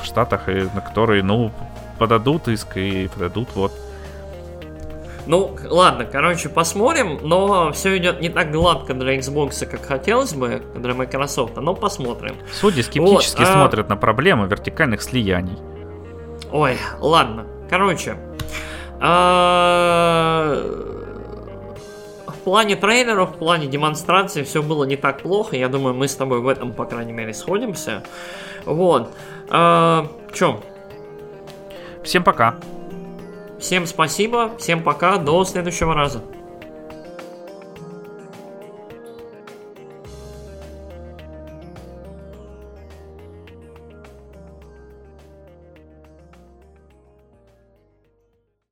в 0.01 0.05
Штатах, 0.05 0.47
на 0.47 0.81
которые, 0.81 1.23
ну, 1.23 1.51
подадут 1.97 2.47
иск 2.47 2.77
и 2.77 3.07
подадут, 3.07 3.49
вот. 3.55 3.71
Ну, 5.27 5.55
ладно, 5.69 6.05
короче, 6.05 6.49
посмотрим, 6.49 7.19
но 7.21 7.71
все 7.73 7.97
идет 7.97 8.21
не 8.21 8.29
так 8.29 8.51
гладко 8.51 8.93
для 8.93 9.17
Xbox, 9.17 9.65
как 9.65 9.85
хотелось 9.85 10.33
бы, 10.33 10.61
для 10.75 10.93
Microsoft, 10.93 11.55
но 11.57 11.73
посмотрим. 11.75 12.35
Судьи 12.51 12.81
скептически 12.83 13.39
вот, 13.39 13.47
а... 13.47 13.53
смотрят 13.53 13.89
на 13.89 13.95
проблемы 13.95 14.47
вертикальных 14.47 15.01
слияний. 15.01 15.57
Ой, 16.51 16.77
ладно. 16.99 17.47
Короче. 17.69 18.17
А, 18.99 20.61
в 22.27 22.37
плане 22.43 22.75
трейлеров, 22.75 23.31
в 23.31 23.37
плане 23.37 23.67
демонстрации 23.67 24.43
все 24.43 24.61
было 24.61 24.83
не 24.83 24.95
так 24.95 25.21
плохо. 25.21 25.55
Я 25.55 25.69
думаю, 25.69 25.95
мы 25.95 26.07
с 26.07 26.15
тобой 26.15 26.41
в 26.41 26.47
этом, 26.47 26.73
по 26.73 26.85
крайней 26.85 27.13
мере, 27.13 27.33
сходимся. 27.33 28.03
Вот. 28.65 29.09
А, 29.49 30.07
Чем? 30.33 30.61
Всем 32.03 32.23
пока. 32.23 32.55
Всем 33.59 33.85
спасибо, 33.85 34.51
всем 34.57 34.81
пока, 34.81 35.17
до 35.17 35.45
следующего 35.45 35.93
раза. 35.93 36.21